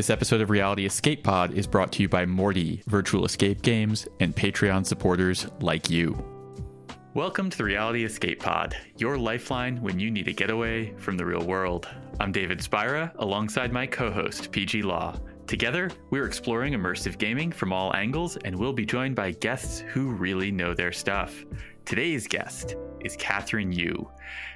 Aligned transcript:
This 0.00 0.08
episode 0.08 0.40
of 0.40 0.48
Reality 0.48 0.86
Escape 0.86 1.22
Pod 1.22 1.52
is 1.52 1.66
brought 1.66 1.92
to 1.92 2.02
you 2.02 2.08
by 2.08 2.24
Morty, 2.24 2.82
Virtual 2.86 3.26
Escape 3.26 3.60
Games, 3.60 4.08
and 4.18 4.34
Patreon 4.34 4.86
supporters 4.86 5.46
like 5.60 5.90
you. 5.90 6.16
Welcome 7.12 7.50
to 7.50 7.58
the 7.58 7.64
Reality 7.64 8.06
Escape 8.06 8.40
Pod, 8.40 8.74
your 8.96 9.18
lifeline 9.18 9.76
when 9.82 10.00
you 10.00 10.10
need 10.10 10.26
a 10.26 10.32
getaway 10.32 10.94
from 10.96 11.18
the 11.18 11.26
real 11.26 11.44
world. 11.44 11.86
I'm 12.18 12.32
David 12.32 12.62
Spira, 12.62 13.12
alongside 13.18 13.74
my 13.74 13.86
co 13.86 14.10
host, 14.10 14.50
PG 14.52 14.80
Law. 14.80 15.20
Together, 15.46 15.90
we're 16.08 16.24
exploring 16.24 16.72
immersive 16.72 17.18
gaming 17.18 17.52
from 17.52 17.70
all 17.70 17.94
angles, 17.94 18.38
and 18.38 18.56
we'll 18.56 18.72
be 18.72 18.86
joined 18.86 19.16
by 19.16 19.32
guests 19.32 19.80
who 19.80 20.12
really 20.12 20.50
know 20.50 20.72
their 20.72 20.92
stuff. 20.92 21.44
Today's 21.84 22.26
guest 22.26 22.74
is 23.00 23.18
Kathryn 23.18 23.74
Yu. 23.74 24.08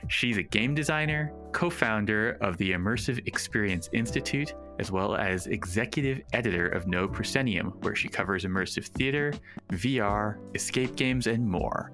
She's 0.09 0.39
a 0.39 0.43
game 0.43 0.75
designer, 0.75 1.35
co 1.53 1.69
founder 1.69 2.39
of 2.41 2.57
the 2.57 2.73
Immersive 2.73 3.27
Experience 3.27 3.91
Institute, 3.93 4.55
as 4.79 4.91
well 4.91 5.15
as 5.15 5.47
executive 5.47 6.21
editor 6.33 6.69
of 6.69 6.87
No 6.87 7.07
Proscenium, 7.09 7.69
where 7.83 7.95
she 7.95 8.09
covers 8.09 8.45
immersive 8.45 8.87
theater, 8.87 9.33
VR, 9.73 10.39
escape 10.55 10.97
games, 10.97 11.27
and 11.27 11.49
more. 11.49 11.93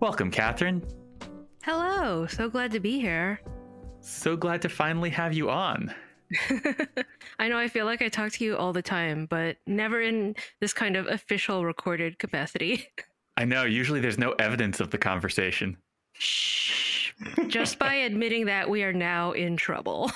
Welcome, 0.00 0.30
Kathryn. 0.30 0.82
Hello, 1.62 2.26
so 2.26 2.48
glad 2.48 2.72
to 2.72 2.80
be 2.80 3.00
here. 3.00 3.40
So 4.00 4.36
glad 4.36 4.62
to 4.62 4.68
finally 4.68 5.10
have 5.10 5.32
you 5.32 5.48
on. 5.48 5.94
I 7.38 7.48
know 7.48 7.58
I 7.58 7.68
feel 7.68 7.84
like 7.84 8.02
I 8.02 8.08
talk 8.08 8.32
to 8.32 8.44
you 8.44 8.56
all 8.56 8.72
the 8.72 8.82
time, 8.82 9.26
but 9.26 9.58
never 9.66 10.00
in 10.00 10.34
this 10.60 10.72
kind 10.72 10.96
of 10.96 11.06
official 11.06 11.64
recorded 11.64 12.18
capacity. 12.18 12.88
I 13.36 13.44
know, 13.44 13.64
usually 13.64 14.00
there's 14.00 14.18
no 14.18 14.32
evidence 14.32 14.80
of 14.80 14.90
the 14.90 14.98
conversation. 14.98 15.76
Shh. 16.14 17.12
Just 17.46 17.78
by 17.78 17.94
admitting 18.06 18.46
that, 18.46 18.68
we 18.68 18.82
are 18.82 18.92
now 18.92 19.32
in 19.32 19.56
trouble. 19.56 20.10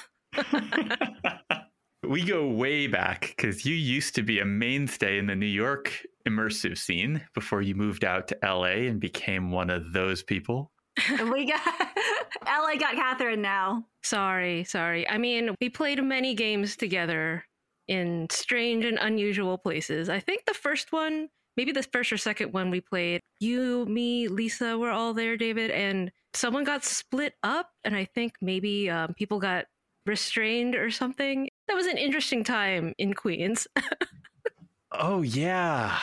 We 2.03 2.25
go 2.25 2.47
way 2.47 2.87
back 2.87 3.35
because 3.37 3.65
you 3.65 3.75
used 3.75 4.15
to 4.17 4.23
be 4.23 4.39
a 4.39 4.45
mainstay 4.45 5.19
in 5.19 5.27
the 5.27 5.35
New 5.35 5.47
York 5.47 5.93
immersive 6.27 6.79
scene 6.79 7.23
before 7.35 7.63
you 7.63 7.75
moved 7.75 8.05
out 8.05 8.29
to 8.29 8.39
LA 8.43 8.89
and 8.89 9.01
became 9.01 9.51
one 9.51 9.71
of 9.71 9.93
those 9.93 10.23
people. 10.23 10.73
we 11.31 11.47
got 11.47 11.61
LA 12.47 12.77
got 12.77 12.95
Kathryn 12.97 13.39
now. 13.39 13.85
Sorry, 14.03 14.65
sorry. 14.65 15.09
I 15.09 15.19
mean, 15.19 15.55
we 15.61 15.69
played 15.69 16.03
many 16.03 16.35
games 16.35 16.77
together 16.77 17.45
in 17.89 18.27
strange 18.31 18.85
and 18.85 18.99
unusual 19.01 19.59
places. 19.59 20.09
I 20.09 20.21
think 20.21 20.45
the 20.47 20.55
first 20.55 20.93
one, 20.93 21.29
maybe 21.57 21.73
the 21.73 21.83
first 21.83 22.13
or 22.13 22.17
second 22.17 22.53
one 22.53 22.71
we 22.71 22.81
played, 22.81 23.21
you, 23.41 23.85
me, 23.87 24.29
Lisa 24.29 24.79
were 24.79 24.91
all 24.91 25.15
there, 25.15 25.37
David, 25.37 25.71
and 25.71 26.11
someone 26.35 26.65
got 26.65 26.85
split 26.85 27.35
up, 27.43 27.71
and 27.85 27.97
I 27.97 28.05
think 28.05 28.35
maybe 28.41 28.91
um, 28.91 29.15
people 29.15 29.39
got 29.39 29.67
restrained 30.07 30.75
or 30.75 30.91
something. 30.91 31.49
That 31.69 31.75
was 31.75 31.87
an 31.87 31.99
interesting 31.99 32.45
time 32.45 32.95
in 32.99 33.15
Queens. 33.15 33.67
oh 34.93 35.23
yeah, 35.23 35.99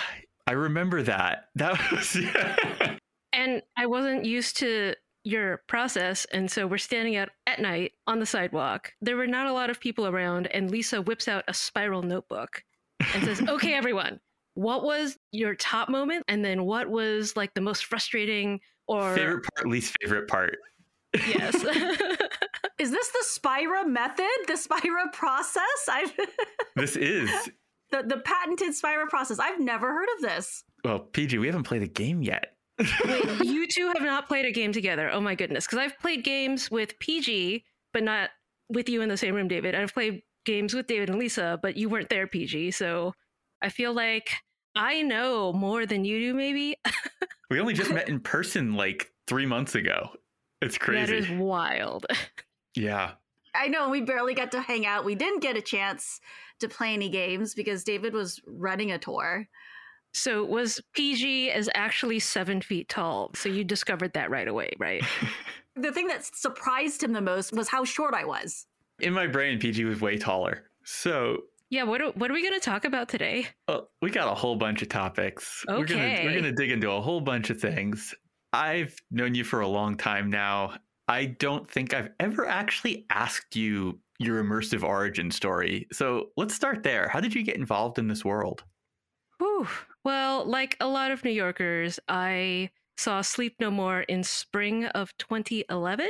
I 0.48 0.52
remember 0.54 1.02
that. 1.04 1.46
That 1.56 1.80
was. 1.92 2.16
Yeah. 2.16 2.98
And 3.32 3.62
I 3.78 3.86
wasn't 3.88 4.26
used 4.26 4.58
to 4.58 4.96
your 5.24 5.62
process. 5.68 6.26
And 6.34 6.52
so 6.52 6.68
we're 6.68 6.78
standing 6.78 7.16
out 7.16 7.30
at 7.48 7.60
night 7.60 7.94
on 8.08 8.20
the 8.20 8.26
sidewalk. 8.26 8.92
There 9.02 9.16
were 9.16 9.28
not 9.28 9.48
a 9.48 9.54
lot 9.54 9.70
of 9.70 9.80
people 9.80 10.06
around. 10.08 10.48
And 10.48 10.70
Lisa 10.70 11.02
whips 11.02 11.28
out 11.28 11.46
a 11.48 11.54
spiral 11.54 12.02
notebook 12.02 12.62
and 13.14 13.24
says, 13.24 13.42
Okay, 13.50 13.74
everyone, 13.74 14.20
what 14.56 14.84
was 14.84 15.18
your 15.32 15.56
top 15.56 15.90
moment? 15.90 16.26
And 16.28 16.44
then 16.44 16.66
what 16.66 16.90
was 16.90 17.36
like 17.36 17.54
the 17.54 17.62
most 17.62 17.86
frustrating 17.86 18.60
or 18.88 19.16
favorite 19.16 19.46
part, 19.56 19.68
least 19.68 19.96
favorite 20.02 20.28
part? 20.28 20.58
Yes. 21.28 21.64
Is 22.80 22.92
this 22.92 23.10
the 23.10 23.24
Spira 23.24 23.88
method? 23.88 24.26
The 24.48 24.58
Spira 24.58 25.10
process? 25.12 25.64
I 25.88 26.12
This 26.76 26.96
is 26.96 27.30
the 27.92 28.04
the 28.04 28.18
patented 28.18 28.74
Spira 28.74 29.08
process. 29.08 29.40
I've 29.40 29.60
never 29.60 29.92
heard 29.94 30.10
of 30.16 30.22
this. 30.22 30.64
Well, 30.84 31.00
PG, 31.00 31.38
we 31.38 31.48
haven't 31.48 31.64
played 31.64 31.84
a 31.84 31.88
game 31.88 32.22
yet. 32.22 32.56
Wait, 32.80 33.40
you 33.44 33.68
two 33.68 33.88
have 33.88 34.02
not 34.02 34.28
played 34.28 34.46
a 34.46 34.52
game 34.52 34.74
together. 34.74 35.10
Oh 35.12 35.22
my 35.22 35.36
goodness. 35.36 35.66
Because 35.66 35.80
I've 35.80 36.00
played 36.00 36.24
games 36.24 36.72
with 36.72 36.98
PG, 37.00 37.64
but 37.94 38.04
not 38.04 38.32
with 38.70 38.90
you 38.90 39.02
in 39.02 39.10
the 39.10 39.18
same 39.18 39.36
room, 39.36 39.48
David. 39.48 39.76
I've 39.76 39.94
played 39.94 40.24
games 40.46 40.74
with 40.74 40.88
David 40.88 41.10
and 41.10 41.20
Lisa, 41.20 41.60
but 41.62 41.78
you 41.78 41.90
weren't 41.90 42.10
there, 42.10 42.28
PG. 42.28 42.72
So 42.72 43.14
I 43.62 43.70
feel 43.70 43.94
like 43.94 44.32
I 44.76 45.02
know 45.04 45.54
more 45.54 45.86
than 45.86 46.04
you 46.04 46.20
do, 46.20 46.34
maybe. 46.34 46.76
we 47.50 47.60
only 47.60 47.74
just 47.74 47.92
met 47.94 48.10
in 48.10 48.20
person 48.20 48.74
like 48.74 49.12
three 49.28 49.46
months 49.46 49.76
ago. 49.76 50.10
It's 50.62 50.78
crazy. 50.78 51.06
That 51.06 51.14
is 51.14 51.30
wild. 51.30 52.06
Yeah. 52.76 53.12
I 53.56 53.68
know 53.68 53.90
we 53.90 54.02
barely 54.02 54.34
got 54.34 54.52
to 54.52 54.62
hang 54.62 54.86
out. 54.86 55.06
We 55.06 55.16
didn't 55.16 55.42
get 55.42 55.58
a 55.58 55.62
chance 55.62 56.20
to 56.60 56.68
play 56.68 56.94
any 56.94 57.10
games 57.10 57.54
because 57.54 57.84
David 57.84 58.14
was 58.14 58.42
running 58.48 58.92
a 58.92 58.98
tour. 58.98 59.48
So 60.14 60.44
was 60.44 60.80
PG 60.94 61.50
is 61.50 61.70
actually 61.76 62.20
seven 62.20 62.62
feet 62.62 62.90
tall. 62.90 63.32
So 63.36 63.50
you 63.50 63.64
discovered 63.64 64.14
that 64.14 64.30
right 64.30 64.48
away, 64.48 64.72
right? 64.80 65.04
the 65.76 65.92
thing 65.92 66.08
that 66.08 66.24
surprised 66.24 67.04
him 67.04 67.14
the 67.14 67.22
most 67.22 67.54
was 67.54 67.68
how 67.68 67.84
short 67.84 68.14
I 68.14 68.26
was. 68.26 68.68
In 69.00 69.14
my 69.14 69.28
brain, 69.28 69.60
PG 69.60 69.86
was 69.86 70.02
way 70.02 70.18
taller. 70.18 70.70
So 70.84 71.44
yeah, 71.70 71.84
what 71.84 72.02
are, 72.02 72.12
what 72.12 72.30
are 72.30 72.34
we 72.34 72.44
going 72.44 72.54
to 72.54 72.64
talk 72.64 72.86
about 72.86 73.10
today? 73.10 73.48
Well, 73.68 73.90
we 74.02 74.12
got 74.12 74.32
a 74.32 74.36
whole 74.36 74.56
bunch 74.56 74.84
of 74.84 74.90
topics. 74.90 75.66
Okay. 75.68 75.80
We're 75.80 75.86
gonna 75.86 76.22
we're 76.24 76.36
gonna 76.36 76.52
dig 76.52 76.70
into 76.70 76.92
a 76.92 77.02
whole 77.02 77.22
bunch 77.22 77.50
of 77.50 77.60
things. 77.60 78.14
I've 78.52 78.96
known 79.10 79.34
you 79.34 79.44
for 79.44 79.62
a 79.62 79.68
long 79.68 79.98
time 79.98 80.30
now. 80.30 80.76
I 81.08 81.26
don't 81.26 81.70
think 81.70 81.94
I've 81.94 82.10
ever 82.20 82.48
actually 82.48 83.06
asked 83.10 83.56
you 83.56 84.00
your 84.20 84.44
immersive 84.44 84.84
origin 84.84 85.32
story. 85.32 85.88
So 85.92 86.30
let's 86.38 86.56
start 86.56 86.84
there. 86.84 87.10
How 87.10 87.20
did 87.20 87.36
you 87.36 87.44
get 87.44 87.58
involved 87.58 88.00
in 88.00 88.08
this 88.08 88.24
world? 88.24 88.64
Whew. 89.40 89.68
Well, 90.04 90.46
like 90.46 90.78
a 90.80 90.88
lot 90.88 91.12
of 91.12 91.24
New 91.24 91.32
Yorkers, 91.32 92.00
I 92.08 92.70
saw 92.98 93.22
Sleep 93.22 93.56
No 93.60 93.72
More 93.72 94.02
in 94.02 94.24
spring 94.24 94.86
of 94.86 95.16
2011. 95.18 96.10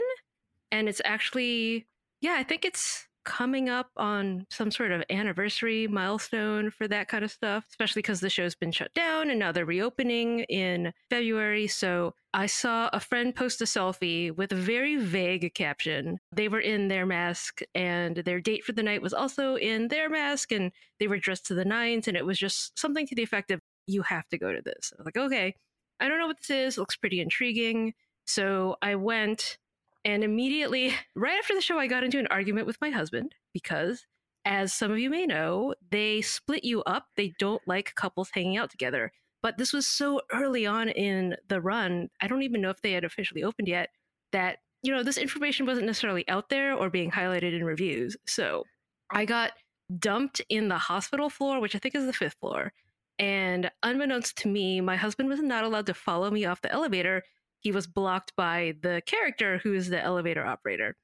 And 0.71 0.89
it's 0.89 1.01
actually, 1.05 1.87
yeah, 2.21 2.35
I 2.37 2.43
think 2.43 2.65
it's 2.65 3.07
coming 3.23 3.69
up 3.69 3.89
on 3.97 4.45
some 4.49 4.71
sort 4.71 4.91
of 4.91 5.03
anniversary 5.09 5.87
milestone 5.87 6.71
for 6.71 6.87
that 6.87 7.07
kind 7.07 7.23
of 7.23 7.31
stuff, 7.31 7.65
especially 7.69 8.01
because 8.01 8.19
the 8.19 8.29
show's 8.29 8.55
been 8.55 8.71
shut 8.71 8.93
down 8.93 9.29
and 9.29 9.39
now 9.39 9.51
they're 9.51 9.65
reopening 9.65 10.41
in 10.41 10.93
February. 11.09 11.67
So 11.67 12.13
I 12.33 12.45
saw 12.47 12.89
a 12.93 12.99
friend 12.99 13.35
post 13.35 13.61
a 13.61 13.65
selfie 13.65 14.35
with 14.35 14.51
a 14.51 14.55
very 14.55 14.97
vague 14.97 15.53
caption. 15.53 16.19
They 16.31 16.47
were 16.47 16.59
in 16.59 16.87
their 16.87 17.05
mask 17.05 17.61
and 17.75 18.17
their 18.17 18.41
date 18.41 18.63
for 18.63 18.71
the 18.71 18.83
night 18.83 19.01
was 19.01 19.13
also 19.13 19.55
in 19.55 19.87
their 19.87 20.09
mask 20.09 20.51
and 20.51 20.71
they 20.99 21.07
were 21.07 21.17
dressed 21.17 21.45
to 21.47 21.55
the 21.55 21.65
nines. 21.65 22.07
And 22.07 22.17
it 22.17 22.25
was 22.25 22.37
just 22.37 22.77
something 22.77 23.07
to 23.07 23.15
the 23.15 23.23
effect 23.23 23.51
of, 23.51 23.59
you 23.85 24.01
have 24.03 24.27
to 24.29 24.37
go 24.37 24.53
to 24.53 24.61
this. 24.61 24.93
I 24.93 24.95
was 25.01 25.05
like, 25.05 25.17
okay, 25.17 25.55
I 25.99 26.07
don't 26.07 26.19
know 26.19 26.27
what 26.27 26.37
this 26.39 26.49
is. 26.49 26.77
It 26.77 26.79
looks 26.79 26.95
pretty 26.95 27.19
intriguing. 27.19 27.93
So 28.25 28.77
I 28.81 28.95
went 28.95 29.57
and 30.05 30.23
immediately, 30.23 30.93
right 31.15 31.37
after 31.39 31.53
the 31.55 31.61
show, 31.61 31.79
I 31.79 31.87
got 31.87 32.03
into 32.03 32.19
an 32.19 32.27
argument 32.27 32.67
with 32.67 32.81
my 32.81 32.89
husband 32.89 33.35
because, 33.53 34.05
as 34.45 34.73
some 34.73 34.91
of 34.91 34.99
you 34.99 35.09
may 35.09 35.25
know, 35.25 35.73
they 35.91 36.21
split 36.21 36.63
you 36.63 36.83
up. 36.83 37.07
They 37.15 37.33
don't 37.39 37.61
like 37.67 37.95
couples 37.95 38.29
hanging 38.33 38.57
out 38.57 38.69
together. 38.69 39.11
But 39.41 39.57
this 39.57 39.73
was 39.73 39.85
so 39.85 40.21
early 40.31 40.65
on 40.65 40.89
in 40.89 41.35
the 41.49 41.61
run, 41.61 42.09
I 42.21 42.27
don't 42.27 42.43
even 42.43 42.61
know 42.61 42.69
if 42.69 42.81
they 42.81 42.93
had 42.93 43.03
officially 43.03 43.43
opened 43.43 43.67
yet, 43.67 43.89
that, 44.31 44.59
you 44.81 44.93
know, 44.93 45.03
this 45.03 45.17
information 45.17 45.65
wasn't 45.65 45.87
necessarily 45.87 46.27
out 46.29 46.49
there 46.49 46.73
or 46.73 46.89
being 46.89 47.11
highlighted 47.11 47.53
in 47.53 47.63
reviews. 47.63 48.15
So 48.25 48.63
I 49.11 49.25
got 49.25 49.51
dumped 49.99 50.41
in 50.49 50.69
the 50.69 50.77
hospital 50.77 51.29
floor, 51.29 51.59
which 51.59 51.75
I 51.75 51.79
think 51.79 51.95
is 51.95 52.05
the 52.05 52.13
fifth 52.13 52.37
floor. 52.39 52.71
And 53.19 53.69
unbeknownst 53.83 54.37
to 54.39 54.47
me, 54.47 54.81
my 54.81 54.95
husband 54.95 55.29
was 55.29 55.41
not 55.41 55.63
allowed 55.63 55.85
to 55.87 55.93
follow 55.93 56.31
me 56.31 56.45
off 56.45 56.61
the 56.61 56.71
elevator 56.71 57.23
he 57.63 57.71
was 57.71 57.87
blocked 57.87 58.35
by 58.35 58.75
the 58.81 59.01
character 59.05 59.59
who 59.63 59.73
is 59.73 59.89
the 59.89 60.01
elevator 60.01 60.45
operator. 60.45 60.95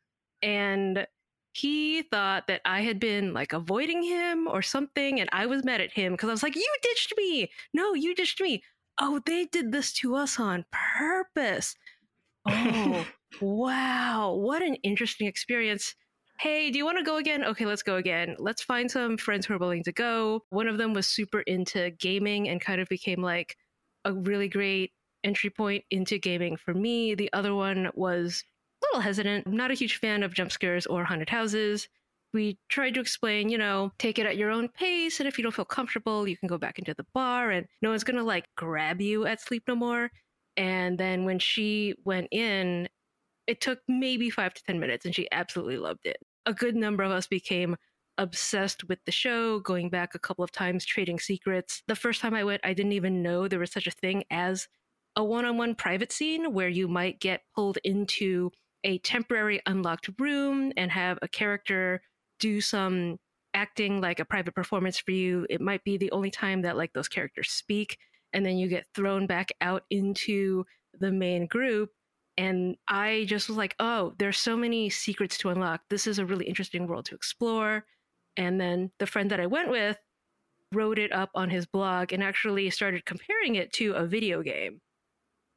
And 0.41 1.07
he 1.53 2.03
thought 2.03 2.47
that 2.47 2.61
I 2.65 2.81
had 2.81 2.99
been 2.99 3.33
like 3.33 3.53
avoiding 3.53 4.03
him 4.03 4.47
or 4.47 4.61
something. 4.61 5.19
And 5.19 5.29
I 5.31 5.45
was 5.45 5.63
mad 5.63 5.81
at 5.81 5.93
him 5.93 6.13
because 6.13 6.29
I 6.29 6.33
was 6.33 6.43
like, 6.43 6.55
You 6.55 6.75
ditched 6.81 7.13
me. 7.17 7.49
No, 7.73 7.93
you 7.93 8.13
ditched 8.13 8.41
me. 8.41 8.61
Oh, 8.99 9.21
they 9.25 9.45
did 9.45 9.71
this 9.71 9.93
to 9.93 10.15
us 10.15 10.39
on 10.39 10.65
purpose. 10.71 11.75
Oh, 12.45 13.05
wow. 13.41 14.33
What 14.33 14.61
an 14.61 14.75
interesting 14.83 15.27
experience. 15.27 15.95
Hey, 16.39 16.71
do 16.71 16.77
you 16.77 16.85
want 16.85 16.97
to 16.97 17.03
go 17.03 17.17
again? 17.17 17.43
Okay, 17.43 17.65
let's 17.65 17.83
go 17.83 17.95
again. 17.95 18.35
Let's 18.37 18.61
find 18.61 18.89
some 18.89 19.17
friends 19.17 19.45
who 19.45 19.53
are 19.53 19.57
willing 19.57 19.83
to 19.83 19.91
go. 19.91 20.43
One 20.49 20.67
of 20.67 20.77
them 20.77 20.93
was 20.93 21.07
super 21.07 21.41
into 21.41 21.91
gaming 21.91 22.47
and 22.47 22.61
kind 22.61 22.79
of 22.79 22.87
became 22.87 23.21
like 23.21 23.57
a 24.05 24.13
really 24.13 24.47
great 24.47 24.91
entry 25.23 25.49
point 25.49 25.83
into 25.91 26.17
gaming 26.17 26.57
for 26.57 26.73
me. 26.73 27.15
The 27.15 27.31
other 27.33 27.53
one 27.53 27.89
was 27.93 28.43
a 28.81 28.85
little 28.87 29.01
hesitant. 29.01 29.47
I'm 29.47 29.55
not 29.55 29.71
a 29.71 29.75
huge 29.75 29.97
fan 29.97 30.23
of 30.23 30.33
jump 30.33 30.51
scares 30.51 30.85
or 30.85 31.03
haunted 31.03 31.29
houses. 31.29 31.87
We 32.33 32.59
tried 32.69 32.93
to 32.93 32.99
explain, 32.99 33.49
you 33.49 33.57
know, 33.57 33.91
take 33.97 34.19
it 34.19 34.25
at 34.25 34.37
your 34.37 34.51
own 34.51 34.69
pace. 34.69 35.19
And 35.19 35.27
if 35.27 35.37
you 35.37 35.43
don't 35.43 35.55
feel 35.55 35.65
comfortable, 35.65 36.27
you 36.27 36.37
can 36.37 36.47
go 36.47 36.57
back 36.57 36.77
into 36.77 36.93
the 36.93 37.05
bar 37.13 37.49
and 37.51 37.65
no 37.81 37.89
one's 37.89 38.03
going 38.03 38.17
to 38.17 38.23
like 38.23 38.45
grab 38.55 39.01
you 39.01 39.25
at 39.25 39.41
Sleep 39.41 39.63
No 39.67 39.75
More. 39.75 40.11
And 40.55 40.97
then 40.97 41.25
when 41.25 41.39
she 41.39 41.95
went 42.05 42.27
in, 42.31 42.87
it 43.47 43.61
took 43.61 43.79
maybe 43.87 44.29
five 44.29 44.53
to 44.53 44.63
10 44.63 44.79
minutes 44.79 45.05
and 45.05 45.15
she 45.15 45.27
absolutely 45.31 45.77
loved 45.77 46.05
it. 46.05 46.17
A 46.45 46.53
good 46.53 46.75
number 46.75 47.03
of 47.03 47.11
us 47.11 47.25
became 47.25 47.75
obsessed 48.19 48.83
with 48.87 48.99
the 49.05 49.11
show, 49.11 49.59
going 49.61 49.89
back 49.89 50.13
a 50.13 50.19
couple 50.19 50.43
of 50.43 50.51
times, 50.51 50.85
trading 50.85 51.19
secrets. 51.19 51.81
The 51.87 51.95
first 51.95 52.21
time 52.21 52.35
I 52.35 52.43
went, 52.43 52.61
I 52.63 52.73
didn't 52.73 52.91
even 52.91 53.23
know 53.23 53.47
there 53.47 53.59
was 53.59 53.71
such 53.71 53.87
a 53.87 53.91
thing 53.91 54.23
as 54.29 54.67
a 55.15 55.23
one 55.23 55.45
on 55.45 55.57
one 55.57 55.75
private 55.75 56.11
scene 56.11 56.53
where 56.53 56.69
you 56.69 56.87
might 56.87 57.19
get 57.19 57.41
pulled 57.55 57.77
into 57.83 58.51
a 58.83 58.97
temporary 58.99 59.61
unlocked 59.65 60.09
room 60.19 60.71
and 60.77 60.91
have 60.91 61.19
a 61.21 61.27
character 61.27 62.01
do 62.39 62.61
some 62.61 63.17
acting 63.53 63.99
like 63.99 64.19
a 64.19 64.25
private 64.25 64.55
performance 64.55 64.97
for 64.97 65.11
you. 65.11 65.45
It 65.49 65.61
might 65.61 65.83
be 65.83 65.97
the 65.97 66.11
only 66.11 66.31
time 66.31 66.61
that 66.61 66.77
like 66.77 66.93
those 66.93 67.07
characters 67.07 67.51
speak, 67.51 67.97
and 68.33 68.45
then 68.45 68.57
you 68.57 68.67
get 68.67 68.85
thrown 68.93 69.27
back 69.27 69.51
out 69.61 69.83
into 69.89 70.65
the 70.97 71.11
main 71.11 71.47
group. 71.47 71.91
And 72.37 72.77
I 72.87 73.25
just 73.27 73.49
was 73.49 73.57
like, 73.57 73.75
oh, 73.79 74.13
there's 74.17 74.39
so 74.39 74.55
many 74.55 74.89
secrets 74.89 75.37
to 75.39 75.49
unlock. 75.49 75.81
This 75.89 76.07
is 76.07 76.19
a 76.19 76.25
really 76.25 76.45
interesting 76.45 76.87
world 76.87 77.05
to 77.05 77.15
explore. 77.15 77.85
And 78.37 78.61
then 78.61 78.91
the 78.99 79.07
friend 79.07 79.29
that 79.31 79.41
I 79.41 79.47
went 79.47 79.69
with 79.69 79.97
wrote 80.71 80.99
it 80.99 81.11
up 81.11 81.31
on 81.35 81.49
his 81.49 81.65
blog 81.65 82.13
and 82.13 82.23
actually 82.23 82.69
started 82.69 83.05
comparing 83.05 83.55
it 83.55 83.73
to 83.73 83.91
a 83.93 84.05
video 84.05 84.41
game. 84.41 84.79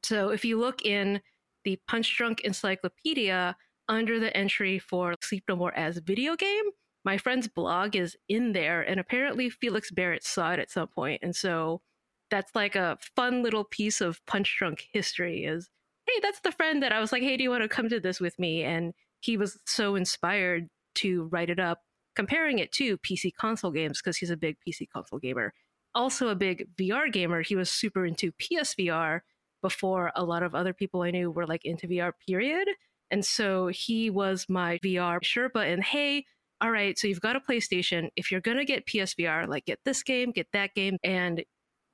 So 0.03 0.29
if 0.29 0.43
you 0.45 0.59
look 0.59 0.85
in 0.85 1.21
the 1.63 1.79
Punchdrunk 1.89 2.41
Encyclopedia 2.41 3.55
under 3.87 4.19
the 4.19 4.35
entry 4.35 4.79
for 4.79 5.15
Sleep 5.21 5.43
No 5.47 5.55
More 5.55 5.73
as 5.73 5.97
video 5.97 6.35
game, 6.35 6.65
my 7.05 7.17
friend's 7.17 7.47
blog 7.47 7.95
is 7.95 8.15
in 8.29 8.53
there, 8.53 8.81
and 8.81 8.99
apparently 8.99 9.49
Felix 9.49 9.91
Barrett 9.91 10.23
saw 10.23 10.51
it 10.51 10.59
at 10.59 10.71
some 10.71 10.87
point, 10.87 11.21
and 11.21 11.35
so 11.35 11.81
that's 12.29 12.55
like 12.55 12.75
a 12.75 12.97
fun 13.15 13.43
little 13.43 13.65
piece 13.65 14.01
of 14.01 14.23
Punchdrunk 14.25 14.79
history. 14.91 15.43
Is 15.45 15.69
hey, 16.07 16.19
that's 16.21 16.39
the 16.41 16.51
friend 16.51 16.81
that 16.81 16.91
I 16.91 16.99
was 16.99 17.11
like, 17.11 17.23
hey, 17.23 17.37
do 17.37 17.43
you 17.43 17.49
want 17.49 17.63
to 17.63 17.69
come 17.69 17.89
to 17.89 17.99
this 17.99 18.19
with 18.19 18.39
me? 18.39 18.63
And 18.63 18.93
he 19.19 19.37
was 19.37 19.59
so 19.65 19.95
inspired 19.95 20.67
to 20.95 21.25
write 21.25 21.49
it 21.49 21.59
up, 21.59 21.79
comparing 22.15 22.59
it 22.59 22.71
to 22.73 22.97
PC 22.99 23.33
console 23.33 23.71
games 23.71 24.01
because 24.01 24.17
he's 24.17 24.29
a 24.29 24.37
big 24.37 24.57
PC 24.67 24.87
console 24.89 25.19
gamer. 25.19 25.53
Also, 25.95 26.29
a 26.29 26.35
big 26.35 26.67
VR 26.75 27.11
gamer. 27.11 27.41
He 27.41 27.55
was 27.55 27.69
super 27.69 28.05
into 28.05 28.31
PSVR 28.33 29.21
before 29.63 30.11
a 30.15 30.23
lot 30.23 30.43
of 30.43 30.53
other 30.53 30.73
people 30.73 31.01
I 31.01 31.09
knew 31.09 31.31
were 31.31 31.47
like 31.47 31.65
into 31.65 31.87
VR, 31.87 32.11
period. 32.27 32.67
And 33.09 33.25
so 33.25 33.67
he 33.67 34.11
was 34.11 34.45
my 34.47 34.77
VR 34.83 35.19
Sherpa, 35.21 35.71
and 35.71 35.83
hey, 35.83 36.25
all 36.61 36.71
right, 36.71 36.97
so 36.97 37.07
you've 37.07 37.19
got 37.19 37.35
a 37.35 37.41
PlayStation. 37.41 38.09
If 38.15 38.31
you're 38.31 38.39
going 38.39 38.57
to 38.57 38.65
get 38.65 38.85
PSVR, 38.85 39.47
like 39.47 39.65
get 39.65 39.79
this 39.83 40.01
game, 40.01 40.31
get 40.31 40.47
that 40.53 40.73
game. 40.73 40.97
And 41.03 41.43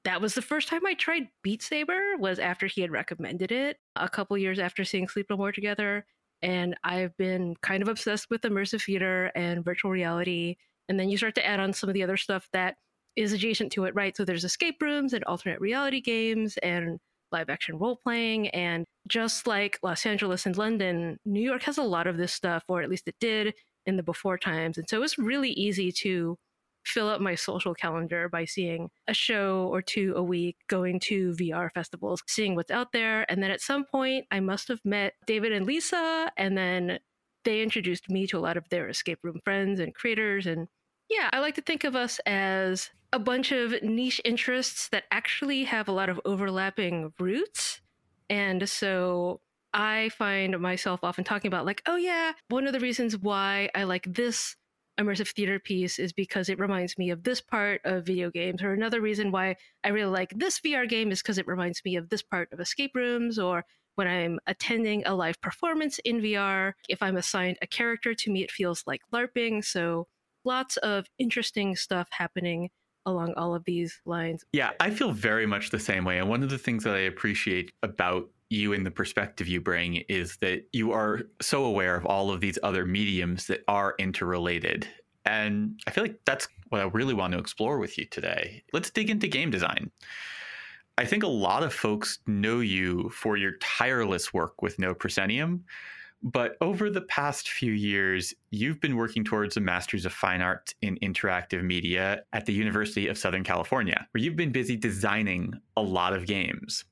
that 0.06 0.22
was 0.22 0.36
the 0.36 0.42
first 0.42 0.68
time 0.68 0.86
I 0.86 0.94
tried 0.94 1.30
Beat 1.44 1.64
Saber 1.64 2.18
was 2.20 2.38
after 2.38 2.68
he 2.68 2.82
had 2.82 2.92
recommended 2.92 3.52
it 3.52 3.78
a 3.96 4.08
couple 4.08 4.38
years 4.38 4.60
after 4.60 4.86
seeing 4.86 5.08
Sleep 5.08 5.26
No 5.30 5.38
More 5.38 5.52
together. 5.52 6.06
And 6.42 6.76
I've 6.84 7.18
been 7.18 7.56
kind 7.62 7.82
of 7.82 7.90
obsessed 7.90 8.30
with 8.30 8.42
immersive 8.42 8.84
theater 8.84 9.32
and 9.36 9.66
virtual 9.66 9.92
reality. 9.92 10.58
And 10.88 11.00
then 11.00 11.10
you 11.10 11.18
start 11.18 11.36
to 11.36 11.46
add 11.46 11.60
on 11.60 11.74
some 11.74 11.90
of 11.90 11.96
the 11.96 12.04
other 12.04 12.18
stuff 12.18 12.48
that 12.54 12.76
is 13.16 13.34
adjacent 13.34 13.72
to 13.74 13.86
it, 13.86 13.96
right? 13.96 14.16
So 14.16 14.24
there's 14.24 14.46
escape 14.46 14.82
rooms 14.82 15.14
and 15.14 15.24
alternate 15.26 15.60
reality 15.60 16.00
games 16.00 16.58
and 16.58 17.00
live 17.32 17.50
action 17.50 17.78
role 17.78 17.98
playing. 18.02 18.50
And 18.50 18.86
just 19.08 19.48
like 19.48 19.80
Los 19.84 20.06
Angeles 20.06 20.46
and 20.46 20.58
London, 20.58 21.18
New 21.26 21.42
York 21.42 21.64
has 21.64 21.78
a 21.78 21.84
lot 21.84 22.08
of 22.08 22.18
this 22.18 22.34
stuff, 22.34 22.64
or 22.68 22.82
at 22.82 22.90
least 22.90 23.08
it 23.08 23.16
did 23.20 23.54
in 23.86 23.98
the 23.98 24.04
before 24.04 24.38
times. 24.38 24.78
And 24.78 24.88
so 24.90 24.98
it 24.98 25.02
was 25.02 25.18
really 25.18 25.52
easy 25.52 25.92
to 26.04 26.38
fill 26.86 27.10
up 27.10 27.22
my 27.22 27.36
social 27.36 27.74
calendar 27.74 28.30
by 28.30 28.46
seeing 28.46 28.90
a 29.08 29.14
show 29.14 29.68
or 29.72 29.82
two 29.82 30.14
a 30.16 30.24
week, 30.24 30.58
going 30.68 31.00
to 31.00 31.34
VR 31.34 31.70
festivals, 31.74 32.24
seeing 32.28 32.56
what's 32.56 32.72
out 32.72 32.92
there. 32.92 33.30
And 33.30 33.44
then 33.44 33.52
at 33.52 33.62
some 33.62 33.86
point, 33.86 34.26
I 34.32 34.40
must 34.40 34.68
have 34.70 34.80
met 34.84 35.14
David 35.28 35.52
and 35.52 35.66
Lisa, 35.66 36.32
and 36.38 36.58
then 36.58 37.00
they 37.46 37.62
introduced 37.62 38.10
me 38.10 38.28
to 38.28 38.38
a 38.38 38.42
lot 38.42 38.58
of 38.58 38.68
their 38.70 38.90
escape 38.90 39.20
room 39.24 39.40
friends 39.44 39.80
and 39.80 39.94
creators. 39.94 40.46
And 40.46 40.68
yeah, 41.10 41.30
I 41.32 41.40
like 41.40 41.56
to 41.56 41.62
think 41.62 41.84
of 41.84 41.96
us 41.96 42.20
as 42.26 42.90
a 43.12 43.20
bunch 43.20 43.52
of 43.52 43.82
niche 43.82 44.22
interests 44.24 44.90
that 44.90 45.06
actually 45.12 45.64
have 45.64 45.88
a 45.88 45.92
lot 45.94 46.10
of 46.10 46.22
overlapping 46.26 47.14
roots. 47.20 47.82
And 48.30 48.70
so 48.70 49.42
I 49.74 50.10
find 50.10 50.60
myself 50.60 51.00
often 51.04 51.24
talking 51.24 51.50
about, 51.50 51.66
like, 51.66 51.82
oh, 51.88 51.96
yeah, 51.96 52.34
one 52.50 52.68
of 52.68 52.74
the 52.74 52.80
reasons 52.80 53.18
why 53.18 53.70
I 53.74 53.84
like 53.84 54.06
this 54.14 54.56
immersive 55.00 55.30
theater 55.30 55.60
piece 55.60 55.98
is 55.98 56.12
because 56.12 56.50
it 56.50 56.60
reminds 56.60 56.98
me 56.98 57.10
of 57.10 57.24
this 57.24 57.42
part 57.42 57.82
of 57.86 58.06
video 58.06 58.30
games. 58.30 58.62
Or 58.62 58.74
another 58.74 59.02
reason 59.02 59.32
why 59.32 59.56
I 59.84 59.90
really 59.90 60.12
like 60.12 60.34
this 60.36 60.60
VR 60.60 60.88
game 60.88 61.12
is 61.12 61.22
because 61.22 61.38
it 61.38 61.48
reminds 61.48 61.84
me 61.86 61.96
of 61.96 62.10
this 62.10 62.22
part 62.22 62.52
of 62.52 62.60
escape 62.60 62.92
rooms. 62.96 63.40
Or 63.40 63.64
when 63.96 64.08
I'm 64.08 64.40
attending 64.46 65.04
a 65.06 65.16
live 65.16 65.42
performance 65.42 66.00
in 66.00 66.22
VR, 66.22 66.74
if 66.88 67.02
I'm 67.02 67.18
assigned 67.18 67.58
a 67.62 67.68
character, 67.68 68.14
to 68.14 68.32
me, 68.32 68.44
it 68.44 68.52
feels 68.52 68.84
like 68.86 69.02
LARPing. 69.14 69.64
So 69.64 70.08
lots 70.44 70.78
of 70.78 71.08
interesting 71.18 71.76
stuff 71.76 72.10
happening 72.12 72.70
along 73.10 73.34
all 73.36 73.56
of 73.56 73.64
these 73.66 74.00
lines. 74.06 74.46
Yeah, 74.54 74.72
I 74.80 74.90
feel 74.92 75.12
very 75.12 75.46
much 75.46 75.70
the 75.72 75.80
same 75.80 76.06
way. 76.06 76.20
And 76.20 76.30
one 76.30 76.44
of 76.44 76.50
the 76.50 76.58
things 76.58 76.84
that 76.84 76.96
I 76.96 77.00
appreciate 77.00 77.72
about 77.84 78.30
you 78.50 78.74
and 78.74 78.86
the 78.86 78.92
perspective 78.92 79.48
you 79.48 79.62
bring 79.62 79.98
is 80.10 80.38
that 80.38 80.68
you 80.74 80.92
are 80.92 81.22
so 81.42 81.66
aware 81.66 81.96
of 81.96 82.06
all 82.06 82.32
of 82.32 82.42
these 82.42 82.58
other 82.64 82.86
mediums 82.86 83.48
that 83.48 83.64
are 83.68 83.96
interrelated. 84.00 84.88
And 85.26 85.80
I 85.86 85.92
feel 85.92 86.04
like 86.04 86.20
that's 86.26 86.48
what 86.70 86.82
I 86.82 86.86
really 86.86 87.14
want 87.14 87.34
to 87.34 87.40
explore 87.40 87.78
with 87.78 87.98
you 87.98 88.06
today. 88.06 88.64
Let's 88.74 88.90
dig 88.90 89.10
into 89.10 89.28
game 89.28 89.52
design. 89.52 89.92
I 90.98 91.06
think 91.06 91.24
a 91.24 91.28
lot 91.28 91.64
of 91.64 91.74
folks 91.74 92.20
know 92.28 92.60
you 92.60 93.10
for 93.10 93.38
your 93.38 93.54
tireless 93.62 94.34
work 94.34 94.62
with 94.62 94.80
No 94.80 94.94
Proscenium, 94.94 95.64
but 96.22 96.58
over 96.62 96.90
the 96.90 97.02
past 97.02 97.50
few 97.50 97.72
years, 97.72 98.34
you've 98.52 98.82
been 98.82 98.96
working 98.96 99.24
towards 99.24 99.56
a 99.58 99.62
Master's 99.62 100.06
of 100.06 100.14
Fine 100.14 100.42
Arts 100.42 100.76
in 100.82 100.98
Interactive 100.98 101.64
Media 101.64 102.24
at 102.34 102.46
the 102.46 102.54
University 102.54 103.08
of 103.08 103.18
Southern 103.18 103.44
California, 103.44 104.08
where 104.12 104.22
you've 104.22 104.36
been 104.36 104.52
busy 104.52 104.76
designing 104.76 105.54
a 105.78 105.82
lot 105.82 106.14
of 106.14 106.26
games 106.26 106.86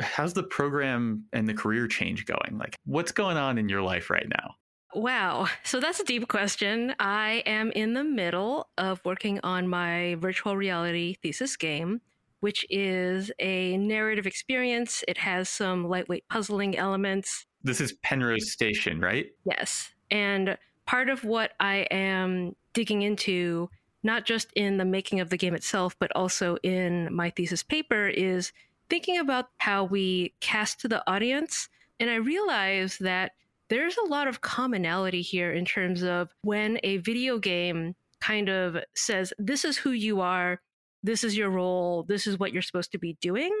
how's 0.00 0.32
the 0.32 0.42
program 0.42 1.24
and 1.32 1.48
the 1.48 1.54
career 1.54 1.86
change 1.86 2.26
going? 2.26 2.58
Like, 2.58 2.76
what's 2.84 3.12
going 3.12 3.36
on 3.36 3.58
in 3.58 3.68
your 3.68 3.82
life 3.82 4.10
right 4.10 4.28
now? 4.28 4.54
Wow. 4.94 5.46
So 5.62 5.78
that's 5.78 6.00
a 6.00 6.04
deep 6.04 6.26
question. 6.28 6.94
I 6.98 7.42
am 7.46 7.70
in 7.72 7.94
the 7.94 8.02
middle 8.02 8.68
of 8.76 9.00
working 9.04 9.38
on 9.44 9.68
my 9.68 10.16
virtual 10.18 10.56
reality 10.56 11.14
thesis 11.22 11.56
game, 11.56 12.00
which 12.40 12.66
is 12.70 13.30
a 13.38 13.76
narrative 13.76 14.26
experience. 14.26 15.04
It 15.06 15.18
has 15.18 15.48
some 15.48 15.88
lightweight 15.88 16.28
puzzling 16.28 16.76
elements. 16.76 17.46
This 17.62 17.80
is 17.80 17.92
Penrose 18.02 18.52
Station, 18.52 19.00
right? 19.00 19.26
Yes. 19.44 19.90
And 20.10 20.56
part 20.86 21.08
of 21.08 21.24
what 21.24 21.52
I 21.60 21.86
am 21.90 22.56
digging 22.72 23.02
into, 23.02 23.68
not 24.02 24.24
just 24.24 24.52
in 24.54 24.78
the 24.78 24.84
making 24.84 25.20
of 25.20 25.30
the 25.30 25.36
game 25.36 25.54
itself, 25.54 25.94
but 25.98 26.10
also 26.16 26.56
in 26.62 27.14
my 27.14 27.30
thesis 27.30 27.62
paper, 27.62 28.08
is 28.08 28.52
thinking 28.88 29.18
about 29.18 29.48
how 29.58 29.84
we 29.84 30.34
cast 30.40 30.80
to 30.80 30.88
the 30.88 31.08
audience. 31.08 31.68
And 32.00 32.10
I 32.10 32.16
realized 32.16 33.00
that 33.00 33.32
there's 33.68 33.96
a 33.98 34.06
lot 34.06 34.26
of 34.26 34.40
commonality 34.40 35.22
here 35.22 35.52
in 35.52 35.64
terms 35.64 36.02
of 36.02 36.34
when 36.42 36.80
a 36.82 36.96
video 36.96 37.38
game 37.38 37.94
kind 38.20 38.48
of 38.48 38.76
says, 38.94 39.32
this 39.38 39.64
is 39.64 39.76
who 39.76 39.90
you 39.90 40.20
are, 40.20 40.60
this 41.02 41.22
is 41.22 41.36
your 41.36 41.50
role, 41.50 42.02
this 42.02 42.26
is 42.26 42.38
what 42.38 42.52
you're 42.52 42.62
supposed 42.62 42.92
to 42.92 42.98
be 42.98 43.16
doing. 43.20 43.52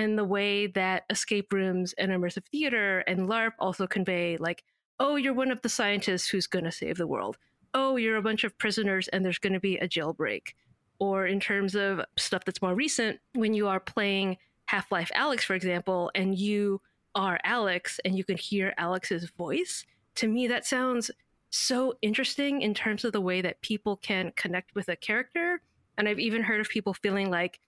And 0.00 0.16
the 0.16 0.24
way 0.24 0.66
that 0.68 1.04
escape 1.10 1.52
rooms 1.52 1.92
and 1.98 2.10
immersive 2.10 2.46
theater 2.46 3.00
and 3.00 3.28
LARP 3.28 3.52
also 3.58 3.86
convey, 3.86 4.38
like, 4.38 4.64
oh, 4.98 5.16
you're 5.16 5.34
one 5.34 5.50
of 5.50 5.60
the 5.60 5.68
scientists 5.68 6.26
who's 6.26 6.46
going 6.46 6.64
to 6.64 6.72
save 6.72 6.96
the 6.96 7.06
world. 7.06 7.36
Oh, 7.74 7.96
you're 7.96 8.16
a 8.16 8.22
bunch 8.22 8.42
of 8.42 8.56
prisoners 8.56 9.08
and 9.08 9.22
there's 9.22 9.36
going 9.36 9.52
to 9.52 9.60
be 9.60 9.76
a 9.76 9.86
jailbreak. 9.86 10.54
Or 11.00 11.26
in 11.26 11.38
terms 11.38 11.74
of 11.74 12.00
stuff 12.16 12.46
that's 12.46 12.62
more 12.62 12.74
recent, 12.74 13.20
when 13.34 13.52
you 13.52 13.68
are 13.68 13.78
playing 13.78 14.38
Half-Life: 14.64 15.10
Alyx, 15.14 15.42
for 15.42 15.52
example, 15.52 16.10
and 16.14 16.38
you 16.38 16.80
are 17.14 17.38
Alyx 17.44 17.98
and 18.02 18.16
you 18.16 18.24
can 18.24 18.38
hear 18.38 18.72
Alyx's 18.78 19.28
voice, 19.36 19.84
to 20.14 20.28
me, 20.28 20.46
that 20.46 20.64
sounds 20.64 21.10
so 21.50 21.92
interesting 22.00 22.62
in 22.62 22.72
terms 22.72 23.04
of 23.04 23.12
the 23.12 23.20
way 23.20 23.42
that 23.42 23.60
people 23.60 23.98
can 23.98 24.32
connect 24.34 24.74
with 24.74 24.88
a 24.88 24.96
character. 24.96 25.60
And 25.98 26.08
I've 26.08 26.18
even 26.18 26.44
heard 26.44 26.62
of 26.62 26.70
people 26.70 26.94
feeling 26.94 27.30
like 27.30 27.60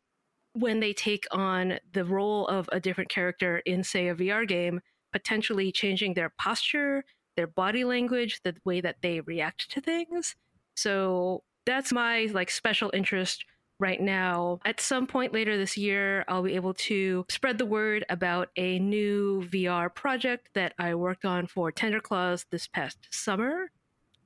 when 0.55 0.81
they 0.81 0.93
take 0.93 1.27
on 1.31 1.79
the 1.93 2.05
role 2.05 2.47
of 2.47 2.69
a 2.73 2.81
different 2.81 3.11
character 3.11 3.59
in, 3.65 3.83
say, 3.83 4.09
a 4.09 4.15
VR 4.15 4.47
game, 4.47 4.81
potentially 5.13 5.73
changing 5.73 6.15
their 6.15 6.33
posture, 6.39 7.05
their 7.37 7.47
body 7.47 7.85
language, 7.85 8.41
the 8.45 8.55
way 8.65 8.81
that 8.81 8.97
they 9.03 9.21
react 9.21 9.71
to 9.71 9.81
things. 9.81 10.37
So 10.75 11.43
that's 11.65 11.93
my 11.93 12.29
like 12.33 12.51
special 12.51 12.91
interest 12.93 13.45
right 13.79 14.01
now. 14.01 14.61
At 14.65 14.81
some 14.81 15.07
point 15.07 15.33
later 15.33 15.57
this 15.57 15.77
year, 15.77 16.25
I'll 16.29 16.43
be 16.43 16.55
able 16.55 16.75
to 16.75 17.27
spread 17.29 17.59
the 17.59 17.67
word 17.67 18.05
about 18.09 18.51
a 18.57 18.79
new 18.79 19.43
VR 19.51 19.93
project 19.93 20.49
that 20.55 20.73
I 20.79 20.95
worked 20.95 21.25
on 21.25 21.47
for 21.47 21.73
Tender 21.73 22.01
Claws 22.01 22.47
this 22.51 22.67
past 22.67 22.99
summer. 23.11 23.71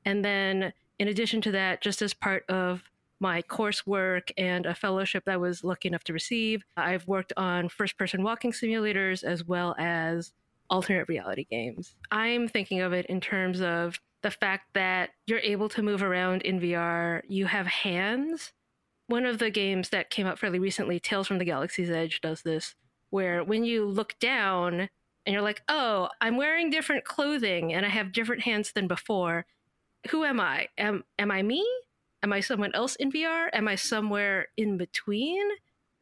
And 0.05 0.25
then, 0.25 0.73
in 0.99 1.09
addition 1.09 1.41
to 1.43 1.51
that, 1.53 1.81
just 1.81 2.03
as 2.03 2.15
part 2.15 2.45
of 2.49 2.83
my 3.21 3.43
coursework 3.43 4.31
and 4.37 4.67
a 4.67 4.75
fellowship 4.75 5.25
that 5.25 5.35
I 5.35 5.37
was 5.37 5.65
lucky 5.65 5.89
enough 5.89 6.05
to 6.05 6.13
receive, 6.13 6.65
I've 6.77 7.07
worked 7.07 7.33
on 7.37 7.69
first 7.69 7.97
person 7.97 8.23
walking 8.23 8.53
simulators 8.53 9.25
as 9.25 9.45
well 9.45 9.75
as 9.79 10.33
alternate 10.69 11.09
reality 11.09 11.47
games. 11.51 11.95
I'm 12.11 12.49
thinking 12.49 12.81
of 12.81 12.93
it 12.93 13.07
in 13.07 13.21
terms 13.21 13.61
of 13.61 14.01
the 14.23 14.31
fact 14.31 14.75
that 14.75 15.11
you're 15.27 15.39
able 15.39 15.69
to 15.71 15.83
move 15.83 16.03
around 16.03 16.43
in 16.43 16.61
VR, 16.61 17.23
you 17.29 17.47
have 17.47 17.67
hands. 17.67 18.53
One 19.07 19.25
of 19.25 19.39
the 19.39 19.51
games 19.51 19.91
that 19.91 20.11
came 20.11 20.27
out 20.27 20.39
fairly 20.39 20.59
recently, 20.59 20.99
Tales 20.99 21.29
from 21.29 21.39
the 21.39 21.45
Galaxy's 21.45 21.91
Edge, 21.91 22.21
does 22.21 22.43
this, 22.43 22.75
where 23.11 23.45
when 23.45 23.65
you 23.65 23.85
look 23.85 24.19
down 24.19 24.89
and 25.27 25.33
you're 25.33 25.43
like, 25.43 25.63
oh, 25.69 26.09
I'm 26.21 26.37
wearing 26.37 26.71
different 26.71 27.05
clothing 27.05 27.73
and 27.73 27.87
I 27.87 27.89
have 27.89 28.13
different 28.13 28.43
hands 28.43 28.73
than 28.73 28.89
before. 28.89 29.47
Who 30.11 30.25
am 30.25 30.41
I? 30.41 30.69
Am, 30.79 31.05
am 31.19 31.31
I 31.31 31.43
me? 31.43 31.67
Am 32.23 32.33
I 32.33 32.41
someone 32.41 32.75
else 32.75 32.97
in 32.97 33.13
VR? 33.13 33.49
Am 33.53 33.69
I 33.69 33.77
somewhere 33.77 34.49
in 34.57 34.77
between? 34.77 35.43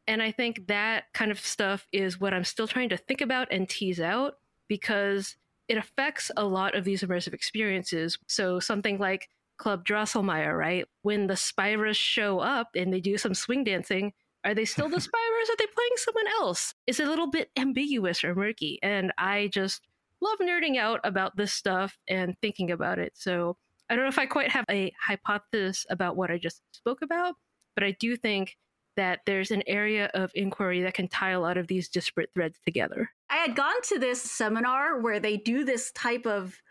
And 0.07 0.21
I 0.21 0.31
think 0.31 0.67
that 0.67 1.05
kind 1.13 1.31
of 1.31 1.39
stuff 1.39 1.87
is 1.91 2.19
what 2.19 2.33
I'm 2.33 2.43
still 2.43 2.67
trying 2.67 2.89
to 2.89 2.97
think 2.97 3.21
about 3.21 3.47
and 3.51 3.67
tease 3.67 3.99
out 3.99 4.37
because 4.67 5.35
it 5.67 5.77
affects 5.77 6.31
a 6.37 6.45
lot 6.45 6.75
of 6.75 6.83
these 6.83 7.01
immersive 7.01 7.33
experiences. 7.33 8.17
So 8.27 8.59
something 8.59 8.97
like 8.97 9.29
Club 9.57 9.85
Drosselmeyer, 9.85 10.57
right? 10.57 10.85
When 11.01 11.27
the 11.27 11.33
Spyros 11.33 11.95
show 11.95 12.39
up 12.39 12.69
and 12.75 12.93
they 12.93 13.01
do 13.01 13.17
some 13.17 13.33
swing 13.33 13.63
dancing, 13.63 14.13
are 14.43 14.53
they 14.53 14.65
still 14.65 14.89
the 14.89 14.97
Spyros? 14.97 15.49
Are 15.49 15.57
they 15.57 15.65
playing 15.65 15.95
someone 15.97 16.27
else? 16.39 16.75
It's 16.85 16.99
a 16.99 17.05
little 17.05 17.27
bit 17.27 17.49
ambiguous 17.57 18.23
or 18.23 18.35
murky. 18.35 18.79
And 18.83 19.11
I 19.17 19.49
just 19.51 19.81
love 20.21 20.37
nerding 20.39 20.77
out 20.77 20.99
about 21.03 21.35
this 21.35 21.51
stuff 21.51 21.97
and 22.07 22.35
thinking 22.41 22.71
about 22.71 22.99
it. 22.99 23.13
So 23.15 23.57
I 23.89 23.95
don't 23.95 24.05
know 24.05 24.09
if 24.09 24.19
I 24.19 24.25
quite 24.25 24.51
have 24.51 24.65
a 24.69 24.91
hypothesis 24.99 25.85
about 25.89 26.15
what 26.15 26.31
I 26.31 26.37
just 26.37 26.61
spoke 26.71 27.01
about, 27.01 27.35
but 27.75 27.83
I 27.83 27.95
do 27.99 28.15
think 28.15 28.57
that 28.97 29.19
there's 29.25 29.51
an 29.51 29.63
area 29.67 30.09
of 30.13 30.31
inquiry 30.35 30.81
that 30.83 30.93
can 30.93 31.07
tie 31.07 31.31
a 31.31 31.39
lot 31.39 31.57
of 31.57 31.67
these 31.67 31.89
disparate 31.89 32.29
threads 32.33 32.59
together. 32.65 33.09
I 33.29 33.37
had 33.37 33.55
gone 33.55 33.81
to 33.89 33.99
this 33.99 34.21
seminar 34.21 35.01
where 35.01 35.19
they 35.19 35.37
do 35.37 35.65
this 35.65 35.91
type 35.91 36.25
of 36.25 36.61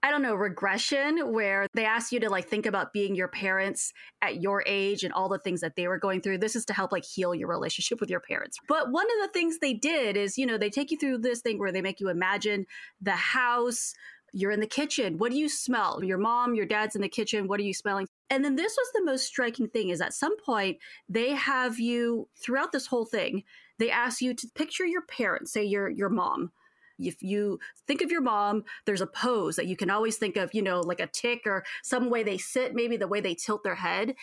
I 0.00 0.12
don't 0.12 0.22
know, 0.22 0.36
regression 0.36 1.32
where 1.32 1.66
they 1.74 1.84
ask 1.84 2.12
you 2.12 2.20
to 2.20 2.30
like 2.30 2.46
think 2.46 2.66
about 2.66 2.92
being 2.92 3.16
your 3.16 3.26
parents 3.26 3.92
at 4.22 4.40
your 4.40 4.62
age 4.64 5.02
and 5.02 5.12
all 5.12 5.28
the 5.28 5.40
things 5.40 5.60
that 5.62 5.74
they 5.74 5.88
were 5.88 5.98
going 5.98 6.20
through. 6.20 6.38
This 6.38 6.54
is 6.54 6.64
to 6.66 6.72
help 6.72 6.92
like 6.92 7.04
heal 7.04 7.34
your 7.34 7.48
relationship 7.48 8.00
with 8.00 8.08
your 8.08 8.20
parents. 8.20 8.58
But 8.68 8.92
one 8.92 9.06
of 9.06 9.26
the 9.26 9.32
things 9.32 9.58
they 9.58 9.74
did 9.74 10.16
is, 10.16 10.38
you 10.38 10.46
know, 10.46 10.56
they 10.56 10.70
take 10.70 10.92
you 10.92 10.98
through 10.98 11.18
this 11.18 11.40
thing 11.40 11.58
where 11.58 11.72
they 11.72 11.82
make 11.82 11.98
you 11.98 12.10
imagine 12.10 12.66
the 13.00 13.10
house, 13.10 13.92
you're 14.32 14.50
in 14.50 14.60
the 14.60 14.66
kitchen. 14.66 15.18
What 15.18 15.32
do 15.32 15.38
you 15.38 15.48
smell? 15.48 16.02
Your 16.02 16.18
mom, 16.18 16.54
your 16.54 16.66
dad's 16.66 16.94
in 16.94 17.02
the 17.02 17.08
kitchen. 17.08 17.48
What 17.48 17.60
are 17.60 17.64
you 17.64 17.74
smelling? 17.74 18.06
And 18.30 18.44
then 18.44 18.56
this 18.56 18.76
was 18.76 18.92
the 18.92 19.04
most 19.04 19.26
striking 19.26 19.68
thing 19.68 19.88
is 19.88 20.00
at 20.00 20.12
some 20.12 20.36
point 20.38 20.78
they 21.08 21.30
have 21.30 21.78
you 21.78 22.28
throughout 22.36 22.72
this 22.72 22.86
whole 22.86 23.06
thing, 23.06 23.44
they 23.78 23.90
ask 23.90 24.20
you 24.20 24.34
to 24.34 24.48
picture 24.54 24.86
your 24.86 25.02
parents, 25.02 25.52
say 25.52 25.64
your 25.64 25.88
your 25.88 26.08
mom. 26.08 26.52
If 26.98 27.22
you 27.22 27.60
think 27.86 28.02
of 28.02 28.10
your 28.10 28.20
mom, 28.20 28.64
there's 28.84 29.00
a 29.00 29.06
pose 29.06 29.54
that 29.56 29.68
you 29.68 29.76
can 29.76 29.88
always 29.88 30.16
think 30.16 30.36
of, 30.36 30.52
you 30.52 30.62
know, 30.62 30.80
like 30.80 31.00
a 31.00 31.06
tick 31.06 31.42
or 31.46 31.64
some 31.84 32.10
way 32.10 32.24
they 32.24 32.38
sit, 32.38 32.74
maybe 32.74 32.96
the 32.96 33.06
way 33.06 33.20
they 33.20 33.34
tilt 33.34 33.62
their 33.62 33.76
head. 33.76 34.16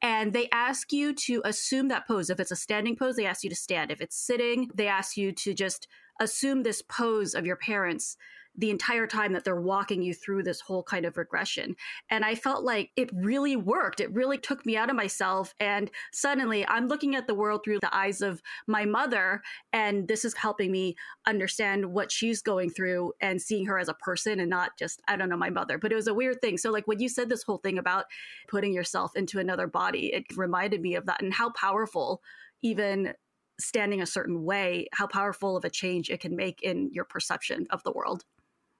And 0.00 0.32
they 0.32 0.48
ask 0.50 0.92
you 0.92 1.12
to 1.12 1.42
assume 1.44 1.88
that 1.88 2.06
pose. 2.06 2.30
If 2.30 2.40
it's 2.40 2.52
a 2.52 2.56
standing 2.56 2.96
pose, 2.96 3.16
they 3.16 3.26
ask 3.26 3.42
you 3.42 3.50
to 3.50 3.56
stand. 3.56 3.90
If 3.90 4.00
it's 4.00 4.16
sitting, 4.16 4.70
they 4.74 4.86
ask 4.86 5.16
you 5.16 5.32
to 5.32 5.52
just 5.52 5.88
assume 6.20 6.62
this 6.62 6.82
pose 6.82 7.34
of 7.34 7.46
your 7.46 7.56
parents 7.56 8.16
the 8.56 8.70
entire 8.70 9.06
time 9.06 9.32
that 9.32 9.44
they're 9.44 9.60
walking 9.60 10.02
you 10.02 10.12
through 10.12 10.42
this 10.42 10.60
whole 10.60 10.82
kind 10.82 11.06
of 11.06 11.16
regression. 11.16 11.76
And 12.10 12.24
I 12.24 12.34
felt 12.34 12.64
like 12.64 12.90
it 12.96 13.10
really 13.12 13.56
worked. 13.56 14.00
It 14.00 14.12
really 14.12 14.38
took 14.38 14.66
me 14.66 14.76
out 14.76 14.90
of 14.90 14.96
myself. 14.96 15.54
And 15.60 15.90
suddenly 16.12 16.66
I'm 16.66 16.88
looking 16.88 17.14
at 17.14 17.26
the 17.26 17.34
world 17.34 17.62
through 17.64 17.80
the 17.80 17.94
eyes 17.94 18.20
of 18.20 18.42
my 18.66 18.84
mother. 18.84 19.42
And 19.72 20.08
this 20.08 20.24
is 20.24 20.34
helping 20.34 20.72
me 20.72 20.96
understand 21.26 21.92
what 21.92 22.10
she's 22.10 22.42
going 22.42 22.70
through 22.70 23.12
and 23.20 23.40
seeing 23.40 23.66
her 23.66 23.78
as 23.78 23.88
a 23.88 23.94
person 23.94 24.40
and 24.40 24.50
not 24.50 24.72
just, 24.78 25.00
I 25.08 25.16
don't 25.16 25.28
know, 25.28 25.36
my 25.36 25.50
mother. 25.50 25.78
But 25.78 25.92
it 25.92 25.96
was 25.96 26.08
a 26.08 26.14
weird 26.14 26.40
thing. 26.40 26.58
So, 26.58 26.70
like 26.70 26.86
when 26.86 27.00
you 27.00 27.08
said 27.08 27.28
this 27.28 27.44
whole 27.44 27.58
thing 27.58 27.78
about 27.78 28.06
putting 28.48 28.72
yourself 28.72 29.16
into 29.16 29.38
another 29.38 29.66
body, 29.66 30.12
it 30.12 30.24
reminded 30.36 30.80
me 30.80 30.96
of 30.96 31.06
that 31.06 31.22
and 31.22 31.32
how 31.32 31.50
powerful 31.50 32.20
even 32.62 33.14
standing 33.60 34.00
a 34.00 34.06
certain 34.06 34.44
way, 34.44 34.86
how 34.92 35.06
powerful 35.06 35.56
of 35.56 35.64
a 35.64 35.70
change 35.70 36.10
it 36.10 36.20
can 36.20 36.34
make 36.34 36.62
in 36.62 36.90
your 36.92 37.04
perception 37.04 37.66
of 37.70 37.82
the 37.84 37.92
world. 37.92 38.24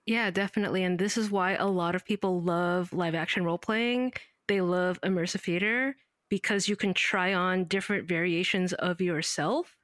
Yeah, 0.07 0.31
definitely. 0.31 0.83
And 0.83 0.99
this 0.99 1.17
is 1.17 1.31
why 1.31 1.55
a 1.55 1.67
lot 1.67 1.95
of 1.95 2.05
people 2.05 2.41
love 2.43 2.93
live 2.93 3.15
action 3.15 3.45
role 3.45 3.59
playing. 3.59 4.13
They 4.49 4.61
love 4.61 5.01
immersive 5.03 5.41
theater 5.41 5.97
because 6.29 6.69
you 6.69 6.77
can 6.77 6.95
try 6.95 7.35
on 7.35 7.65
different 7.65 8.09
variations 8.09 8.73
of 8.73 9.01
yourself 9.01 9.77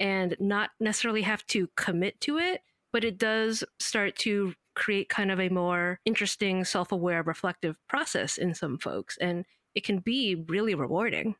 and 0.00 0.36
not 0.40 0.70
necessarily 0.80 1.22
have 1.22 1.46
to 1.46 1.68
commit 1.76 2.20
to 2.22 2.38
it, 2.38 2.62
but 2.92 3.04
it 3.04 3.18
does 3.18 3.64
start 3.78 4.16
to 4.16 4.54
create 4.74 5.08
kind 5.08 5.30
of 5.30 5.40
a 5.40 5.48
more 5.48 6.00
interesting, 6.04 6.64
self 6.64 6.92
aware, 6.92 7.22
reflective 7.22 7.76
process 7.88 8.38
in 8.38 8.54
some 8.54 8.78
folks. 8.78 9.16
And 9.18 9.44
it 9.74 9.84
can 9.84 9.98
be 9.98 10.34
really 10.48 10.74
rewarding. 10.74 11.36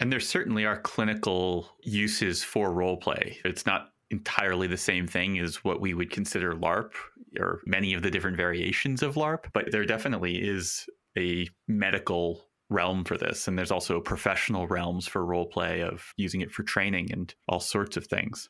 And 0.00 0.12
there 0.12 0.20
certainly 0.20 0.64
are 0.64 0.80
clinical 0.80 1.68
uses 1.82 2.44
for 2.44 2.72
role 2.72 2.96
play. 2.96 3.38
It's 3.44 3.66
not 3.66 3.90
entirely 4.10 4.66
the 4.66 4.76
same 4.76 5.06
thing 5.06 5.38
as 5.38 5.62
what 5.64 5.80
we 5.80 5.94
would 5.94 6.10
consider 6.10 6.54
LARP 6.54 6.92
or 7.38 7.60
many 7.66 7.94
of 7.94 8.02
the 8.02 8.10
different 8.10 8.36
variations 8.36 9.02
of 9.02 9.16
LARP, 9.16 9.46
but 9.52 9.70
there 9.70 9.82
mm-hmm. 9.82 9.88
definitely 9.88 10.36
is 10.36 10.86
a 11.16 11.48
medical 11.66 12.48
realm 12.70 13.04
for 13.04 13.16
this. 13.16 13.48
And 13.48 13.58
there's 13.58 13.70
also 13.70 14.00
professional 14.00 14.66
realms 14.66 15.06
for 15.06 15.24
role 15.24 15.46
play 15.46 15.82
of 15.82 16.12
using 16.16 16.40
it 16.40 16.50
for 16.50 16.62
training 16.62 17.12
and 17.12 17.34
all 17.48 17.60
sorts 17.60 17.96
of 17.96 18.06
things. 18.06 18.48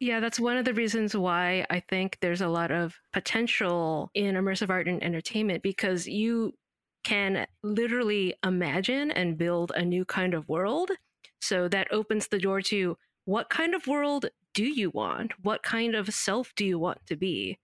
Yeah, 0.00 0.18
that's 0.18 0.40
one 0.40 0.56
of 0.56 0.64
the 0.64 0.74
reasons 0.74 1.16
why 1.16 1.64
I 1.70 1.78
think 1.78 2.18
there's 2.20 2.40
a 2.40 2.48
lot 2.48 2.72
of 2.72 2.96
potential 3.12 4.10
in 4.14 4.34
immersive 4.34 4.68
art 4.68 4.88
and 4.88 5.02
entertainment 5.02 5.62
because 5.62 6.08
you 6.08 6.54
can 7.04 7.46
literally 7.62 8.34
imagine 8.44 9.12
and 9.12 9.38
build 9.38 9.70
a 9.74 9.84
new 9.84 10.04
kind 10.04 10.34
of 10.34 10.48
world. 10.48 10.90
So 11.40 11.68
that 11.68 11.92
opens 11.92 12.28
the 12.28 12.38
door 12.38 12.60
to 12.62 12.96
what 13.24 13.48
kind 13.48 13.74
of 13.74 13.86
world 13.86 14.26
do 14.54 14.64
you 14.64 14.90
want? 14.90 15.32
What 15.42 15.62
kind 15.62 15.94
of 15.94 16.12
self 16.12 16.52
do 16.54 16.64
you 16.64 16.78
want 16.78 17.04
to 17.06 17.16
be? 17.16 17.58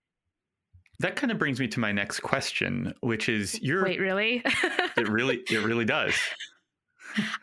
That 0.99 1.15
kind 1.15 1.31
of 1.31 1.37
brings 1.37 1.59
me 1.59 1.67
to 1.69 1.79
my 1.79 1.91
next 1.91 2.19
question, 2.19 2.93
which 3.01 3.29
is 3.29 3.61
your 3.61 3.83
Wait, 3.83 3.99
really? 3.99 4.41
it 4.97 5.07
really 5.07 5.37
it 5.49 5.63
really 5.63 5.85
does. 5.85 6.13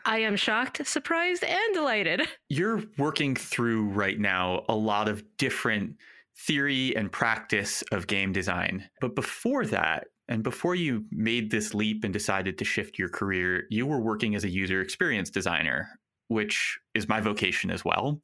I 0.05 0.19
am 0.19 0.35
shocked, 0.35 0.85
surprised, 0.87 1.43
and 1.43 1.73
delighted. 1.73 2.27
You're 2.49 2.83
working 2.97 3.35
through 3.35 3.89
right 3.89 4.19
now 4.19 4.63
a 4.69 4.75
lot 4.75 5.09
of 5.09 5.23
different 5.37 5.97
theory 6.37 6.95
and 6.95 7.11
practice 7.11 7.83
of 7.91 8.07
game 8.07 8.31
design. 8.31 8.87
But 9.01 9.15
before 9.15 9.65
that, 9.65 10.07
and 10.29 10.43
before 10.43 10.75
you 10.75 11.05
made 11.11 11.51
this 11.51 11.73
leap 11.73 12.03
and 12.03 12.13
decided 12.13 12.57
to 12.57 12.65
shift 12.65 12.99
your 12.99 13.09
career, 13.09 13.63
you 13.69 13.85
were 13.85 13.99
working 13.99 14.35
as 14.35 14.43
a 14.43 14.49
user 14.49 14.81
experience 14.81 15.29
designer, 15.29 15.89
which 16.27 16.77
is 16.93 17.07
my 17.07 17.21
vocation 17.21 17.71
as 17.71 17.83
well. 17.85 18.21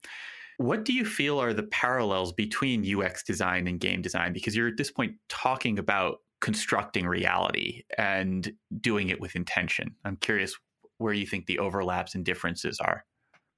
What 0.63 0.85
do 0.85 0.93
you 0.93 1.03
feel 1.03 1.41
are 1.41 1.51
the 1.51 1.63
parallels 1.63 2.31
between 2.31 2.87
UX 2.87 3.21
design 3.21 3.67
and 3.67 3.81
game 3.81 4.01
design? 4.01 4.31
Because 4.31 4.55
you're 4.55 4.69
at 4.69 4.77
this 4.77 4.91
point 4.91 5.15
talking 5.27 5.77
about 5.77 6.19
constructing 6.39 7.05
reality 7.05 7.83
and 7.97 8.49
doing 8.79 9.09
it 9.09 9.19
with 9.19 9.35
intention. 9.35 9.93
I'm 10.05 10.15
curious 10.15 10.55
where 10.99 11.11
you 11.11 11.27
think 11.27 11.47
the 11.47 11.59
overlaps 11.59 12.15
and 12.15 12.23
differences 12.23 12.79
are. 12.79 13.03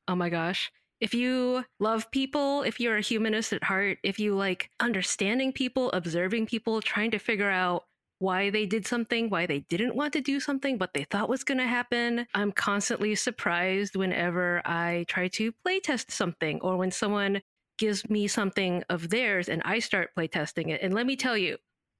Oh 0.07 0.15
my 0.15 0.29
gosh. 0.29 0.71
If 0.99 1.13
you 1.13 1.63
love 1.79 2.09
people, 2.09 2.63
if 2.63 2.79
you're 2.79 2.97
a 2.97 3.01
humanist 3.01 3.53
at 3.53 3.63
heart, 3.63 3.99
if 4.01 4.17
you 4.17 4.33
like 4.33 4.71
understanding 4.79 5.53
people, 5.53 5.91
observing 5.91 6.47
people, 6.47 6.81
trying 6.81 7.11
to 7.11 7.19
figure 7.19 7.51
out 7.51 7.83
why 8.19 8.49
they 8.49 8.65
did 8.65 8.87
something, 8.87 9.29
why 9.29 9.45
they 9.45 9.59
didn't 9.61 9.95
want 9.95 10.13
to 10.13 10.21
do 10.21 10.39
something, 10.39 10.77
what 10.77 10.93
they 10.93 11.03
thought 11.03 11.29
was 11.29 11.43
going 11.43 11.57
to 11.57 11.67
happen. 11.67 12.25
I'm 12.33 12.51
constantly 12.51 13.15
surprised 13.15 13.95
whenever 13.95 14.61
I 14.65 15.05
try 15.07 15.27
to 15.29 15.53
playtest 15.65 16.11
something 16.11 16.59
or 16.61 16.77
when 16.77 16.91
someone 16.91 17.41
gives 17.77 18.09
me 18.09 18.27
something 18.27 18.83
of 18.89 19.09
theirs 19.09 19.49
and 19.49 19.61
I 19.65 19.79
start 19.79 20.11
playtesting 20.17 20.69
it. 20.69 20.81
And 20.81 20.93
let 20.93 21.05
me 21.05 21.15
tell 21.15 21.37
you, 21.37 21.57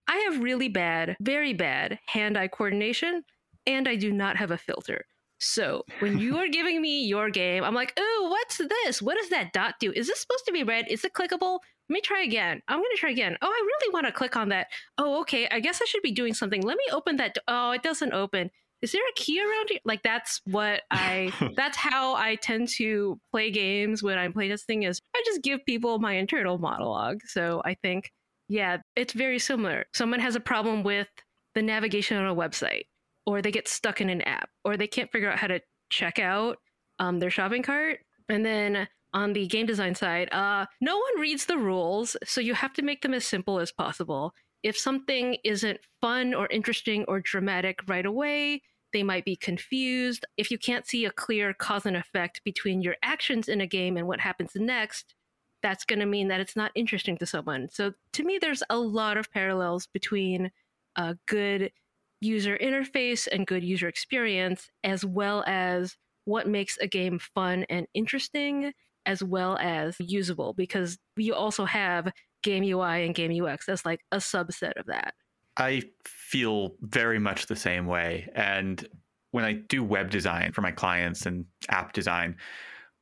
I 0.08 0.18
have 0.30 0.42
really 0.42 0.70
bad, 0.70 1.18
very 1.20 1.54
bad 1.54 2.00
hand 2.08 2.38
eye 2.38 2.48
coordination, 2.48 3.24
and 3.66 3.88
I 3.88 3.96
do 3.96 4.12
not 4.12 4.38
have 4.38 4.52
a 4.52 4.58
filter. 4.58 5.06
So 5.40 5.84
when 6.00 6.20
you 6.20 6.38
are 6.38 6.48
giving 6.48 6.82
me 6.82 7.06
your 7.06 7.30
game, 7.30 7.64
I'm 7.64 7.74
like, 7.74 7.94
oh, 7.98 8.28
what's 8.30 8.58
this? 8.58 9.02
What 9.02 9.18
does 9.18 9.30
that 9.30 9.54
dot 9.54 9.76
do? 9.80 9.92
Is 9.92 10.08
this 10.08 10.20
supposed 10.20 10.46
to 10.46 10.54
be 10.54 10.64
red? 10.64 10.86
Is 10.90 11.04
it 11.04 11.14
clickable? 11.14 11.60
Let 11.90 11.94
me 11.94 12.02
try 12.02 12.24
again. 12.24 12.62
I'm 12.68 12.80
going 12.80 12.90
to 12.96 13.00
try 13.00 13.12
again. 13.12 13.38
Oh, 13.42 13.48
I 13.48 13.62
really 13.66 13.94
want 13.94 14.08
to 14.08 14.12
click 14.12 14.36
on 14.36 14.50
that. 14.50 14.68
Oh, 14.98 15.22
okay. 15.22 15.48
I 15.50 15.60
guess 15.60 15.82
I 15.82 15.86
should 15.86 16.02
be 16.02 16.12
doing 16.12 16.34
something. 16.34 16.62
Let 16.62 16.78
me 16.78 16.86
open 16.92 17.18
that. 17.18 17.38
Oh, 17.48 17.72
it 17.72 17.84
doesn't 17.84 18.14
open. 18.14 18.50
Is 18.82 18.92
there 18.92 19.02
a 19.02 19.14
key 19.16 19.40
around 19.40 19.70
here? 19.70 19.80
Like 19.86 20.04
that's 20.04 20.42
what 20.46 20.82
I. 20.92 21.32
that's 21.56 21.78
how 21.78 22.16
I 22.16 22.36
tend 22.36 22.70
to 22.78 23.20
play 23.32 23.52
games 23.52 24.02
when 24.02 24.18
I'm 24.18 24.34
playtesting. 24.34 24.88
Is 24.88 25.00
I 25.16 25.22
just 25.26 25.44
give 25.44 25.66
people 25.66 26.00
my 26.00 26.14
internal 26.14 26.58
monologue. 26.58 27.22
So 27.26 27.62
I 27.66 27.76
think, 27.76 28.12
yeah, 28.50 28.78
it's 28.96 29.14
very 29.14 29.40
similar. 29.40 29.86
Someone 29.94 30.20
has 30.20 30.36
a 30.36 30.40
problem 30.40 30.84
with 30.84 31.08
the 31.54 31.62
navigation 31.62 32.18
on 32.18 32.28
a 32.28 32.36
website, 32.36 32.84
or 33.26 33.42
they 33.42 33.52
get 33.52 33.68
stuck 33.68 34.02
in 34.02 34.10
an 34.10 34.22
app, 34.24 34.50
or 34.64 34.76
they 34.76 34.88
can't 34.88 35.12
figure 35.12 35.32
out 35.32 35.40
how 35.40 35.48
to 35.48 35.62
check 35.90 36.20
out 36.20 36.58
um, 37.00 37.20
their 37.20 37.30
shopping 37.30 37.64
cart, 37.64 38.00
and 38.30 38.46
then 38.46 38.88
on 39.16 39.34
the 39.34 39.48
game 39.48 39.66
design 39.66 39.96
side, 39.96 40.32
uh, 40.32 40.68
no 40.80 40.98
one 40.98 41.20
reads 41.20 41.48
the 41.48 41.58
rules, 41.58 42.16
so 42.24 42.40
you 42.40 42.54
have 42.54 42.74
to 42.74 42.84
make 42.84 43.02
them 43.02 43.16
as 43.16 43.26
simple 43.26 43.60
as 43.60 43.72
possible. 43.72 44.34
if 44.66 44.76
something 44.76 45.38
isn't 45.44 45.80
fun 46.02 46.34
or 46.34 46.48
interesting 46.48 47.06
or 47.08 47.20
dramatic 47.20 47.82
right 47.88 48.06
away, 48.06 48.64
they 48.94 49.04
might 49.04 49.24
be 49.24 49.36
confused. 49.36 50.26
If 50.38 50.50
you 50.50 50.58
can't 50.58 50.88
see 50.88 51.06
a 51.06 51.12
clear 51.12 51.54
cause 51.54 51.86
and 51.86 51.96
effect 51.96 52.42
between 52.44 52.82
your 52.82 52.96
actions 53.04 53.48
in 53.48 53.62
a 53.62 53.68
game 53.68 53.96
and 53.96 54.08
what 54.08 54.20
happens 54.20 54.54
next, 54.56 55.14
that's 55.62 55.86
going 55.86 56.00
to 56.00 56.08
mean 56.08 56.30
that 56.30 56.40
it's 56.40 56.56
not 56.56 56.72
interesting 56.74 57.16
to 57.20 57.28
someone. 57.28 57.70
So 57.70 57.94
to 58.14 58.24
me, 58.24 58.40
there's 58.42 58.64
a 58.72 58.80
lot 58.80 59.18
of 59.18 59.32
parallels 59.32 59.86
between 59.94 60.50
a 60.96 61.16
good 61.28 61.72
user 62.20 62.58
interface 62.58 63.28
and 63.32 63.46
good 63.46 63.64
user 63.64 63.88
experience, 63.88 64.72
as 64.84 65.06
well 65.06 65.44
as 65.46 65.96
what 66.24 66.48
makes 66.48 66.80
a 66.80 66.88
game 66.88 67.20
fun 67.20 67.68
and 67.70 67.86
interesting, 67.94 68.74
as 69.06 69.24
well 69.24 69.58
as 69.60 69.96
usable, 70.00 70.54
because 70.54 70.98
you 71.18 71.34
also 71.34 71.66
have 71.66 72.12
game 72.44 72.64
UI 72.64 73.06
and 73.06 73.16
game 73.16 73.44
UX 73.44 73.68
as 73.70 73.86
like 73.86 74.02
a 74.12 74.18
subset 74.18 74.74
of 74.78 74.86
that. 74.88 75.14
I 75.58 75.84
feel 76.06 76.76
very 76.82 77.20
much 77.20 77.48
the 77.48 77.56
same 77.56 77.86
way. 77.86 78.30
And 78.36 78.88
when 79.32 79.46
I 79.46 79.54
do 79.54 79.84
web 79.84 80.10
design 80.10 80.52
for 80.52 80.62
my 80.62 80.72
clients 80.72 81.26
and 81.26 81.46
app 81.70 81.94
design, 81.94 82.38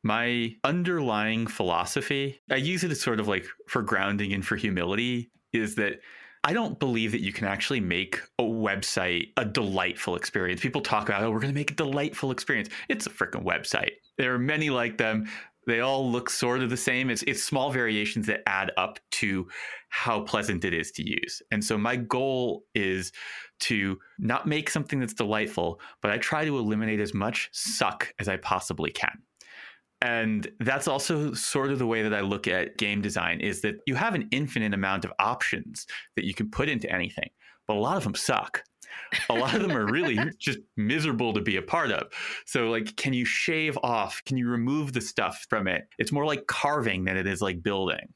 my 0.03 0.55
underlying 0.63 1.47
philosophy, 1.47 2.41
I 2.51 2.55
use 2.55 2.83
it 2.83 2.91
as 2.91 3.01
sort 3.01 3.19
of 3.19 3.27
like 3.27 3.45
for 3.67 3.81
grounding 3.81 4.33
and 4.33 4.45
for 4.45 4.55
humility, 4.55 5.31
is 5.51 5.75
that 5.75 5.99
I 6.43 6.51
don't 6.51 6.77
believe 6.77 7.13
that 7.13 7.21
you 7.21 7.31
can 7.31 7.47
actually 7.47 7.79
make 7.79 8.19
a 8.37 8.43
website 8.43 9.27
a 9.37 9.45
delightful 9.45 10.15
experience. 10.15 10.59
People 10.59 10.81
talk 10.81 11.07
about, 11.07 11.23
oh, 11.23 11.31
we're 11.31 11.39
going 11.39 11.53
to 11.53 11.57
make 11.57 11.71
a 11.71 11.75
delightful 11.75 12.31
experience. 12.31 12.69
It's 12.89 13.07
a 13.07 13.09
freaking 13.09 13.45
website. 13.45 13.91
There 14.17 14.33
are 14.33 14.39
many 14.39 14.69
like 14.69 14.97
them. 14.97 15.29
They 15.67 15.79
all 15.79 16.09
look 16.09 16.29
sort 16.29 16.61
of 16.61 16.69
the 16.69 16.77
same. 16.77 17.09
It's 17.09 17.23
it's 17.23 17.43
small 17.43 17.71
variations 17.71 18.27
that 18.27 18.41
add 18.47 18.71
up 18.77 18.99
to 19.11 19.47
how 19.89 20.21
pleasant 20.21 20.65
it 20.65 20.73
is 20.73 20.91
to 20.93 21.07
use. 21.07 21.41
And 21.51 21.63
so 21.63 21.77
my 21.77 21.95
goal 21.95 22.63
is 22.75 23.11
to 23.61 23.99
not 24.19 24.47
make 24.47 24.69
something 24.69 24.99
that's 24.99 25.13
delightful, 25.13 25.79
but 26.01 26.11
I 26.11 26.17
try 26.17 26.45
to 26.45 26.57
eliminate 26.57 26.99
as 26.99 27.13
much 27.13 27.49
suck 27.53 28.13
as 28.19 28.27
I 28.27 28.37
possibly 28.37 28.91
can. 28.91 29.21
And 30.01 30.51
that's 30.59 30.89
also 30.89 31.33
sort 31.33 31.71
of 31.71 31.79
the 31.79 31.87
way 31.87 32.03
that 32.03 32.13
I 32.13 32.19
look 32.19 32.45
at 32.45 32.77
game 32.77 33.01
design 33.01 33.39
is 33.39 33.61
that 33.61 33.75
you 33.85 33.95
have 33.95 34.15
an 34.15 34.27
infinite 34.31 34.73
amount 34.73 35.05
of 35.05 35.13
options 35.17 35.87
that 36.17 36.25
you 36.25 36.33
can 36.33 36.51
put 36.51 36.67
into 36.67 36.91
anything, 36.91 37.29
but 37.67 37.77
a 37.77 37.79
lot 37.79 37.95
of 37.95 38.03
them 38.03 38.15
suck 38.15 38.63
a 39.29 39.33
lot 39.33 39.55
of 39.55 39.61
them 39.61 39.71
are 39.71 39.85
really 39.85 40.17
just 40.39 40.59
miserable 40.77 41.33
to 41.33 41.41
be 41.41 41.57
a 41.57 41.61
part 41.61 41.91
of. 41.91 42.07
So, 42.45 42.69
like, 42.69 42.95
can 42.95 43.13
you 43.13 43.25
shave 43.25 43.77
off? 43.83 44.21
Can 44.25 44.37
you 44.37 44.47
remove 44.49 44.93
the 44.93 45.01
stuff 45.01 45.45
from 45.49 45.67
it? 45.67 45.87
It's 45.97 46.11
more 46.11 46.25
like 46.25 46.47
carving 46.47 47.05
than 47.05 47.17
it 47.17 47.27
is 47.27 47.41
like 47.41 47.63
building. 47.63 48.13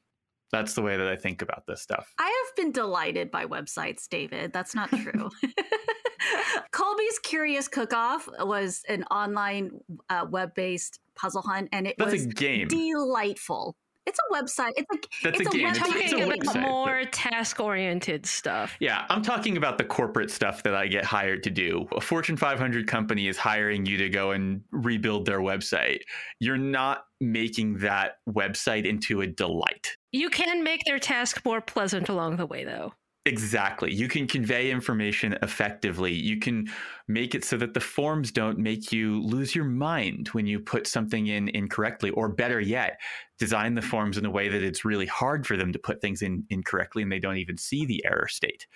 That's 0.50 0.74
the 0.74 0.82
way 0.82 0.96
that 0.96 1.06
I 1.06 1.16
think 1.16 1.42
about 1.42 1.64
this 1.66 1.82
stuff. 1.82 2.12
I 2.18 2.24
have 2.24 2.56
been 2.56 2.72
delighted 2.72 3.30
by 3.30 3.44
websites, 3.44 4.08
David. 4.08 4.52
That's 4.52 4.74
not 4.74 4.88
true. 4.88 5.28
Colby's 6.72 7.18
Curious 7.22 7.68
Cook 7.68 7.92
Off 7.92 8.28
was 8.40 8.82
an 8.88 9.04
online 9.04 9.72
uh, 10.08 10.26
web 10.30 10.54
based 10.54 11.00
puzzle 11.14 11.42
hunt, 11.42 11.68
and 11.72 11.86
it 11.86 11.96
That's 11.98 12.12
was 12.12 12.24
a 12.24 12.28
game. 12.28 12.68
delightful. 12.68 13.76
It's 14.08 14.18
a 14.30 14.34
website. 14.34 14.72
It's 14.76 14.88
a 14.92 14.98
That's 15.22 15.40
it's 15.40 15.54
a 15.54 15.58
game. 15.58 15.66
website. 15.68 15.76
It's 15.76 15.78
a- 15.78 15.98
it's 15.98 16.12
Talking 16.12 16.32
about 16.42 16.54
website, 16.56 16.62
more 16.62 17.04
task 17.12 17.60
oriented 17.60 18.24
stuff. 18.26 18.74
Yeah, 18.80 19.04
I'm 19.10 19.22
talking 19.22 19.56
about 19.56 19.76
the 19.78 19.84
corporate 19.84 20.30
stuff 20.30 20.62
that 20.62 20.74
I 20.74 20.86
get 20.86 21.04
hired 21.04 21.42
to 21.44 21.50
do. 21.50 21.86
A 21.94 22.00
Fortune 22.00 22.36
500 22.36 22.86
company 22.86 23.28
is 23.28 23.36
hiring 23.36 23.84
you 23.86 23.96
to 23.98 24.08
go 24.08 24.30
and 24.32 24.62
rebuild 24.72 25.26
their 25.26 25.40
website. 25.40 26.00
You're 26.40 26.56
not 26.56 27.04
making 27.20 27.78
that 27.78 28.16
website 28.28 28.86
into 28.86 29.20
a 29.20 29.26
delight. 29.26 29.96
You 30.12 30.30
can 30.30 30.62
make 30.64 30.84
their 30.84 30.98
task 30.98 31.44
more 31.44 31.60
pleasant 31.60 32.08
along 32.08 32.36
the 32.36 32.46
way, 32.46 32.64
though. 32.64 32.94
Exactly. 33.26 33.92
You 33.92 34.08
can 34.08 34.26
convey 34.26 34.70
information 34.70 35.36
effectively. 35.42 36.14
You 36.14 36.38
can 36.38 36.66
make 37.08 37.34
it 37.34 37.44
so 37.44 37.58
that 37.58 37.74
the 37.74 37.80
forms 37.80 38.32
don't 38.32 38.58
make 38.58 38.90
you 38.90 39.20
lose 39.22 39.54
your 39.54 39.66
mind 39.66 40.28
when 40.28 40.46
you 40.46 40.58
put 40.58 40.86
something 40.86 41.26
in 41.26 41.48
incorrectly, 41.50 42.08
or 42.10 42.30
better 42.30 42.58
yet, 42.58 42.98
design 43.38 43.74
the 43.74 43.82
forms 43.82 44.16
in 44.16 44.24
a 44.24 44.30
way 44.30 44.48
that 44.48 44.62
it's 44.62 44.82
really 44.84 45.04
hard 45.04 45.46
for 45.46 45.58
them 45.58 45.72
to 45.72 45.78
put 45.78 46.00
things 46.00 46.22
in 46.22 46.44
incorrectly 46.48 47.02
and 47.02 47.12
they 47.12 47.18
don't 47.18 47.36
even 47.36 47.58
see 47.58 47.84
the 47.84 48.02
error 48.06 48.28
state. 48.28 48.66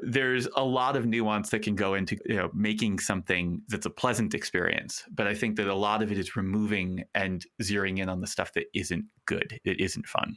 There's 0.00 0.46
a 0.54 0.64
lot 0.64 0.94
of 0.96 1.04
nuance 1.06 1.50
that 1.50 1.62
can 1.62 1.74
go 1.74 1.94
into 1.94 2.16
you 2.26 2.36
know, 2.36 2.50
making 2.54 3.00
something 3.00 3.62
that's 3.68 3.86
a 3.86 3.90
pleasant 3.90 4.32
experience, 4.32 5.04
but 5.10 5.26
I 5.26 5.34
think 5.34 5.56
that 5.56 5.66
a 5.66 5.74
lot 5.74 6.02
of 6.02 6.12
it 6.12 6.18
is 6.18 6.36
removing 6.36 7.04
and 7.16 7.44
zeroing 7.62 7.98
in 7.98 8.08
on 8.08 8.20
the 8.20 8.28
stuff 8.28 8.52
that 8.52 8.66
isn't 8.74 9.06
good, 9.26 9.58
it 9.64 9.80
isn't 9.80 10.06
fun. 10.06 10.36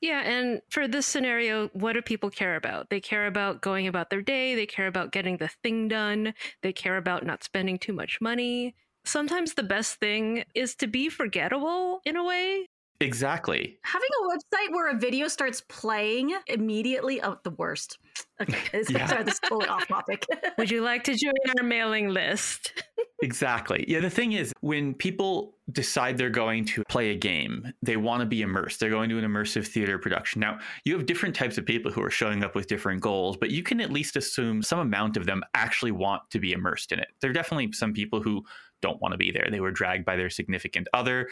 Yeah, 0.00 0.20
and 0.20 0.60
for 0.70 0.86
this 0.86 1.06
scenario, 1.06 1.68
what 1.68 1.94
do 1.94 2.02
people 2.02 2.30
care 2.30 2.56
about? 2.56 2.90
They 2.90 3.00
care 3.00 3.26
about 3.26 3.62
going 3.62 3.86
about 3.86 4.10
their 4.10 4.22
day, 4.22 4.54
they 4.54 4.66
care 4.66 4.86
about 4.86 5.10
getting 5.12 5.38
the 5.38 5.48
thing 5.62 5.88
done, 5.88 6.34
they 6.62 6.72
care 6.72 6.96
about 6.98 7.24
not 7.24 7.42
spending 7.44 7.78
too 7.78 7.92
much 7.94 8.20
money. 8.20 8.74
Sometimes 9.04 9.54
the 9.54 9.62
best 9.62 9.98
thing 9.98 10.44
is 10.54 10.74
to 10.76 10.86
be 10.86 11.08
forgettable 11.08 12.00
in 12.04 12.16
a 12.16 12.24
way. 12.24 12.68
Exactly. 13.00 13.78
Having 13.82 14.08
a 14.22 14.28
website 14.28 14.72
where 14.72 14.90
a 14.90 14.98
video 14.98 15.28
starts 15.28 15.62
playing 15.68 16.36
immediately, 16.46 17.22
oh, 17.22 17.38
the 17.44 17.50
worst. 17.50 17.98
Okay, 18.40 18.58
it's, 18.72 18.90
Yeah. 18.90 19.06
sorry, 19.06 19.24
this 19.24 19.34
is 19.34 19.40
totally 19.40 19.68
off 19.68 19.86
topic. 19.88 20.24
Would 20.58 20.70
you 20.70 20.82
like 20.82 21.04
to 21.04 21.14
join 21.14 21.32
our 21.58 21.64
mailing 21.64 22.08
list? 22.08 22.72
Exactly. 23.22 23.82
Yeah, 23.88 24.00
the 24.00 24.10
thing 24.10 24.32
is, 24.32 24.52
when 24.60 24.92
people 24.92 25.54
decide 25.72 26.18
they're 26.18 26.28
going 26.28 26.66
to 26.66 26.82
play 26.86 27.12
a 27.12 27.14
game, 27.14 27.72
they 27.80 27.96
want 27.96 28.20
to 28.20 28.26
be 28.26 28.42
immersed. 28.42 28.78
They're 28.78 28.90
going 28.90 29.08
to 29.08 29.18
an 29.18 29.24
immersive 29.24 29.66
theater 29.66 29.98
production. 29.98 30.40
Now, 30.40 30.58
you 30.84 30.92
have 30.92 31.06
different 31.06 31.34
types 31.34 31.56
of 31.56 31.64
people 31.64 31.90
who 31.90 32.02
are 32.02 32.10
showing 32.10 32.44
up 32.44 32.54
with 32.54 32.66
different 32.66 33.00
goals, 33.00 33.38
but 33.38 33.50
you 33.50 33.62
can 33.62 33.80
at 33.80 33.90
least 33.90 34.16
assume 34.16 34.62
some 34.62 34.80
amount 34.80 35.16
of 35.16 35.24
them 35.24 35.42
actually 35.54 35.92
want 35.92 36.28
to 36.30 36.38
be 36.38 36.52
immersed 36.52 36.92
in 36.92 36.98
it. 36.98 37.08
There 37.22 37.30
are 37.30 37.34
definitely 37.34 37.72
some 37.72 37.94
people 37.94 38.20
who 38.22 38.44
don't 38.82 39.00
want 39.00 39.12
to 39.12 39.18
be 39.18 39.30
there. 39.30 39.48
They 39.50 39.60
were 39.60 39.70
dragged 39.70 40.04
by 40.04 40.16
their 40.16 40.30
significant 40.30 40.88
other, 40.92 41.28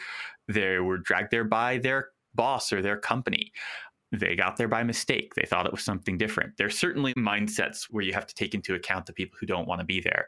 they 0.47 0.79
were 0.79 0.97
dragged 0.97 1.31
there 1.31 1.43
by 1.43 1.77
their 1.77 2.09
boss 2.33 2.71
or 2.73 2.81
their 2.81 2.97
company. 2.97 3.51
They 4.11 4.35
got 4.35 4.57
there 4.57 4.67
by 4.67 4.83
mistake. 4.83 5.33
They 5.35 5.45
thought 5.45 5.65
it 5.65 5.71
was 5.71 5.83
something 5.83 6.17
different. 6.17 6.57
There's 6.57 6.77
certainly 6.77 7.13
mindsets 7.15 7.83
where 7.89 8.03
you 8.03 8.13
have 8.13 8.27
to 8.27 8.35
take 8.35 8.53
into 8.53 8.75
account 8.75 9.07
the 9.07 9.13
people 9.13 9.37
who 9.39 9.45
don't 9.45 9.67
want 9.67 9.81
to 9.81 9.85
be 9.85 9.99
there. 9.99 10.27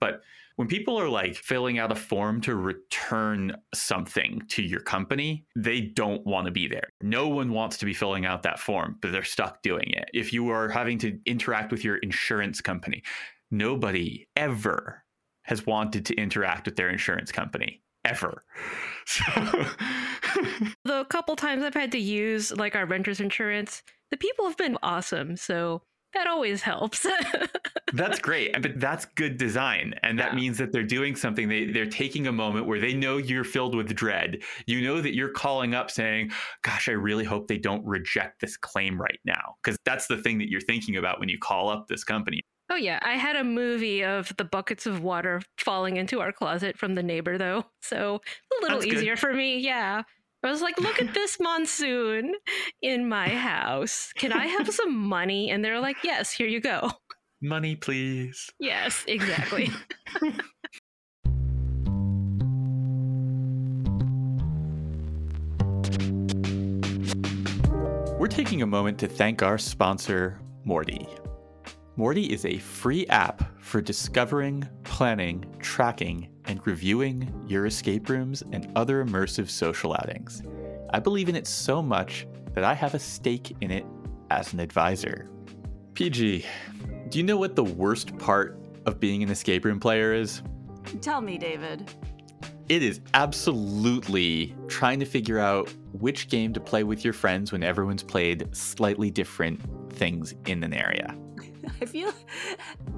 But 0.00 0.22
when 0.56 0.68
people 0.68 0.98
are 0.98 1.08
like 1.08 1.36
filling 1.36 1.78
out 1.78 1.92
a 1.92 1.94
form 1.94 2.40
to 2.42 2.56
return 2.56 3.56
something 3.74 4.42
to 4.48 4.62
your 4.62 4.80
company, 4.80 5.46
they 5.56 5.80
don't 5.80 6.26
want 6.26 6.46
to 6.46 6.50
be 6.50 6.66
there. 6.66 6.88
No 7.00 7.28
one 7.28 7.52
wants 7.52 7.76
to 7.78 7.86
be 7.86 7.94
filling 7.94 8.26
out 8.26 8.42
that 8.42 8.58
form, 8.58 8.98
but 9.00 9.12
they're 9.12 9.24
stuck 9.24 9.62
doing 9.62 9.90
it. 9.90 10.10
If 10.12 10.32
you 10.32 10.48
are 10.50 10.68
having 10.68 10.98
to 10.98 11.18
interact 11.24 11.70
with 11.70 11.84
your 11.84 11.96
insurance 11.98 12.60
company, 12.60 13.02
nobody 13.50 14.26
ever 14.36 15.01
has 15.42 15.66
wanted 15.66 16.06
to 16.06 16.14
interact 16.14 16.66
with 16.66 16.76
their 16.76 16.88
insurance 16.90 17.32
company 17.32 17.82
ever. 18.04 18.44
So 19.04 19.24
The 20.84 21.04
couple 21.08 21.34
times 21.36 21.64
I've 21.64 21.74
had 21.74 21.92
to 21.92 21.98
use 21.98 22.52
like 22.56 22.76
our 22.76 22.86
renter's 22.86 23.20
insurance, 23.20 23.82
the 24.10 24.16
people 24.16 24.46
have 24.46 24.56
been 24.56 24.78
awesome, 24.82 25.36
so 25.36 25.82
that 26.14 26.26
always 26.26 26.62
helps. 26.62 27.04
That's 27.94 28.18
great. 28.18 28.60
But 28.62 28.78
that's 28.80 29.04
good 29.04 29.36
design. 29.38 29.94
And 30.02 30.18
that 30.18 30.32
Yeah. 30.32 30.38
means 30.38 30.58
that 30.58 30.72
they're 30.72 30.82
doing 30.82 31.16
something. 31.16 31.48
They, 31.48 31.66
they're 31.66 31.84
taking 31.86 32.26
a 32.26 32.32
moment 32.32 32.66
where 32.66 32.78
they 32.80 32.94
know 32.94 33.16
you're 33.18 33.44
filled 33.44 33.74
with 33.74 33.94
dread. 33.94 34.38
You 34.66 34.82
know 34.82 35.00
that 35.02 35.14
you're 35.14 35.30
calling 35.30 35.74
up 35.74 35.90
saying, 35.90 36.30
Gosh, 36.62 36.88
I 36.88 36.92
really 36.92 37.24
hope 37.24 37.48
they 37.48 37.58
don't 37.58 37.84
reject 37.84 38.40
this 38.40 38.56
claim 38.56 39.00
right 39.00 39.20
now. 39.24 39.56
Because 39.62 39.78
that's 39.84 40.06
the 40.06 40.16
thing 40.18 40.38
that 40.38 40.48
you're 40.50 40.60
thinking 40.60 40.96
about 40.96 41.18
when 41.20 41.28
you 41.28 41.38
call 41.38 41.68
up 41.70 41.86
this 41.88 42.04
company. 42.04 42.40
Oh 42.72 42.76
yeah, 42.76 42.98
I 43.02 43.16
had 43.16 43.36
a 43.36 43.44
movie 43.44 44.02
of 44.02 44.34
the 44.38 44.44
buckets 44.44 44.86
of 44.86 45.02
water 45.02 45.42
falling 45.58 45.98
into 45.98 46.22
our 46.22 46.32
closet 46.32 46.78
from 46.78 46.94
the 46.94 47.02
neighbor 47.02 47.36
though. 47.36 47.66
So 47.82 48.14
a 48.14 48.62
little 48.62 48.78
That's 48.78 48.90
good. 48.90 48.94
easier 48.94 49.14
for 49.14 49.34
me, 49.34 49.58
yeah. 49.58 50.04
I 50.42 50.50
was 50.50 50.62
like, 50.62 50.80
look 50.80 51.00
at 51.00 51.12
this 51.20 51.38
monsoon 51.38 52.32
in 52.80 53.06
my 53.08 53.28
house. 53.28 54.10
Can 54.14 54.32
I 54.32 54.46
have 54.46 54.72
some 54.72 54.96
money? 54.96 55.50
And 55.50 55.62
they're 55.62 55.80
like, 55.80 55.98
yes, 56.02 56.32
here 56.32 56.46
you 56.46 56.60
go. 56.60 56.90
Money, 57.42 57.76
please. 57.76 58.48
Yes, 58.58 59.04
exactly. 59.06 59.70
We're 68.18 68.28
taking 68.28 68.62
a 68.62 68.66
moment 68.66 68.98
to 69.00 69.08
thank 69.08 69.42
our 69.42 69.58
sponsor, 69.58 70.38
Morty. 70.64 71.06
Morty 71.96 72.32
is 72.32 72.46
a 72.46 72.56
free 72.56 73.06
app 73.08 73.44
for 73.60 73.82
discovering, 73.82 74.66
planning, 74.82 75.44
tracking, 75.58 76.26
and 76.46 76.66
reviewing 76.66 77.30
your 77.46 77.66
escape 77.66 78.08
rooms 78.08 78.42
and 78.52 78.72
other 78.76 79.04
immersive 79.04 79.50
social 79.50 79.92
outings. 79.92 80.42
I 80.88 81.00
believe 81.00 81.28
in 81.28 81.36
it 81.36 81.46
so 81.46 81.82
much 81.82 82.26
that 82.54 82.64
I 82.64 82.72
have 82.72 82.94
a 82.94 82.98
stake 82.98 83.54
in 83.60 83.70
it 83.70 83.84
as 84.30 84.54
an 84.54 84.60
advisor. 84.60 85.28
PG, 85.92 86.46
do 87.10 87.18
you 87.18 87.24
know 87.24 87.36
what 87.36 87.56
the 87.56 87.64
worst 87.64 88.16
part 88.16 88.58
of 88.86 88.98
being 88.98 89.22
an 89.22 89.28
escape 89.28 89.66
room 89.66 89.78
player 89.78 90.14
is? 90.14 90.42
Tell 91.02 91.20
me, 91.20 91.36
David. 91.36 91.90
It 92.70 92.82
is 92.82 93.00
absolutely 93.12 94.54
trying 94.66 94.98
to 95.00 95.04
figure 95.04 95.38
out 95.38 95.70
which 95.92 96.30
game 96.30 96.54
to 96.54 96.60
play 96.60 96.84
with 96.84 97.04
your 97.04 97.12
friends 97.12 97.52
when 97.52 97.62
everyone's 97.62 98.02
played 98.02 98.48
slightly 98.56 99.10
different 99.10 99.60
things 99.92 100.34
in 100.46 100.64
an 100.64 100.72
area. 100.72 101.14
I 101.80 101.84
feel 101.84 102.12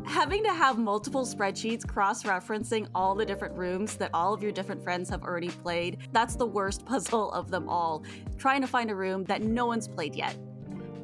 having 0.06 0.42
to 0.44 0.52
have 0.52 0.78
multiple 0.78 1.24
spreadsheets 1.24 1.86
cross 1.86 2.22
referencing 2.22 2.86
all 2.94 3.14
the 3.14 3.24
different 3.24 3.56
rooms 3.56 3.96
that 3.96 4.10
all 4.14 4.32
of 4.32 4.42
your 4.42 4.52
different 4.52 4.82
friends 4.82 5.08
have 5.10 5.22
already 5.22 5.48
played, 5.48 5.98
that's 6.12 6.36
the 6.36 6.46
worst 6.46 6.84
puzzle 6.86 7.32
of 7.32 7.50
them 7.50 7.68
all. 7.68 8.02
Trying 8.38 8.60
to 8.60 8.66
find 8.66 8.90
a 8.90 8.94
room 8.94 9.24
that 9.24 9.42
no 9.42 9.66
one's 9.66 9.88
played 9.88 10.14
yet. 10.14 10.36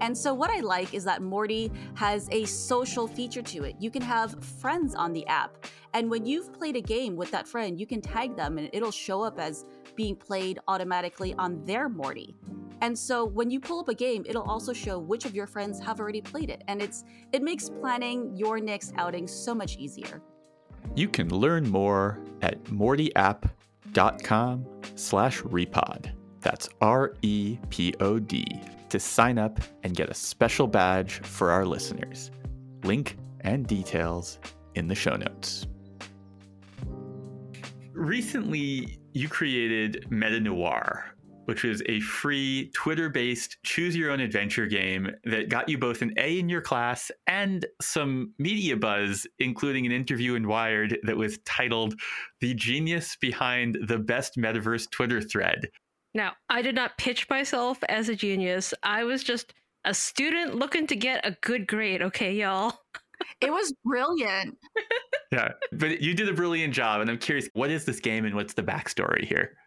And 0.00 0.16
so, 0.16 0.32
what 0.32 0.50
I 0.50 0.60
like 0.60 0.94
is 0.94 1.04
that 1.04 1.20
Morty 1.20 1.70
has 1.94 2.28
a 2.30 2.46
social 2.46 3.06
feature 3.06 3.42
to 3.42 3.64
it. 3.64 3.76
You 3.78 3.90
can 3.90 4.00
have 4.02 4.42
friends 4.42 4.94
on 4.94 5.12
the 5.12 5.26
app. 5.26 5.66
And 5.92 6.10
when 6.10 6.24
you've 6.24 6.52
played 6.52 6.76
a 6.76 6.80
game 6.80 7.16
with 7.16 7.30
that 7.32 7.46
friend, 7.46 7.78
you 7.78 7.86
can 7.86 8.00
tag 8.00 8.36
them 8.36 8.56
and 8.56 8.70
it'll 8.72 8.92
show 8.92 9.22
up 9.22 9.38
as 9.38 9.66
being 9.96 10.16
played 10.16 10.58
automatically 10.68 11.34
on 11.34 11.64
their 11.64 11.88
Morty. 11.88 12.34
And 12.80 12.98
so 12.98 13.24
when 13.24 13.50
you 13.50 13.60
pull 13.60 13.80
up 13.80 13.88
a 13.88 13.94
game, 13.94 14.24
it'll 14.26 14.48
also 14.48 14.72
show 14.72 14.98
which 14.98 15.24
of 15.24 15.34
your 15.34 15.46
friends 15.46 15.80
have 15.80 16.00
already 16.00 16.20
played 16.20 16.50
it. 16.50 16.62
And 16.68 16.80
it's 16.80 17.04
it 17.32 17.42
makes 17.42 17.68
planning 17.68 18.36
your 18.36 18.58
next 18.58 18.92
outing 18.96 19.28
so 19.28 19.54
much 19.54 19.76
easier. 19.76 20.22
You 20.94 21.08
can 21.08 21.28
learn 21.28 21.68
more 21.68 22.18
at 22.42 22.62
mortyapp.com 22.64 24.66
slash 24.94 25.42
repod. 25.42 26.12
That's 26.40 26.68
R-E-P-O-D 26.80 28.44
to 28.88 28.98
sign 28.98 29.38
up 29.38 29.60
and 29.82 29.94
get 29.94 30.10
a 30.10 30.14
special 30.14 30.66
badge 30.66 31.20
for 31.20 31.50
our 31.50 31.64
listeners. 31.64 32.30
Link 32.82 33.16
and 33.42 33.66
details 33.66 34.38
in 34.74 34.88
the 34.88 34.94
show 34.94 35.16
notes. 35.16 35.66
Recently, 37.92 38.98
you 39.12 39.28
created 39.28 40.06
Meta 40.10 40.40
Noir, 40.40 41.04
which 41.50 41.64
was 41.64 41.82
a 41.86 41.98
free 41.98 42.70
Twitter 42.74 43.08
based 43.08 43.56
choose 43.64 43.96
your 43.96 44.12
own 44.12 44.20
adventure 44.20 44.66
game 44.66 45.10
that 45.24 45.48
got 45.48 45.68
you 45.68 45.76
both 45.76 46.00
an 46.00 46.14
A 46.16 46.38
in 46.38 46.48
your 46.48 46.60
class 46.60 47.10
and 47.26 47.66
some 47.82 48.32
media 48.38 48.76
buzz, 48.76 49.26
including 49.40 49.84
an 49.84 49.90
interview 49.90 50.36
in 50.36 50.46
Wired 50.46 50.96
that 51.02 51.16
was 51.16 51.38
titled 51.44 51.96
The 52.40 52.54
Genius 52.54 53.16
Behind 53.16 53.76
the 53.88 53.98
Best 53.98 54.36
Metaverse 54.36 54.88
Twitter 54.92 55.20
Thread. 55.20 55.68
Now, 56.14 56.34
I 56.48 56.62
did 56.62 56.76
not 56.76 56.96
pitch 56.98 57.28
myself 57.28 57.78
as 57.88 58.08
a 58.08 58.14
genius. 58.14 58.72
I 58.84 59.02
was 59.02 59.24
just 59.24 59.52
a 59.84 59.92
student 59.92 60.54
looking 60.54 60.86
to 60.86 60.94
get 60.94 61.26
a 61.26 61.36
good 61.40 61.66
grade, 61.66 62.00
okay, 62.00 62.32
y'all? 62.32 62.74
It 63.42 63.50
was 63.50 63.74
brilliant. 63.84 64.56
yeah, 65.30 65.52
but 65.72 66.00
you 66.00 66.14
did 66.14 66.30
a 66.30 66.32
brilliant 66.32 66.72
job. 66.72 67.02
And 67.02 67.10
I'm 67.10 67.18
curious, 67.18 67.50
what 67.52 67.68
is 67.68 67.84
this 67.84 68.00
game 68.00 68.24
and 68.24 68.34
what's 68.34 68.54
the 68.54 68.62
backstory 68.62 69.26
here? 69.26 69.58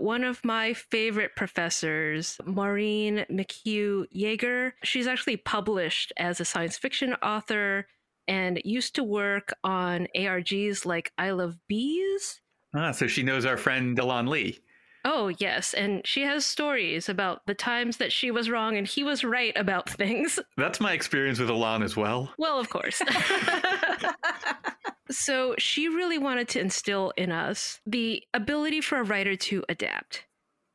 One 0.00 0.24
of 0.24 0.44
my 0.44 0.72
favorite 0.72 1.36
professors, 1.36 2.38
Maureen 2.44 3.26
McHugh 3.30 4.06
Yeager. 4.14 4.72
She's 4.82 5.06
actually 5.06 5.36
published 5.36 6.12
as 6.16 6.40
a 6.40 6.44
science 6.44 6.76
fiction 6.76 7.14
author 7.22 7.86
and 8.26 8.60
used 8.64 8.94
to 8.94 9.04
work 9.04 9.52
on 9.64 10.06
ARGs 10.16 10.86
like 10.86 11.12
I 11.18 11.30
Love 11.30 11.56
Bees. 11.68 12.40
Ah, 12.74 12.92
so 12.92 13.06
she 13.06 13.22
knows 13.22 13.44
our 13.44 13.56
friend 13.56 13.98
Elan 13.98 14.26
Lee. 14.26 14.58
Oh, 15.04 15.28
yes. 15.38 15.74
And 15.74 16.06
she 16.06 16.22
has 16.22 16.44
stories 16.44 17.08
about 17.08 17.46
the 17.46 17.54
times 17.54 17.96
that 17.96 18.12
she 18.12 18.30
was 18.30 18.50
wrong 18.50 18.76
and 18.76 18.86
he 18.86 19.02
was 19.02 19.24
right 19.24 19.56
about 19.56 19.88
things. 19.98 20.38
That's 20.56 20.80
my 20.80 20.92
experience 20.92 21.38
with 21.38 21.50
Elan 21.50 21.82
as 21.82 21.96
well. 21.96 22.32
Well, 22.38 22.60
of 22.60 22.68
course. 22.68 23.00
So 25.10 25.54
she 25.58 25.88
really 25.88 26.18
wanted 26.18 26.48
to 26.50 26.60
instill 26.60 27.12
in 27.16 27.32
us 27.32 27.80
the 27.84 28.22
ability 28.32 28.80
for 28.80 28.98
a 28.98 29.02
writer 29.02 29.34
to 29.36 29.64
adapt. 29.68 30.24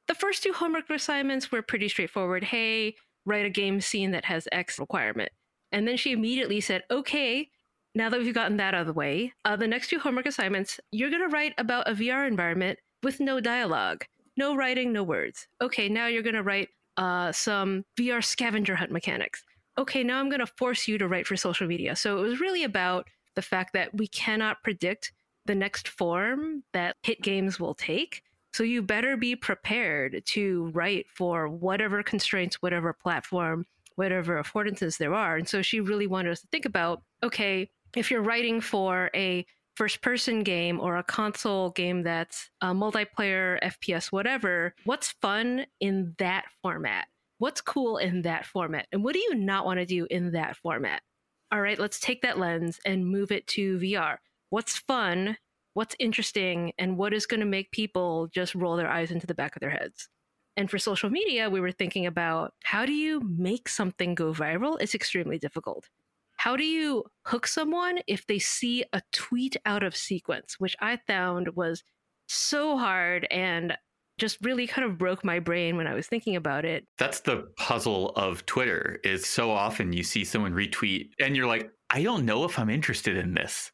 The 0.08 0.16
first 0.16 0.44
two 0.44 0.54
homework 0.54 0.90
assignments 0.90 1.52
were 1.52 1.62
pretty 1.62 1.88
straightforward. 1.88 2.44
Hey, 2.44 2.96
write 3.26 3.46
a 3.46 3.50
game 3.50 3.82
scene 3.82 4.12
that 4.12 4.26
has 4.26 4.48
X 4.52 4.78
requirement. 4.78 5.32
And 5.72 5.88
then 5.88 5.98
she 5.98 6.12
immediately 6.12 6.62
said, 6.62 6.84
okay, 6.92 7.50
now 7.96 8.10
that 8.10 8.20
we've 8.20 8.34
gotten 8.34 8.58
that 8.58 8.74
out 8.74 8.82
of 8.82 8.88
the 8.88 8.94
way, 8.94 9.34
uh, 9.46 9.56
the 9.56 9.68
next 9.68 9.90
two 9.90 10.00
homework 10.00 10.26
assignments, 10.26 10.80
you're 10.92 11.10
going 11.10 11.22
to 11.22 11.34
write 11.34 11.54
about 11.58 11.90
a 11.90 11.94
VR 11.94 12.28
environment 12.28 12.78
with 13.04 13.20
no 13.20 13.40
dialogue, 13.40 14.06
no 14.38 14.56
writing, 14.56 14.92
no 14.92 15.02
words. 15.02 15.48
Okay, 15.62 15.88
now 15.88 16.08
you're 16.08 16.22
going 16.22 16.36
to 16.36 16.44
write 16.44 16.70
uh, 16.98 17.32
some 17.32 17.86
VR 17.98 18.24
scavenger 18.24 18.76
hunt 18.76 18.92
mechanics. 18.92 19.44
Okay, 19.78 20.04
now 20.04 20.20
I'm 20.20 20.30
going 20.30 20.40
to 20.40 20.46
force 20.46 20.88
you 20.88 20.98
to 20.98 21.08
write 21.08 21.26
for 21.26 21.36
social 21.36 21.68
media. 21.68 21.96
So 21.96 22.18
it 22.18 22.22
was 22.22 22.40
really 22.40 22.64
about 22.64 23.08
the 23.36 23.42
fact 23.42 23.74
that 23.74 23.96
we 23.96 24.08
cannot 24.08 24.64
predict 24.64 25.14
the 25.46 25.56
next 25.56 25.88
form 25.88 26.64
that 26.74 26.96
hit 27.04 27.22
games 27.22 27.60
will 27.60 27.76
take. 27.76 28.24
So 28.54 28.64
you 28.64 28.82
better 28.82 29.18
be 29.18 29.36
prepared 29.36 30.24
to 30.28 30.72
write 30.74 31.08
for 31.10 31.48
whatever 31.48 32.02
constraints, 32.02 32.62
whatever 32.62 32.94
platform, 32.94 33.66
whatever 33.96 34.42
affordances 34.42 34.98
there 34.98 35.14
are. 35.14 35.36
And 35.38 35.48
so 35.48 35.62
she 35.62 35.80
really 35.80 36.08
wanted 36.08 36.32
us 36.32 36.42
to 36.42 36.48
think 36.52 36.66
about 36.66 37.02
okay, 37.24 37.70
if 37.96 38.12
you're 38.12 38.22
writing 38.22 38.62
for 38.62 39.10
a 39.16 39.46
first 39.76 40.02
person 40.02 40.44
game 40.44 40.80
or 40.80 40.98
a 40.98 41.04
console 41.04 41.72
game 41.72 42.04
that's 42.04 42.50
a 42.62 42.68
multiplayer, 42.68 43.62
FPS, 43.62 44.12
whatever, 44.12 44.74
what's 44.86 45.12
fun 45.22 45.66
in 45.80 46.16
that 46.18 46.46
format? 46.62 47.08
What's 47.38 47.62
cool 47.62 47.98
in 47.98 48.22
that 48.22 48.46
format? 48.46 48.88
And 48.92 49.04
what 49.04 49.14
do 49.14 49.20
you 49.20 49.36
not 49.36 49.66
want 49.66 49.80
to 49.80 49.86
do 49.86 50.08
in 50.10 50.32
that 50.32 50.56
format? 50.58 51.02
All 51.52 51.62
right, 51.62 51.80
let's 51.80 52.00
take 52.00 52.22
that 52.22 52.40
lens 52.40 52.80
and 52.86 53.06
move 53.06 53.32
it 53.32 53.48
to 53.48 53.78
VR. 53.80 54.18
What's 54.50 54.78
fun? 54.78 55.38
What's 55.74 55.96
interesting? 56.00 56.74
And 56.78 56.98
what 56.98 57.14
is 57.14 57.26
going 57.26 57.42
to 57.42 57.46
make 57.46 57.72
people 57.72 58.28
just 58.28 58.56
roll 58.56 58.76
their 58.76 58.90
eyes 58.90 59.12
into 59.12 59.28
the 59.28 59.36
back 59.36 59.56
of 59.56 59.60
their 59.60 59.70
heads? 59.70 60.10
And 60.58 60.70
for 60.70 60.78
social 60.78 61.10
media, 61.10 61.50
we 61.50 61.60
were 61.60 61.72
thinking 61.72 62.06
about 62.06 62.54
how 62.64 62.86
do 62.86 62.94
you 62.94 63.22
make 63.22 63.68
something 63.68 64.16
go 64.16 64.34
viral? 64.34 64.78
It's 64.80 64.96
extremely 64.96 65.38
difficult. 65.38 65.90
How 66.38 66.56
do 66.56 66.64
you 66.64 67.04
hook 67.26 67.48
someone 67.48 68.00
if 68.08 68.26
they 68.28 68.40
see 68.40 68.84
a 68.94 69.02
tweet 69.12 69.58
out 69.66 69.84
of 69.84 69.96
sequence, 69.96 70.56
which 70.60 70.76
I 70.80 70.98
found 71.08 71.56
was 71.56 71.84
so 72.28 72.78
hard 72.78 73.28
and 73.30 73.78
just 74.18 74.38
really 74.42 74.68
kind 74.68 74.86
of 74.90 74.98
broke 74.98 75.24
my 75.26 75.40
brain 75.40 75.78
when 75.78 75.88
I 75.88 75.94
was 75.94 76.08
thinking 76.08 76.36
about 76.36 76.66
it. 76.66 76.86
That's 76.98 77.20
the 77.20 77.48
puzzle 77.58 78.10
of 78.16 78.46
Twitter 78.46 79.00
is 79.04 79.26
so 79.26 79.52
often 79.52 79.94
you 79.94 80.04
see 80.04 80.24
someone 80.24 80.54
retweet 80.54 81.10
and 81.20 81.36
you're 81.36 81.48
like, 81.48 81.70
I 81.90 82.04
don't 82.04 82.26
know 82.26 82.46
if 82.46 82.58
I'm 82.58 82.70
interested 82.70 83.18
in 83.18 83.34
this. 83.34 83.72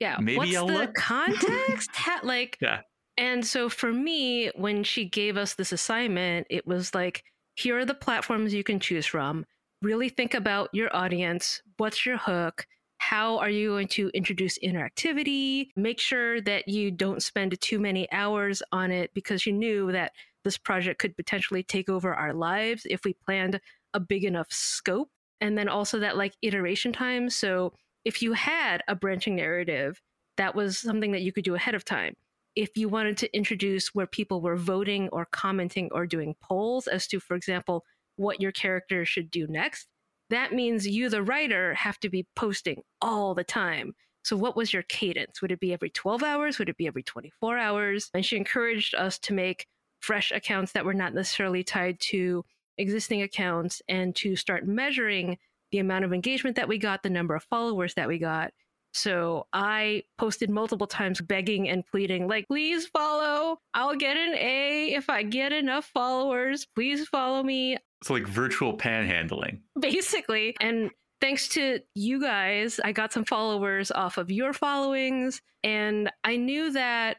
Yeah. 0.00 0.16
Maybe 0.18 0.38
What's 0.38 0.56
I'll 0.56 0.66
the 0.66 0.72
look. 0.72 0.94
context? 0.94 1.90
like 2.22 2.58
Yeah. 2.60 2.80
And 3.18 3.46
so 3.46 3.68
for 3.68 3.92
me, 3.92 4.50
when 4.56 4.82
she 4.82 5.04
gave 5.04 5.36
us 5.36 5.54
this 5.54 5.72
assignment, 5.72 6.46
it 6.48 6.66
was 6.66 6.94
like, 6.94 7.22
here 7.54 7.78
are 7.78 7.84
the 7.84 7.94
platforms 7.94 8.54
you 8.54 8.64
can 8.64 8.80
choose 8.80 9.06
from. 9.06 9.44
Really 9.82 10.08
think 10.08 10.32
about 10.32 10.70
your 10.72 10.94
audience. 10.96 11.60
What's 11.76 12.06
your 12.06 12.16
hook? 12.16 12.66
How 13.02 13.36
are 13.38 13.50
you 13.50 13.70
going 13.70 13.88
to 13.88 14.10
introduce 14.14 14.56
interactivity? 14.60 15.70
Make 15.74 15.98
sure 15.98 16.40
that 16.42 16.68
you 16.68 16.92
don't 16.92 17.20
spend 17.20 17.60
too 17.60 17.80
many 17.80 18.10
hours 18.12 18.62
on 18.70 18.92
it 18.92 19.10
because 19.12 19.44
you 19.44 19.52
knew 19.52 19.90
that 19.90 20.12
this 20.44 20.56
project 20.56 21.00
could 21.00 21.16
potentially 21.16 21.64
take 21.64 21.88
over 21.88 22.14
our 22.14 22.32
lives 22.32 22.86
if 22.88 23.04
we 23.04 23.14
planned 23.14 23.60
a 23.92 23.98
big 23.98 24.24
enough 24.24 24.46
scope. 24.50 25.10
And 25.40 25.58
then 25.58 25.68
also 25.68 25.98
that 25.98 26.16
like 26.16 26.34
iteration 26.42 26.92
time. 26.92 27.28
So 27.28 27.72
if 28.04 28.22
you 28.22 28.34
had 28.34 28.84
a 28.86 28.94
branching 28.94 29.34
narrative, 29.34 30.00
that 30.36 30.54
was 30.54 30.78
something 30.78 31.10
that 31.10 31.22
you 31.22 31.32
could 31.32 31.44
do 31.44 31.56
ahead 31.56 31.74
of 31.74 31.84
time. 31.84 32.14
If 32.54 32.76
you 32.76 32.88
wanted 32.88 33.16
to 33.18 33.36
introduce 33.36 33.88
where 33.88 34.06
people 34.06 34.40
were 34.40 34.56
voting 34.56 35.08
or 35.08 35.26
commenting 35.26 35.88
or 35.90 36.06
doing 36.06 36.36
polls 36.40 36.86
as 36.86 37.08
to, 37.08 37.18
for 37.18 37.34
example, 37.34 37.84
what 38.14 38.40
your 38.40 38.52
character 38.52 39.04
should 39.04 39.28
do 39.28 39.48
next, 39.48 39.88
that 40.32 40.52
means 40.52 40.86
you, 40.86 41.08
the 41.08 41.22
writer, 41.22 41.74
have 41.74 41.98
to 42.00 42.08
be 42.08 42.26
posting 42.36 42.82
all 43.00 43.34
the 43.34 43.44
time. 43.44 43.94
So, 44.24 44.36
what 44.36 44.56
was 44.56 44.72
your 44.72 44.84
cadence? 44.84 45.42
Would 45.42 45.52
it 45.52 45.60
be 45.60 45.72
every 45.72 45.90
12 45.90 46.22
hours? 46.22 46.58
Would 46.58 46.68
it 46.68 46.76
be 46.76 46.86
every 46.86 47.02
24 47.02 47.58
hours? 47.58 48.10
And 48.14 48.24
she 48.24 48.36
encouraged 48.36 48.94
us 48.94 49.18
to 49.20 49.32
make 49.32 49.66
fresh 50.00 50.30
accounts 50.32 50.72
that 50.72 50.84
were 50.84 50.94
not 50.94 51.14
necessarily 51.14 51.64
tied 51.64 51.98
to 52.00 52.44
existing 52.78 53.22
accounts 53.22 53.82
and 53.88 54.14
to 54.16 54.36
start 54.36 54.66
measuring 54.66 55.38
the 55.70 55.78
amount 55.78 56.04
of 56.04 56.12
engagement 56.12 56.56
that 56.56 56.68
we 56.68 56.78
got, 56.78 57.02
the 57.02 57.10
number 57.10 57.34
of 57.34 57.44
followers 57.44 57.94
that 57.94 58.08
we 58.08 58.18
got. 58.18 58.52
So 58.94 59.46
I 59.52 60.04
posted 60.18 60.50
multiple 60.50 60.86
times 60.86 61.20
begging 61.20 61.68
and 61.68 61.84
pleading, 61.86 62.28
like, 62.28 62.46
please 62.46 62.86
follow. 62.86 63.58
I'll 63.72 63.96
get 63.96 64.16
an 64.16 64.34
A 64.34 64.92
if 64.94 65.08
I 65.08 65.22
get 65.22 65.52
enough 65.52 65.86
followers. 65.86 66.66
Please 66.74 67.08
follow 67.08 67.42
me. 67.42 67.78
It's 68.02 68.10
like 68.10 68.26
virtual 68.26 68.76
panhandling. 68.76 69.60
Basically. 69.78 70.56
And 70.60 70.90
thanks 71.20 71.46
to 71.50 71.78
you 71.94 72.20
guys, 72.20 72.80
I 72.82 72.90
got 72.90 73.12
some 73.12 73.24
followers 73.24 73.92
off 73.92 74.18
of 74.18 74.28
your 74.28 74.52
followings. 74.52 75.40
And 75.62 76.10
I 76.24 76.34
knew 76.36 76.72
that 76.72 77.18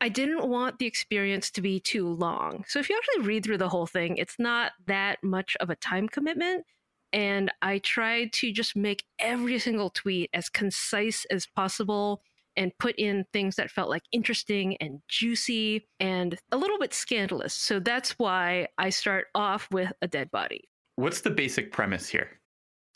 I 0.00 0.08
didn't 0.08 0.48
want 0.48 0.78
the 0.78 0.86
experience 0.86 1.50
to 1.50 1.60
be 1.60 1.78
too 1.78 2.08
long. 2.08 2.64
So 2.68 2.78
if 2.78 2.88
you 2.88 2.96
actually 2.96 3.26
read 3.26 3.44
through 3.44 3.58
the 3.58 3.68
whole 3.68 3.86
thing, 3.86 4.16
it's 4.16 4.36
not 4.38 4.72
that 4.86 5.22
much 5.22 5.58
of 5.60 5.68
a 5.68 5.76
time 5.76 6.08
commitment. 6.08 6.64
And 7.12 7.52
I 7.60 7.76
tried 7.76 8.32
to 8.34 8.50
just 8.50 8.76
make 8.76 9.04
every 9.18 9.58
single 9.58 9.90
tweet 9.90 10.30
as 10.32 10.48
concise 10.48 11.26
as 11.26 11.46
possible 11.46 12.22
and 12.58 12.76
put 12.78 12.96
in 12.96 13.24
things 13.32 13.56
that 13.56 13.70
felt 13.70 13.88
like 13.88 14.02
interesting 14.12 14.76
and 14.78 15.00
juicy 15.08 15.88
and 16.00 16.36
a 16.50 16.56
little 16.56 16.78
bit 16.78 16.92
scandalous. 16.92 17.54
So 17.54 17.78
that's 17.78 18.18
why 18.18 18.66
I 18.76 18.90
start 18.90 19.28
off 19.34 19.68
with 19.70 19.92
a 20.02 20.08
dead 20.08 20.30
body. 20.32 20.68
What's 20.96 21.20
the 21.20 21.30
basic 21.30 21.70
premise 21.70 22.08
here? 22.08 22.40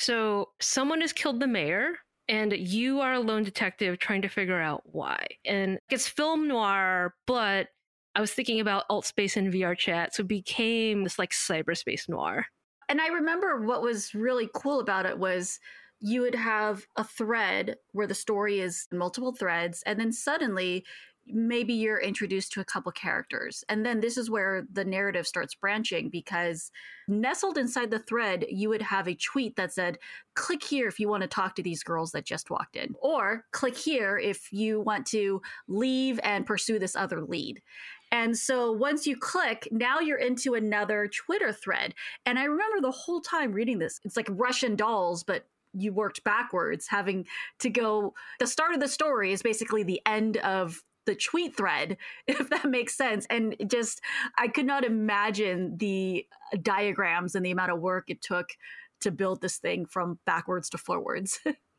So 0.00 0.48
someone 0.60 1.00
has 1.00 1.12
killed 1.12 1.38
the 1.38 1.46
mayor, 1.46 1.92
and 2.28 2.52
you 2.52 3.00
are 3.00 3.14
a 3.14 3.20
lone 3.20 3.44
detective 3.44 4.00
trying 4.00 4.22
to 4.22 4.28
figure 4.28 4.60
out 4.60 4.82
why. 4.84 5.24
And 5.44 5.78
it's 5.90 6.08
film 6.08 6.48
noir, 6.48 7.14
but 7.28 7.68
I 8.16 8.20
was 8.20 8.32
thinking 8.32 8.58
about 8.58 8.88
Altspace 8.90 9.36
and 9.36 9.52
VRChat, 9.52 10.12
so 10.12 10.22
it 10.22 10.28
became 10.28 11.04
this 11.04 11.20
like 11.20 11.30
cyberspace 11.30 12.08
noir. 12.08 12.46
And 12.88 13.00
I 13.00 13.06
remember 13.06 13.60
what 13.60 13.80
was 13.80 14.12
really 14.12 14.50
cool 14.54 14.80
about 14.80 15.06
it 15.06 15.18
was 15.18 15.60
you 16.02 16.20
would 16.20 16.34
have 16.34 16.86
a 16.96 17.04
thread 17.04 17.76
where 17.92 18.06
the 18.06 18.14
story 18.14 18.60
is 18.60 18.88
multiple 18.92 19.32
threads, 19.32 19.82
and 19.86 19.98
then 19.98 20.12
suddenly 20.12 20.84
maybe 21.24 21.72
you're 21.72 22.00
introduced 22.00 22.50
to 22.50 22.60
a 22.60 22.64
couple 22.64 22.90
characters. 22.90 23.62
And 23.68 23.86
then 23.86 24.00
this 24.00 24.18
is 24.18 24.28
where 24.28 24.66
the 24.72 24.84
narrative 24.84 25.24
starts 25.24 25.54
branching 25.54 26.08
because 26.08 26.72
nestled 27.06 27.56
inside 27.56 27.92
the 27.92 28.00
thread, 28.00 28.44
you 28.50 28.68
would 28.70 28.82
have 28.82 29.06
a 29.06 29.14
tweet 29.14 29.54
that 29.54 29.72
said, 29.72 29.98
click 30.34 30.64
here 30.64 30.88
if 30.88 30.98
you 30.98 31.08
want 31.08 31.22
to 31.22 31.28
talk 31.28 31.54
to 31.54 31.62
these 31.62 31.84
girls 31.84 32.10
that 32.10 32.24
just 32.24 32.50
walked 32.50 32.74
in, 32.74 32.96
or 33.00 33.44
click 33.52 33.76
here 33.76 34.18
if 34.18 34.52
you 34.52 34.80
want 34.80 35.06
to 35.06 35.40
leave 35.68 36.18
and 36.24 36.44
pursue 36.44 36.80
this 36.80 36.96
other 36.96 37.20
lead. 37.20 37.62
And 38.10 38.36
so 38.36 38.72
once 38.72 39.06
you 39.06 39.16
click, 39.16 39.68
now 39.70 40.00
you're 40.00 40.18
into 40.18 40.54
another 40.54 41.08
Twitter 41.08 41.52
thread. 41.52 41.94
And 42.26 42.38
I 42.38 42.44
remember 42.44 42.80
the 42.80 42.90
whole 42.90 43.20
time 43.20 43.52
reading 43.52 43.78
this, 43.78 44.00
it's 44.04 44.16
like 44.16 44.28
Russian 44.28 44.74
dolls, 44.74 45.22
but 45.22 45.46
you 45.72 45.92
worked 45.92 46.24
backwards, 46.24 46.86
having 46.88 47.26
to 47.60 47.70
go. 47.70 48.14
The 48.38 48.46
start 48.46 48.74
of 48.74 48.80
the 48.80 48.88
story 48.88 49.32
is 49.32 49.42
basically 49.42 49.82
the 49.82 50.00
end 50.06 50.36
of 50.38 50.82
the 51.06 51.14
tweet 51.14 51.56
thread, 51.56 51.96
if 52.26 52.48
that 52.50 52.64
makes 52.64 52.96
sense. 52.96 53.26
And 53.30 53.56
just, 53.66 54.00
I 54.38 54.48
could 54.48 54.66
not 54.66 54.84
imagine 54.84 55.76
the 55.78 56.26
uh, 56.52 56.58
diagrams 56.62 57.34
and 57.34 57.44
the 57.44 57.50
amount 57.50 57.72
of 57.72 57.80
work 57.80 58.04
it 58.08 58.22
took 58.22 58.50
to 59.00 59.10
build 59.10 59.42
this 59.42 59.58
thing 59.58 59.86
from 59.86 60.18
backwards 60.26 60.70
to 60.70 60.78
forwards. 60.78 61.40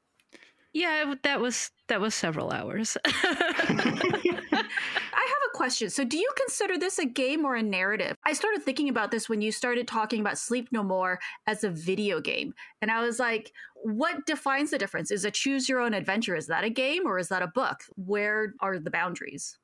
yeah, 0.73 1.13
that 1.23 1.39
was 1.39 1.71
that 1.87 2.01
was 2.01 2.15
several 2.15 2.51
hours. 2.51 2.97
I 3.15 4.31
have 4.51 5.41
a 5.47 5.57
question. 5.57 5.89
So, 5.89 6.03
do 6.03 6.17
you 6.17 6.29
consider 6.35 6.77
this 6.77 6.97
a 6.97 7.05
game 7.05 7.45
or 7.45 7.55
a 7.55 7.63
narrative? 7.63 8.17
I 8.25 8.33
started 8.33 8.63
thinking 8.63 8.89
about 8.89 9.11
this 9.11 9.29
when 9.29 9.41
you 9.41 9.51
started 9.51 9.87
talking 9.87 10.19
about 10.19 10.37
Sleep 10.37 10.69
No 10.71 10.83
More 10.83 11.19
as 11.45 11.63
a 11.63 11.69
video 11.69 12.19
game. 12.19 12.53
And 12.81 12.89
I 12.89 13.03
was 13.03 13.19
like, 13.19 13.51
what 13.75 14.25
defines 14.25 14.71
the 14.71 14.79
difference? 14.79 15.11
Is 15.11 15.25
a 15.25 15.31
choose 15.31 15.69
your 15.69 15.79
own 15.79 15.93
adventure? 15.93 16.35
Is 16.35 16.47
that 16.47 16.63
a 16.63 16.69
game 16.69 17.05
or 17.05 17.19
is 17.19 17.29
that 17.29 17.43
a 17.43 17.47
book? 17.47 17.81
Where 17.95 18.53
are 18.59 18.79
the 18.79 18.91
boundaries? 18.91 19.57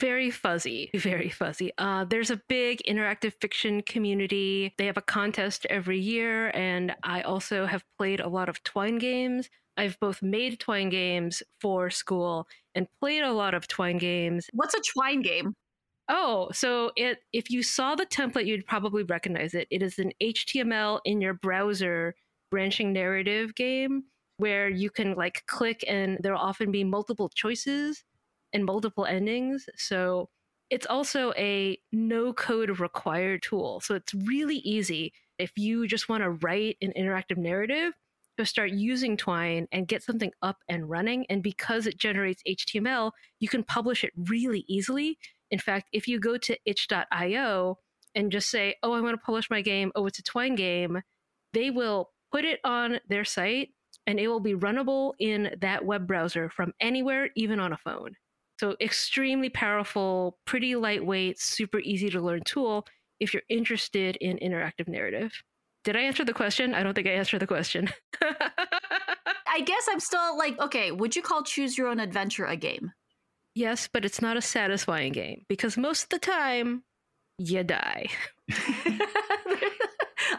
very 0.00 0.30
fuzzy, 0.30 0.90
very 0.94 1.28
fuzzy. 1.28 1.72
Uh, 1.78 2.04
there's 2.04 2.30
a 2.30 2.40
big 2.48 2.82
interactive 2.88 3.34
fiction 3.40 3.82
community. 3.82 4.74
They 4.78 4.86
have 4.86 4.96
a 4.96 5.02
contest 5.02 5.66
every 5.68 5.98
year, 5.98 6.50
and 6.54 6.94
I 7.02 7.22
also 7.22 7.66
have 7.66 7.84
played 7.98 8.20
a 8.20 8.28
lot 8.28 8.48
of 8.48 8.62
Twine 8.62 8.98
games. 8.98 9.48
I've 9.78 9.98
both 10.00 10.22
made 10.22 10.58
Twine 10.58 10.90
games 10.90 11.42
for 11.60 11.88
school 11.88 12.48
and 12.74 12.88
played 13.00 13.22
a 13.22 13.32
lot 13.32 13.54
of 13.54 13.68
Twine 13.68 13.96
games. 13.96 14.50
What's 14.52 14.74
a 14.74 14.80
Twine 14.80 15.22
game? 15.22 15.54
Oh, 16.08 16.48
so 16.52 16.90
it 16.96 17.18
if 17.32 17.50
you 17.50 17.62
saw 17.62 17.94
the 17.94 18.06
template, 18.06 18.46
you'd 18.46 18.66
probably 18.66 19.04
recognize 19.04 19.54
it. 19.54 19.68
It 19.70 19.82
is 19.82 19.98
an 19.98 20.12
HTML 20.20 21.00
in 21.04 21.20
your 21.20 21.34
browser 21.34 22.14
branching 22.50 22.92
narrative 22.92 23.54
game 23.54 24.04
where 24.38 24.68
you 24.68 24.90
can 24.90 25.14
like 25.14 25.44
click 25.46 25.84
and 25.86 26.18
there'll 26.22 26.40
often 26.40 26.72
be 26.72 26.82
multiple 26.82 27.28
choices 27.28 28.04
and 28.52 28.64
multiple 28.64 29.04
endings. 29.04 29.68
So 29.76 30.28
it's 30.70 30.86
also 30.86 31.32
a 31.36 31.78
no 31.92 32.32
code 32.32 32.80
required 32.80 33.42
tool. 33.42 33.80
So 33.80 33.94
it's 33.94 34.14
really 34.14 34.56
easy 34.56 35.12
if 35.38 35.52
you 35.56 35.86
just 35.86 36.08
want 36.08 36.22
to 36.22 36.30
write 36.30 36.76
an 36.82 36.92
interactive 36.96 37.36
narrative 37.36 37.92
to 38.44 38.50
start 38.50 38.70
using 38.70 39.16
Twine 39.16 39.66
and 39.72 39.88
get 39.88 40.02
something 40.02 40.32
up 40.42 40.58
and 40.68 40.88
running. 40.88 41.26
And 41.28 41.42
because 41.42 41.86
it 41.86 41.98
generates 41.98 42.42
HTML, 42.48 43.12
you 43.40 43.48
can 43.48 43.64
publish 43.64 44.04
it 44.04 44.12
really 44.16 44.64
easily. 44.68 45.18
In 45.50 45.58
fact, 45.58 45.88
if 45.92 46.06
you 46.06 46.20
go 46.20 46.36
to 46.38 46.56
itch.io 46.64 47.78
and 48.14 48.32
just 48.32 48.50
say, 48.50 48.76
oh, 48.82 48.92
I 48.92 49.00
want 49.00 49.14
to 49.14 49.24
publish 49.24 49.50
my 49.50 49.62
game, 49.62 49.92
oh, 49.94 50.06
it's 50.06 50.18
a 50.18 50.22
Twine 50.22 50.54
game, 50.54 51.02
they 51.52 51.70
will 51.70 52.10
put 52.32 52.44
it 52.44 52.60
on 52.64 53.00
their 53.08 53.24
site 53.24 53.70
and 54.06 54.18
it 54.18 54.28
will 54.28 54.40
be 54.40 54.54
runnable 54.54 55.12
in 55.18 55.50
that 55.60 55.84
web 55.84 56.06
browser 56.06 56.48
from 56.50 56.72
anywhere, 56.80 57.30
even 57.36 57.60
on 57.60 57.72
a 57.72 57.78
phone. 57.78 58.14
So, 58.58 58.74
extremely 58.80 59.50
powerful, 59.50 60.38
pretty 60.44 60.74
lightweight, 60.74 61.38
super 61.38 61.78
easy 61.78 62.10
to 62.10 62.20
learn 62.20 62.40
tool 62.44 62.86
if 63.20 63.32
you're 63.32 63.42
interested 63.48 64.16
in 64.16 64.38
interactive 64.38 64.88
narrative. 64.88 65.32
Did 65.84 65.96
I 65.96 66.00
answer 66.00 66.24
the 66.24 66.34
question? 66.34 66.74
I 66.74 66.82
don't 66.82 66.94
think 66.94 67.06
I 67.06 67.12
answered 67.12 67.40
the 67.40 67.46
question. 67.46 67.88
I 68.22 69.60
guess 69.60 69.88
I'm 69.90 70.00
still 70.00 70.36
like, 70.36 70.58
okay, 70.60 70.90
would 70.92 71.16
you 71.16 71.22
call 71.22 71.42
Choose 71.42 71.78
Your 71.78 71.88
Own 71.88 72.00
Adventure 72.00 72.44
a 72.44 72.56
game? 72.56 72.92
Yes, 73.54 73.88
but 73.92 74.04
it's 74.04 74.22
not 74.22 74.36
a 74.36 74.42
satisfying 74.42 75.12
game 75.12 75.44
because 75.48 75.76
most 75.76 76.04
of 76.04 76.08
the 76.10 76.18
time, 76.18 76.84
you 77.38 77.64
die. 77.64 78.06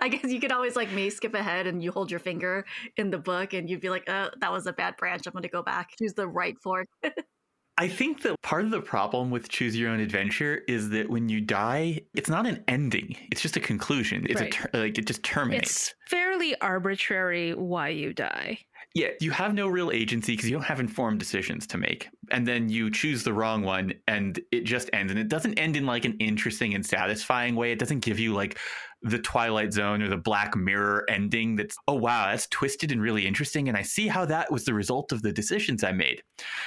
I 0.01 0.09
guess 0.09 0.31
you 0.31 0.39
could 0.39 0.51
always, 0.51 0.75
like 0.75 0.91
me, 0.91 1.09
skip 1.09 1.33
ahead 1.33 1.67
and 1.67 1.83
you 1.83 1.91
hold 1.91 2.11
your 2.11 2.19
finger 2.19 2.65
in 2.97 3.09
the 3.09 3.17
book 3.17 3.53
and 3.53 3.69
you'd 3.69 3.81
be 3.81 3.89
like, 3.89 4.03
oh, 4.07 4.29
that 4.39 4.51
was 4.51 4.67
a 4.67 4.73
bad 4.73 4.95
branch. 4.97 5.25
I'm 5.25 5.33
going 5.33 5.43
to 5.43 5.49
go 5.49 5.63
back, 5.63 5.89
choose 5.97 6.13
the 6.13 6.27
right 6.27 6.57
fork. 6.61 6.87
I 7.79 7.87
think 7.87 8.23
that 8.23 8.35
part 8.41 8.65
of 8.65 8.71
the 8.71 8.81
problem 8.81 9.31
with 9.31 9.47
choose 9.47 9.73
your 9.77 9.89
own 9.89 10.01
adventure 10.01 10.63
is 10.67 10.89
that 10.89 11.09
when 11.09 11.29
you 11.29 11.39
die, 11.39 12.01
it's 12.13 12.29
not 12.29 12.45
an 12.45 12.61
ending. 12.67 13.15
It's 13.31 13.41
just 13.41 13.55
a 13.55 13.61
conclusion. 13.61 14.27
It's 14.29 14.41
right. 14.41 14.53
a 14.53 14.57
ter- 14.57 14.69
like 14.73 14.97
it 14.97 15.07
just 15.07 15.23
terminates. 15.23 15.69
It's 15.69 15.95
fairly 16.09 16.59
arbitrary 16.59 17.53
why 17.53 17.87
you 17.89 18.13
die. 18.13 18.59
Yeah, 18.95 19.09
you 19.21 19.29
have 19.31 19.53
no 19.53 19.67
real 19.67 19.91
agency 19.91 20.33
because 20.33 20.49
you 20.49 20.55
don't 20.55 20.65
have 20.65 20.79
informed 20.79 21.19
decisions 21.19 21.67
to 21.67 21.77
make. 21.77 22.09
And 22.31 22.47
then 22.47 22.69
you 22.69 22.89
choose 22.89 23.23
the 23.23 23.33
wrong 23.33 23.61
one 23.61 23.93
and 24.07 24.39
it 24.51 24.61
just 24.61 24.89
ends. 24.93 25.11
And 25.11 25.19
it 25.19 25.29
doesn't 25.29 25.59
end 25.59 25.77
in 25.77 25.85
like 25.85 26.05
an 26.05 26.17
interesting 26.19 26.73
and 26.73 26.83
satisfying 26.83 27.55
way. 27.55 27.71
It 27.71 27.77
doesn't 27.77 27.99
give 27.99 28.17
you 28.17 28.33
like 28.33 28.57
the 29.03 29.19
Twilight 29.19 29.73
Zone 29.73 30.01
or 30.01 30.09
the 30.09 30.17
Black 30.17 30.55
Mirror 30.55 31.05
ending 31.07 31.55
that's, 31.55 31.77
oh, 31.87 31.93
wow, 31.93 32.31
that's 32.31 32.47
twisted 32.47 32.91
and 32.91 33.01
really 33.01 33.27
interesting. 33.27 33.69
And 33.69 33.77
I 33.77 33.83
see 33.83 34.07
how 34.07 34.25
that 34.25 34.51
was 34.51 34.65
the 34.65 34.73
result 34.73 35.11
of 35.11 35.21
the 35.21 35.31
decisions 35.31 35.83
I 35.83 35.91
made. 35.91 36.23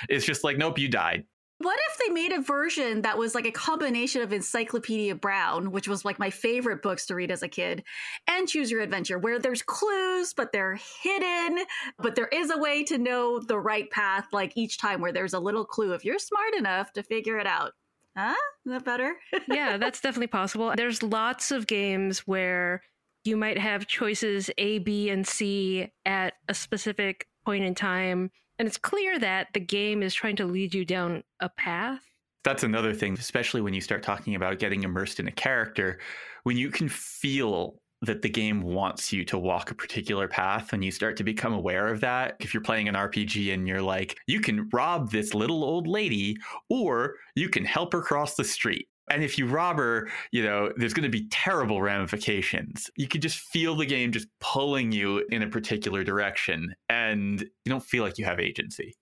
It's 0.09 0.25
just 0.25 0.45
like, 0.45 0.57
nope, 0.57 0.79
you 0.79 0.89
died. 0.89 1.25
What 1.59 1.79
if 1.91 1.99
they 1.99 2.13
made 2.13 2.33
a 2.33 2.41
version 2.41 3.03
that 3.03 3.19
was 3.19 3.37
like 3.37 3.47
a 3.47 3.53
combination 3.53 4.21
of 4.21 4.33
Encyclopedia 4.33 5.15
Brown, 5.15 5.71
which 5.71 5.87
was 5.87 6.05
like 6.05 6.19
my 6.19 6.31
favorite 6.31 6.83
books 6.83 7.07
to 7.07 7.15
read 7.15 7.31
as 7.31 7.45
a 7.45 7.49
kid, 7.49 7.85
and 8.27 8.49
Choose 8.49 8.71
Your 8.71 8.81
Adventure, 8.81 9.19
where 9.19 9.39
there's 9.39 9.63
clues, 9.63 10.35
but 10.35 10.51
they're 10.51 10.79
hidden, 11.03 11.65
but 11.99 12.17
there 12.17 12.27
is 12.29 12.51
a 12.51 12.59
way 12.59 12.83
to 12.85 12.99
know 12.99 13.39
the 13.39 13.59
right 13.59 13.89
path, 13.91 14.27
like 14.33 14.57
each 14.57 14.79
time 14.79 15.01
where 15.01 15.13
there's 15.13 15.35
a 15.35 15.39
little 15.39 15.65
clue 15.65 15.93
if 15.93 16.05
you're 16.05 16.19
smart 16.19 16.55
enough 16.57 16.93
to 16.95 17.03
figure 17.03 17.39
it 17.39 17.47
out. 17.47 17.73
Huh? 18.17 18.35
Is 18.67 18.73
that 18.73 18.85
better? 18.85 19.15
yeah, 19.49 19.77
that's 19.77 20.01
definitely 20.01 20.27
possible. 20.27 20.73
There's 20.77 21.03
lots 21.03 21.51
of 21.51 21.67
games 21.67 22.21
where 22.21 22.83
you 23.25 23.37
might 23.37 23.59
have 23.59 23.87
choices 23.87 24.51
A, 24.59 24.79
B, 24.79 25.09
and 25.11 25.27
C 25.27 25.93
at 26.05 26.35
a 26.49 26.55
specific 26.55 27.29
point 27.45 27.65
in 27.65 27.75
time. 27.75 28.31
And 28.63 28.69
it's 28.69 28.79
clear 28.79 29.19
that 29.19 29.49
the 29.55 29.59
game 29.59 30.05
is 30.05 30.15
trying 30.15 30.37
to 30.37 30.47
lead 30.47 30.73
you 30.73 30.85
down 30.85 31.25
a 31.41 31.49
path. 31.49 32.01
That's 32.45 32.63
another 32.63 32.95
thing, 32.95 33.15
especially 33.15 33.61
when 33.61 33.75
you 33.75 33.81
start 33.81 34.05
talking 34.05 34.37
about 34.37 34.61
getting 34.61 34.85
immersed 34.85 35.19
in 35.19 35.27
a 35.27 35.33
character, 35.33 35.99
when 36.45 36.57
you 36.57 36.71
can 36.71 36.89
feel 36.89 37.75
that 38.03 38.23
the 38.23 38.29
game 38.29 38.63
wants 38.63 39.13
you 39.13 39.25
to 39.25 39.37
walk 39.37 39.73
a 39.73 39.75
particular 39.75 40.29
path 40.29 40.73
and 40.73 40.85
you 40.85 40.93
start 40.93 41.17
to 41.17 41.25
become 41.25 41.53
aware 41.53 41.89
of 41.89 41.99
that. 42.03 42.37
If 42.39 42.55
you're 42.55 42.63
playing 42.63 42.87
an 42.87 42.95
RPG 42.95 43.53
and 43.53 43.67
you're 43.67 43.83
like, 43.83 44.17
you 44.29 44.39
can 44.41 44.69
rob 44.73 45.11
this 45.11 45.35
little 45.35 45.65
old 45.65 45.89
lady 45.89 46.37
or 46.71 47.17
you 47.35 47.49
can 47.49 47.65
help 47.65 47.93
her 47.93 48.01
cross 48.01 48.37
the 48.37 48.45
street. 48.45 48.87
And 49.11 49.23
if 49.23 49.37
you 49.37 49.47
rob 49.47 49.77
her, 49.77 50.09
you 50.31 50.43
know, 50.43 50.73
there's 50.77 50.95
going 50.95 51.05
to 51.05 51.11
be 51.11 51.29
terrible 51.29 51.83
ramifications. 51.83 52.91
You 52.97 53.09
can 53.09 53.21
just 53.21 53.39
feel 53.39 53.75
the 53.75 53.87
game 53.87 54.13
just 54.13 54.29
pulling 54.41 54.93
you 54.93 55.27
in 55.31 55.43
a 55.43 55.49
particular 55.49 56.05
direction 56.05 56.75
and 56.89 57.41
you 57.41 57.71
don't 57.71 57.85
feel 57.85 58.05
like 58.05 58.19
you 58.19 58.25
have 58.25 58.39
agency. 58.39 58.95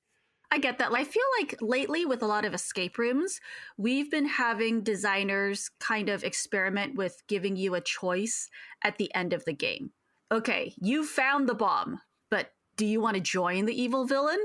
I 0.52 0.58
get 0.58 0.78
that. 0.78 0.92
I 0.92 1.04
feel 1.04 1.22
like 1.38 1.56
lately 1.60 2.06
with 2.06 2.22
a 2.22 2.26
lot 2.26 2.44
of 2.44 2.54
escape 2.54 2.98
rooms, 2.98 3.40
we've 3.76 4.10
been 4.10 4.26
having 4.26 4.82
designers 4.82 5.70
kind 5.78 6.08
of 6.08 6.24
experiment 6.24 6.96
with 6.96 7.22
giving 7.28 7.56
you 7.56 7.76
a 7.76 7.80
choice 7.80 8.48
at 8.82 8.98
the 8.98 9.14
end 9.14 9.32
of 9.32 9.44
the 9.44 9.52
game. 9.52 9.92
Okay, 10.32 10.74
you 10.80 11.04
found 11.04 11.48
the 11.48 11.54
bomb, 11.54 12.00
but 12.30 12.52
do 12.76 12.84
you 12.84 13.00
want 13.00 13.14
to 13.14 13.20
join 13.20 13.66
the 13.66 13.80
evil 13.80 14.06
villain? 14.06 14.40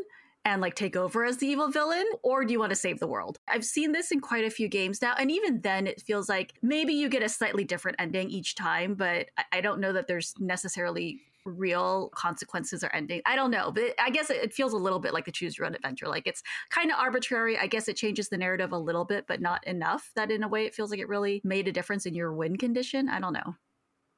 And 0.45 0.61
like 0.61 0.75
take 0.75 0.95
over 0.95 1.25
as 1.25 1.37
the 1.37 1.47
evil 1.47 1.69
villain 1.69 2.05
or 2.23 2.45
do 2.45 2.53
you 2.53 2.59
want 2.59 2.69
to 2.69 2.75
save 2.75 2.99
the 2.99 3.07
world 3.07 3.37
i've 3.47 3.65
seen 3.65 3.91
this 3.91 4.11
in 4.11 4.21
quite 4.21 4.45
a 4.45 4.49
few 4.49 4.67
games 4.67 5.01
now 5.01 5.13
and 5.17 5.29
even 5.31 5.59
then 5.61 5.87
it 5.87 6.01
feels 6.01 6.29
like 6.29 6.53
maybe 6.61 6.93
you 6.93 7.09
get 7.09 7.23
a 7.23 7.29
slightly 7.29 7.63
different 7.63 7.97
ending 7.99 8.29
each 8.29 8.55
time 8.55 8.93
but 8.93 9.27
i 9.51 9.59
don't 9.59 9.79
know 9.79 9.91
that 9.91 10.07
there's 10.07 10.33
necessarily 10.39 11.19
real 11.45 12.09
consequences 12.15 12.83
are 12.83 12.93
ending. 12.93 13.21
I 13.25 13.35
don't 13.35 13.51
know, 13.51 13.71
but 13.71 13.93
I 13.99 14.09
guess 14.09 14.29
it 14.29 14.53
feels 14.53 14.73
a 14.73 14.77
little 14.77 14.99
bit 14.99 15.13
like 15.13 15.25
the 15.25 15.31
choose 15.31 15.57
your 15.57 15.67
own 15.67 15.75
adventure. 15.75 16.07
Like 16.07 16.27
it's 16.27 16.41
kind 16.69 16.91
of 16.91 16.97
arbitrary. 16.97 17.57
I 17.57 17.67
guess 17.67 17.87
it 17.87 17.95
changes 17.95 18.29
the 18.29 18.37
narrative 18.37 18.71
a 18.71 18.77
little 18.77 19.05
bit, 19.05 19.25
but 19.27 19.41
not 19.41 19.65
enough 19.67 20.11
that 20.15 20.31
in 20.31 20.43
a 20.43 20.47
way 20.47 20.65
it 20.65 20.73
feels 20.73 20.89
like 20.89 20.99
it 20.99 21.07
really 21.07 21.41
made 21.43 21.67
a 21.67 21.71
difference 21.71 22.05
in 22.05 22.15
your 22.15 22.33
win 22.33 22.57
condition. 22.57 23.07
I 23.09 23.19
don't 23.19 23.33
know. 23.33 23.55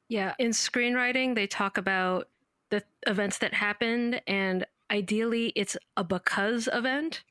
Yeah, 0.09 0.35
in 0.39 0.51
screenwriting, 0.51 1.35
they 1.35 1.47
talk 1.47 1.77
about 1.77 2.29
the 2.69 2.83
events 3.05 3.39
that 3.39 3.53
happened 3.53 4.21
and 4.25 4.65
ideally 4.91 5.53
it's 5.55 5.77
a 5.95 6.03
because 6.03 6.69
event 6.71 7.23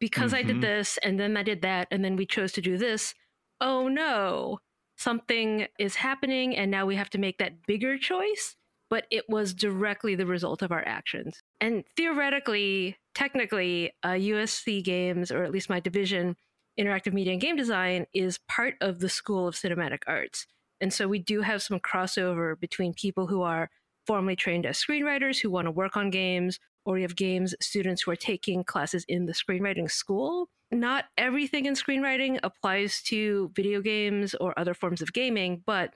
because 0.00 0.32
mm-hmm. 0.32 0.38
I 0.38 0.42
did 0.42 0.52
mm-hmm. 0.56 0.60
this 0.60 0.98
and 1.02 1.18
then 1.18 1.36
I 1.36 1.42
did 1.42 1.62
that 1.62 1.88
and 1.90 2.04
then 2.04 2.16
we 2.16 2.26
chose 2.26 2.52
to 2.52 2.60
do 2.60 2.76
this. 2.78 3.14
Oh 3.60 3.88
no, 3.88 4.60
something 4.96 5.66
is 5.78 5.96
happening 5.96 6.56
and 6.56 6.70
now 6.70 6.86
we 6.86 6.96
have 6.96 7.10
to 7.10 7.18
make 7.18 7.38
that 7.38 7.66
bigger 7.66 7.98
choice, 7.98 8.56
but 8.90 9.06
it 9.10 9.28
was 9.28 9.54
directly 9.54 10.14
the 10.14 10.26
result 10.26 10.62
of 10.62 10.72
our 10.72 10.86
actions. 10.86 11.42
And 11.60 11.84
theoretically, 11.96 12.96
technically, 13.14 13.92
uh, 14.02 14.10
USC 14.10 14.84
Games, 14.84 15.30
or 15.30 15.44
at 15.44 15.50
least 15.50 15.70
my 15.70 15.80
division, 15.80 16.36
Interactive 16.78 17.12
Media 17.12 17.32
and 17.32 17.42
Game 17.42 17.56
Design, 17.56 18.06
is 18.14 18.38
part 18.48 18.74
of 18.80 19.00
the 19.00 19.08
School 19.08 19.48
of 19.48 19.56
Cinematic 19.56 20.02
Arts. 20.06 20.46
And 20.80 20.92
so 20.92 21.08
we 21.08 21.18
do 21.18 21.42
have 21.42 21.60
some 21.60 21.80
crossover 21.80 22.58
between 22.58 22.94
people 22.94 23.26
who 23.26 23.42
are 23.42 23.70
formally 24.06 24.36
trained 24.36 24.64
as 24.64 24.82
screenwriters 24.82 25.40
who 25.40 25.50
want 25.50 25.66
to 25.66 25.72
work 25.72 25.96
on 25.96 26.10
games 26.10 26.58
or 26.88 26.96
you 26.96 27.02
have 27.02 27.14
games 27.14 27.54
students 27.60 28.00
who 28.00 28.10
are 28.10 28.16
taking 28.16 28.64
classes 28.64 29.04
in 29.08 29.26
the 29.26 29.34
screenwriting 29.34 29.90
school. 29.90 30.48
Not 30.72 31.04
everything 31.18 31.66
in 31.66 31.74
screenwriting 31.74 32.40
applies 32.42 33.02
to 33.02 33.52
video 33.54 33.82
games 33.82 34.34
or 34.34 34.58
other 34.58 34.72
forms 34.72 35.02
of 35.02 35.12
gaming, 35.12 35.62
but 35.66 35.92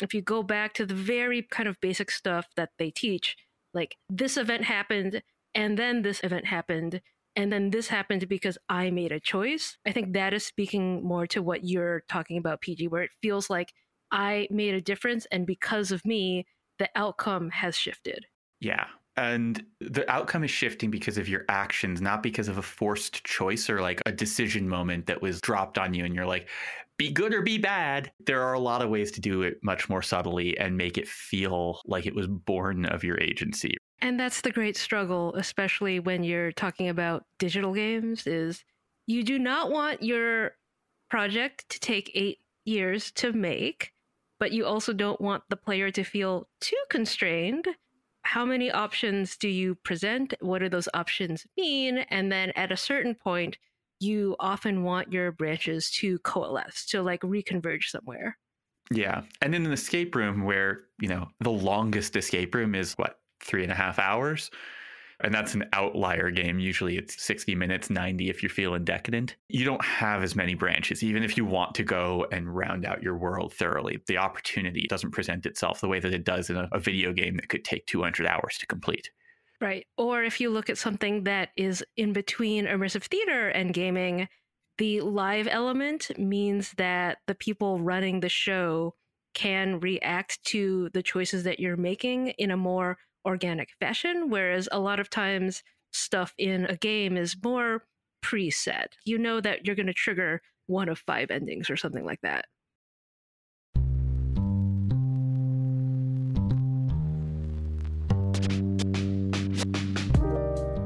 if 0.00 0.14
you 0.14 0.22
go 0.22 0.44
back 0.44 0.72
to 0.74 0.86
the 0.86 0.94
very 0.94 1.42
kind 1.42 1.68
of 1.68 1.80
basic 1.80 2.12
stuff 2.12 2.46
that 2.54 2.70
they 2.78 2.92
teach, 2.92 3.36
like 3.74 3.96
this 4.08 4.36
event 4.36 4.62
happened 4.62 5.20
and 5.52 5.76
then 5.76 6.02
this 6.02 6.20
event 6.22 6.46
happened 6.46 7.00
and 7.34 7.52
then 7.52 7.70
this 7.70 7.88
happened 7.88 8.28
because 8.28 8.56
I 8.68 8.90
made 8.90 9.10
a 9.10 9.18
choice. 9.18 9.78
I 9.84 9.90
think 9.90 10.12
that 10.12 10.32
is 10.32 10.46
speaking 10.46 11.02
more 11.02 11.26
to 11.26 11.42
what 11.42 11.64
you're 11.64 12.04
talking 12.08 12.38
about, 12.38 12.60
PG, 12.60 12.86
where 12.86 13.02
it 13.02 13.10
feels 13.20 13.50
like 13.50 13.72
I 14.12 14.46
made 14.48 14.74
a 14.74 14.80
difference 14.80 15.26
and 15.32 15.44
because 15.44 15.90
of 15.90 16.04
me, 16.04 16.46
the 16.78 16.88
outcome 16.94 17.50
has 17.50 17.76
shifted. 17.76 18.26
Yeah 18.60 18.86
and 19.16 19.64
the 19.80 20.10
outcome 20.10 20.44
is 20.44 20.50
shifting 20.50 20.90
because 20.90 21.18
of 21.18 21.28
your 21.28 21.44
actions 21.48 22.00
not 22.00 22.22
because 22.22 22.48
of 22.48 22.58
a 22.58 22.62
forced 22.62 23.24
choice 23.24 23.70
or 23.70 23.80
like 23.80 24.00
a 24.06 24.12
decision 24.12 24.68
moment 24.68 25.06
that 25.06 25.22
was 25.22 25.40
dropped 25.40 25.78
on 25.78 25.94
you 25.94 26.04
and 26.04 26.14
you're 26.14 26.26
like 26.26 26.48
be 26.98 27.10
good 27.10 27.34
or 27.34 27.42
be 27.42 27.58
bad. 27.58 28.10
There 28.24 28.42
are 28.42 28.54
a 28.54 28.58
lot 28.58 28.80
of 28.80 28.88
ways 28.88 29.12
to 29.12 29.20
do 29.20 29.42
it 29.42 29.58
much 29.62 29.88
more 29.90 30.00
subtly 30.00 30.56
and 30.58 30.78
make 30.78 30.96
it 30.96 31.06
feel 31.06 31.82
like 31.84 32.06
it 32.06 32.14
was 32.14 32.26
born 32.26 32.86
of 32.86 33.04
your 33.04 33.20
agency. 33.20 33.74
And 34.00 34.18
that's 34.18 34.40
the 34.40 34.50
great 34.50 34.76
struggle 34.76 35.34
especially 35.34 36.00
when 36.00 36.24
you're 36.24 36.52
talking 36.52 36.88
about 36.88 37.24
digital 37.38 37.74
games 37.74 38.26
is 38.26 38.64
you 39.06 39.22
do 39.22 39.38
not 39.38 39.70
want 39.70 40.02
your 40.02 40.52
project 41.10 41.68
to 41.68 41.80
take 41.80 42.10
8 42.14 42.38
years 42.64 43.10
to 43.12 43.32
make 43.32 43.92
but 44.38 44.52
you 44.52 44.66
also 44.66 44.92
don't 44.92 45.20
want 45.20 45.44
the 45.48 45.56
player 45.56 45.90
to 45.90 46.04
feel 46.04 46.48
too 46.60 46.76
constrained 46.90 47.66
how 48.26 48.44
many 48.44 48.70
options 48.70 49.36
do 49.36 49.48
you 49.48 49.76
present? 49.76 50.34
What 50.40 50.58
do 50.58 50.68
those 50.68 50.88
options 50.94 51.46
mean? 51.56 51.98
And 52.10 52.30
then 52.30 52.50
at 52.56 52.72
a 52.72 52.76
certain 52.76 53.14
point, 53.14 53.56
you 54.00 54.34
often 54.40 54.82
want 54.82 55.12
your 55.12 55.30
branches 55.32 55.90
to 55.92 56.18
coalesce, 56.18 56.84
to 56.86 57.02
like 57.02 57.20
reconverge 57.20 57.84
somewhere. 57.84 58.36
Yeah. 58.90 59.22
And 59.40 59.54
in 59.54 59.64
an 59.64 59.72
escape 59.72 60.14
room 60.14 60.44
where, 60.44 60.80
you 61.00 61.08
know, 61.08 61.28
the 61.40 61.50
longest 61.50 62.16
escape 62.16 62.54
room 62.54 62.74
is 62.74 62.94
what, 62.94 63.20
three 63.40 63.62
and 63.62 63.72
a 63.72 63.76
half 63.76 63.98
hours? 63.98 64.50
And 65.20 65.32
that's 65.32 65.54
an 65.54 65.64
outlier 65.72 66.30
game. 66.30 66.58
Usually 66.58 66.96
it's 66.96 67.22
60 67.22 67.54
minutes, 67.54 67.90
90 67.90 68.28
if 68.28 68.42
you're 68.42 68.50
feeling 68.50 68.84
decadent. 68.84 69.36
You 69.48 69.64
don't 69.64 69.84
have 69.84 70.22
as 70.22 70.36
many 70.36 70.54
branches, 70.54 71.02
even 71.02 71.22
if 71.22 71.36
you 71.36 71.44
want 71.44 71.74
to 71.76 71.82
go 71.82 72.26
and 72.30 72.54
round 72.54 72.84
out 72.84 73.02
your 73.02 73.16
world 73.16 73.54
thoroughly. 73.54 74.00
The 74.06 74.18
opportunity 74.18 74.86
doesn't 74.88 75.12
present 75.12 75.46
itself 75.46 75.80
the 75.80 75.88
way 75.88 76.00
that 76.00 76.12
it 76.12 76.24
does 76.24 76.50
in 76.50 76.56
a, 76.56 76.68
a 76.72 76.78
video 76.78 77.12
game 77.12 77.36
that 77.36 77.48
could 77.48 77.64
take 77.64 77.86
200 77.86 78.26
hours 78.26 78.58
to 78.58 78.66
complete. 78.66 79.10
Right. 79.60 79.86
Or 79.96 80.22
if 80.22 80.40
you 80.40 80.50
look 80.50 80.68
at 80.68 80.76
something 80.76 81.24
that 81.24 81.48
is 81.56 81.82
in 81.96 82.12
between 82.12 82.66
immersive 82.66 83.04
theater 83.04 83.48
and 83.48 83.72
gaming, 83.72 84.28
the 84.76 85.00
live 85.00 85.48
element 85.50 86.10
means 86.18 86.72
that 86.76 87.18
the 87.26 87.34
people 87.34 87.80
running 87.80 88.20
the 88.20 88.28
show 88.28 88.94
can 89.32 89.80
react 89.80 90.42
to 90.44 90.90
the 90.92 91.02
choices 91.02 91.44
that 91.44 91.60
you're 91.60 91.76
making 91.76 92.28
in 92.38 92.50
a 92.50 92.56
more 92.56 92.98
organic 93.26 93.70
fashion, 93.80 94.30
whereas 94.30 94.68
a 94.72 94.78
lot 94.78 95.00
of 95.00 95.10
times 95.10 95.62
stuff 95.92 96.32
in 96.38 96.64
a 96.66 96.76
game 96.76 97.16
is 97.16 97.36
more 97.42 97.84
preset. 98.24 98.86
You 99.04 99.18
know 99.18 99.40
that 99.40 99.66
you're 99.66 99.76
going 99.76 99.86
to 99.86 99.92
trigger 99.92 100.40
one 100.66 100.88
of 100.88 100.98
five 101.00 101.30
endings 101.30 101.68
or 101.68 101.76
something 101.76 102.04
like 102.04 102.20
that. 102.22 102.46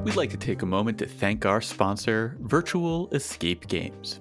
We'd 0.05 0.17
like 0.17 0.31
to 0.31 0.37
take 0.37 0.63
a 0.63 0.67
moment 0.67 0.99
to 0.99 1.07
thank 1.07 1.47
our 1.47 1.61
sponsor, 1.61 2.37
Virtual 2.41 3.09
Escape 3.13 3.69
Games. 3.69 4.21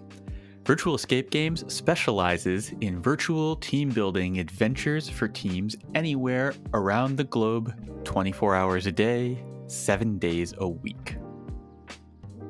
Virtual 0.65 0.93
Escape 0.93 1.31
Games 1.31 1.63
specializes 1.73 2.73
in 2.81 3.01
virtual 3.01 3.55
team 3.55 3.89
building 3.89 4.39
adventures 4.39 5.09
for 5.09 5.27
teams 5.27 5.75
anywhere 5.95 6.53
around 6.73 7.17
the 7.17 7.23
globe, 7.23 7.73
24 8.03 8.55
hours 8.55 8.85
a 8.85 8.91
day, 8.91 9.43
7 9.67 10.19
days 10.19 10.53
a 10.59 10.67
week. 10.67 11.15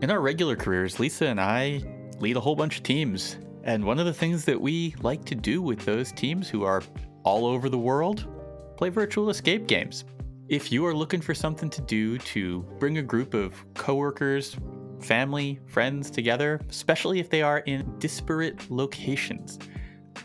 In 0.02 0.12
our 0.12 0.19
regular 0.19 0.56
careers, 0.56 1.00
Lisa 1.00 1.28
and 1.28 1.39
I 1.39 1.82
lead 2.19 2.36
a 2.36 2.41
whole 2.41 2.56
bunch 2.56 2.78
of 2.78 2.84
teams. 2.84 3.38
And 3.63 3.84
one 3.84 4.00
of 4.00 4.06
the 4.06 4.13
things 4.13 4.45
that 4.45 4.60
we 4.60 4.95
like 5.02 5.24
to 5.26 5.36
do 5.36 5.62
with 5.62 5.80
those 5.86 6.12
teams 6.12 6.50
who 6.50 6.63
are 6.63 6.82
all 7.24 7.45
over 7.45 7.69
the 7.69 7.78
world, 7.78 8.28
play 8.78 8.89
virtual 8.89 9.30
escape 9.30 9.67
games. 9.67 10.06
If 10.48 10.72
you 10.72 10.86
are 10.86 10.95
looking 10.95 11.22
for 11.22 11.36
something 11.36 11.69
to 11.69 11.82
do 11.82 12.17
to 12.17 12.62
bring 12.80 12.98
a 12.98 13.04
group 13.04 13.34
of 13.34 13.54
coworkers, 13.76 14.58
family, 15.02 15.60
friends 15.68 16.10
together, 16.10 16.60
especially 16.70 17.20
if 17.20 17.30
they 17.30 17.42
are 17.42 17.60
in 17.60 17.98
disparate 18.00 18.70
locations. 18.70 19.60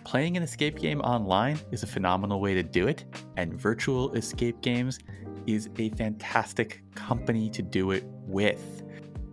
Playing 0.05 0.37
an 0.37 0.43
escape 0.43 0.79
game 0.79 1.01
online 1.01 1.59
is 1.71 1.83
a 1.83 1.87
phenomenal 1.87 2.41
way 2.41 2.55
to 2.55 2.63
do 2.63 2.87
it, 2.89 3.05
and 3.37 3.55
Virtual 3.55 4.13
Escape 4.15 4.61
Games 4.61 4.99
is 5.47 5.69
a 5.79 5.91
fantastic 5.91 6.83
company 6.95 7.49
to 7.51 7.63
do 7.63 7.91
it 7.93 8.05
with. 8.07 8.83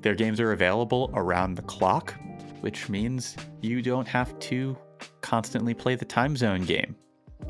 Their 0.02 0.16
games 0.16 0.40
are 0.40 0.52
available 0.52 1.12
around 1.14 1.56
the 1.56 1.62
clock, 1.64 2.14
which 2.62 2.90
means 2.90 3.36
you 3.62 3.82
don't 3.82 4.08
have 4.08 4.38
to 4.40 4.78
constantly 5.22 5.74
play 5.74 5.96
the 5.96 6.06
time 6.06 6.36
zone 6.36 6.64
game. 6.66 6.96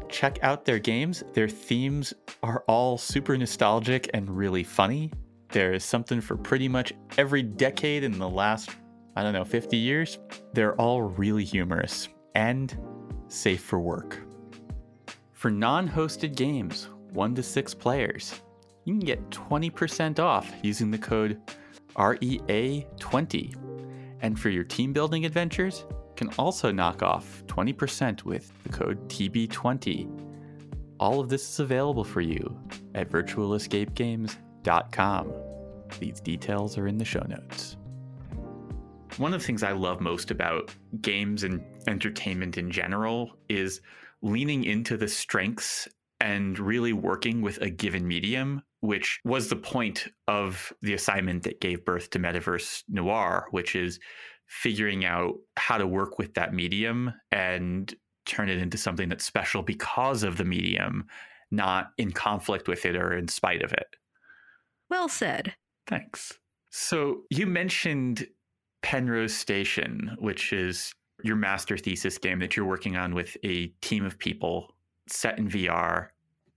Check 0.09 0.39
out 0.41 0.65
their 0.65 0.79
games. 0.79 1.23
Their 1.33 1.49
themes 1.49 2.13
are 2.43 2.63
all 2.67 2.97
super 2.97 3.37
nostalgic 3.37 4.09
and 4.13 4.29
really 4.29 4.63
funny. 4.63 5.11
There 5.51 5.73
is 5.73 5.83
something 5.83 6.21
for 6.21 6.37
pretty 6.37 6.69
much 6.69 6.93
every 7.17 7.43
decade 7.43 8.05
in 8.05 8.17
the 8.17 8.29
last, 8.29 8.69
I 9.17 9.23
don't 9.23 9.33
know, 9.33 9.43
50 9.43 9.75
years. 9.75 10.17
They're 10.53 10.75
all 10.75 11.01
really 11.01 11.43
humorous 11.43 12.07
and 12.35 12.77
safe 13.27 13.61
for 13.61 13.79
work. 13.79 14.17
For 15.33 15.51
non 15.51 15.89
hosted 15.89 16.37
games, 16.37 16.87
1 17.11 17.35
to 17.35 17.43
6 17.43 17.73
players, 17.73 18.41
you 18.85 18.93
can 18.93 19.05
get 19.05 19.29
20% 19.29 20.19
off 20.19 20.49
using 20.63 20.89
the 20.89 20.97
code 20.97 21.41
REA20. 21.95 23.55
And 24.21 24.39
for 24.39 24.49
your 24.49 24.63
team 24.63 24.93
building 24.93 25.25
adventures, 25.25 25.83
you 25.89 26.13
can 26.15 26.29
also 26.37 26.71
knock 26.71 27.03
off 27.03 27.43
20% 27.47 28.23
with 28.23 28.53
the 28.63 28.69
code 28.69 29.09
TB20. 29.09 30.07
All 30.97 31.19
of 31.19 31.27
this 31.27 31.49
is 31.49 31.59
available 31.59 32.05
for 32.05 32.21
you 32.21 32.57
at 32.95 33.09
virtualescapegames.com 33.09 34.50
com. 34.91 35.31
These 35.99 36.19
details 36.21 36.77
are 36.77 36.87
in 36.87 36.97
the 36.97 37.05
show 37.05 37.25
notes. 37.27 37.77
One 39.17 39.33
of 39.33 39.41
the 39.41 39.45
things 39.45 39.63
I 39.63 39.73
love 39.73 39.99
most 39.99 40.31
about 40.31 40.73
games 41.01 41.43
and 41.43 41.61
entertainment 41.87 42.57
in 42.57 42.71
general 42.71 43.37
is 43.49 43.81
leaning 44.21 44.63
into 44.63 44.95
the 44.97 45.07
strengths 45.07 45.87
and 46.21 46.57
really 46.59 46.93
working 46.93 47.41
with 47.41 47.57
a 47.61 47.69
given 47.69 48.07
medium, 48.07 48.61
which 48.79 49.19
was 49.25 49.49
the 49.49 49.55
point 49.55 50.07
of 50.27 50.71
the 50.81 50.93
assignment 50.93 51.43
that 51.43 51.59
gave 51.59 51.83
birth 51.83 52.09
to 52.11 52.19
Metaverse 52.19 52.83
Noir, 52.87 53.47
which 53.51 53.75
is 53.75 53.99
figuring 54.47 55.03
out 55.03 55.35
how 55.57 55.77
to 55.77 55.87
work 55.87 56.17
with 56.17 56.33
that 56.35 56.53
medium 56.53 57.13
and 57.31 57.93
turn 58.25 58.49
it 58.49 58.59
into 58.59 58.77
something 58.77 59.09
that's 59.09 59.25
special 59.25 59.63
because 59.63 60.23
of 60.23 60.37
the 60.37 60.45
medium, 60.45 61.05
not 61.49 61.91
in 61.97 62.11
conflict 62.11 62.67
with 62.67 62.85
it 62.85 62.95
or 62.95 63.17
in 63.17 63.27
spite 63.27 63.63
of 63.63 63.73
it. 63.73 63.95
Well 64.91 65.07
said. 65.07 65.55
Thanks. 65.87 66.37
So 66.69 67.21
you 67.29 67.45
mentioned 67.45 68.27
Penrose 68.83 69.33
Station, 69.33 70.17
which 70.19 70.51
is 70.51 70.93
your 71.23 71.37
master 71.37 71.77
thesis 71.77 72.17
game 72.17 72.39
that 72.39 72.57
you're 72.57 72.65
working 72.65 72.97
on 72.97 73.15
with 73.15 73.37
a 73.45 73.67
team 73.81 74.05
of 74.05 74.19
people 74.19 74.75
set 75.07 75.37
in 75.37 75.47
VR. 75.47 76.09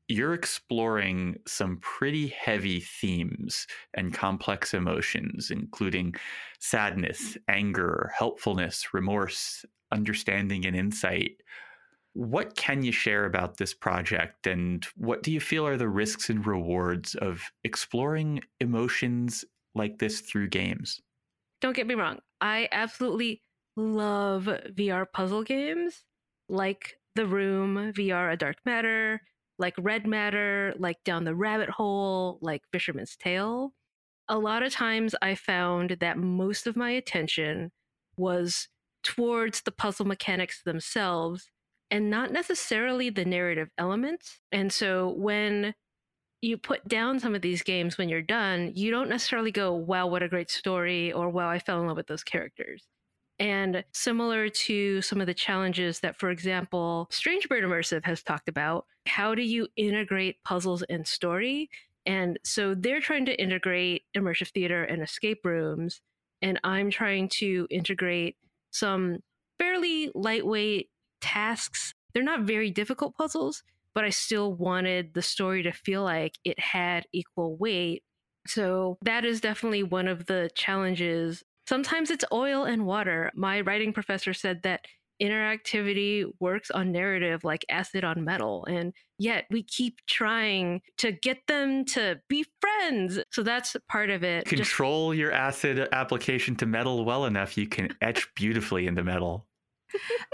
You're 0.09 0.35
exploring 0.35 1.39
some 1.47 1.79
pretty 1.81 2.27
heavy 2.27 2.81
themes 2.81 3.69
and 3.95 4.13
complex 4.13 4.75
emotions, 4.75 5.53
including 5.53 6.17
sadness, 6.59 7.37
anger, 7.49 8.11
helpfulness, 8.19 8.93
remorse, 8.93 9.65
understanding, 9.93 10.67
and 10.67 10.75
insight. 10.75 11.37
What 12.15 12.57
can 12.57 12.83
you 12.83 12.93
share 12.93 13.27
about 13.27 13.57
this 13.57 13.75
project 13.75 14.47
and 14.47 14.87
what 14.97 15.23
do 15.23 15.33
you 15.33 15.41
feel 15.41 15.67
are 15.67 15.77
the 15.77 15.89
risks 15.89 16.31
and 16.31 16.47
rewards 16.47 17.15
of 17.17 17.43
exploring 17.65 18.41
emotions 18.61 19.45
like 19.75 19.99
this 19.99 20.21
through 20.21 20.49
games? 20.49 21.01
Don't 21.61 21.75
get 21.75 21.87
me 21.87 21.95
wrong. 21.95 22.21
I 22.41 22.69
absolutely 22.71 23.43
love 23.77 24.45
VR 24.45 25.07
puzzle 25.13 25.43
games 25.43 26.05
like 26.49 26.99
The 27.17 27.27
Room, 27.27 27.93
VR 27.93 28.33
A 28.33 28.37
Dark 28.37 28.57
Matter, 28.65 29.21
like 29.59 29.75
Red 29.79 30.07
Matter, 30.07 30.75
like 30.79 31.03
Down 31.05 31.25
the 31.25 31.35
Rabbit 31.35 31.71
Hole, 31.71 32.39
like 32.41 32.63
Fisherman's 32.73 33.17
Tale. 33.17 33.73
A 34.29 34.39
lot 34.39 34.63
of 34.63 34.73
times 34.73 35.15
I 35.21 35.35
found 35.35 35.97
that 36.01 36.19
most 36.19 36.67
of 36.67 36.77
my 36.77 36.91
attention 36.91 37.73
was 38.17 38.69
towards 39.03 39.63
the 39.63 39.73
puzzle 39.73 40.07
mechanics 40.07 40.63
themselves 40.63 41.51
and 41.91 42.11
not 42.11 42.33
necessarily 42.33 43.11
the 43.11 43.25
narrative 43.25 43.69
elements. 43.79 44.41
And 44.53 44.73
so 44.73 45.15
when 45.17 45.75
you 46.43 46.59
put 46.59 46.87
down 46.87 47.21
some 47.21 47.35
of 47.35 47.43
these 47.43 47.63
games 47.63 47.97
when 47.97 48.09
you're 48.09 48.23
done, 48.23 48.73
you 48.75 48.91
don't 48.91 49.09
necessarily 49.09 49.51
go, 49.51 49.73
wow, 49.73 50.07
what 50.07 50.23
a 50.23 50.29
great 50.29 50.51
story, 50.51 51.13
or 51.13 51.31
wow, 51.31 51.49
I 51.49 51.59
fell 51.59 51.81
in 51.81 51.87
love 51.87 51.97
with 51.97 52.07
those 52.07 52.25
characters. 52.25 52.85
And 53.39 53.83
similar 53.93 54.49
to 54.49 55.03
some 55.03 55.21
of 55.21 55.27
the 55.27 55.35
challenges 55.35 56.01
that, 56.01 56.17
for 56.17 56.31
example, 56.31 57.09
Strange 57.11 57.49
Bird 57.49 57.65
Immersive 57.65 58.05
has 58.05 58.23
talked 58.23 58.49
about, 58.49 58.87
how 59.07 59.35
do 59.35 59.43
you 59.43 59.69
integrate 59.77 60.43
puzzles 60.45 60.83
and 60.83 61.07
story? 61.07 61.69
And 62.07 62.39
so 62.45 62.75
they're 62.75 63.01
trying 63.01 63.25
to 63.27 63.41
integrate 63.41 64.03
immersive 64.17 64.51
theater 64.51 64.85
and 64.85 65.03
escape 65.03 65.45
rooms. 65.45 66.01
And 66.43 66.61
I'm 66.63 66.91
trying 66.91 67.29
to 67.31 67.67
integrate 67.71 68.37
some 68.71 69.21
fairly 69.59 70.11
lightweight 70.15 70.91
tasks. 71.25 71.95
They're 72.13 72.23
not 72.23 72.43
very 72.43 72.71
difficult 72.71 73.17
puzzles, 73.17 73.63
but 73.95 74.05
I 74.05 74.11
still 74.11 74.53
wanted 74.55 75.15
the 75.15 75.23
story 75.23 75.63
to 75.65 75.73
feel 75.73 76.03
like 76.03 76.39
it 76.45 76.59
had 76.61 77.07
equal 77.13 77.57
weight. 77.57 78.03
So 78.47 78.99
that 79.03 79.25
is 79.25 79.41
definitely 79.41 79.83
one 79.83 80.07
of 80.07 80.27
the 80.27 80.51
challenges 80.55 81.43
Sometimes 81.67 82.11
it's 82.11 82.25
oil 82.33 82.65
and 82.65 82.85
water. 82.87 83.31
My 83.35 83.61
writing 83.63 83.93
professor 83.93 84.35
said 84.35 84.63
that 84.63 84.85
interactivity 85.23 86.25
works 86.41 86.71
on 86.71 86.93
narrative 86.93 87.45
like 87.45 87.65
acid 87.69 88.05
on 88.05 88.25
metal. 88.25 88.67
And 88.69 88.93
yet 89.19 89.47
we 89.51 89.63
keep 89.63 90.01
trying 90.07 90.83
to 90.99 91.13
get 91.13 91.47
them 91.47 91.85
to 91.87 92.21
be 92.29 92.45
friends. 92.61 93.19
So 93.31 93.43
that's 93.43 93.77
part 93.89 94.11
of 94.11 94.25
it. 94.25 94.45
Control 94.45 95.13
Just... 95.13 95.19
your 95.19 95.33
acid 95.33 95.89
application 95.93 96.57
to 96.57 96.67
metal 96.67 97.05
well 97.05 97.25
enough, 97.25 97.57
you 97.57 97.67
can 97.67 97.97
etch 98.03 98.29
beautifully 98.35 98.87
into 98.87 99.03
metal. 99.03 99.47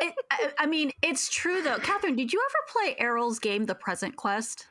It, 0.00 0.14
I, 0.30 0.50
I 0.61 0.66
mean, 0.66 0.92
it's 1.02 1.28
true 1.28 1.62
though. 1.62 1.76
Kathryn, 1.76 2.16
did 2.16 2.32
you 2.32 2.42
ever 2.48 2.72
play 2.72 2.96
Errol's 2.98 3.38
game, 3.38 3.66
The 3.66 3.74
Present 3.74 4.16
Quest? 4.16 4.66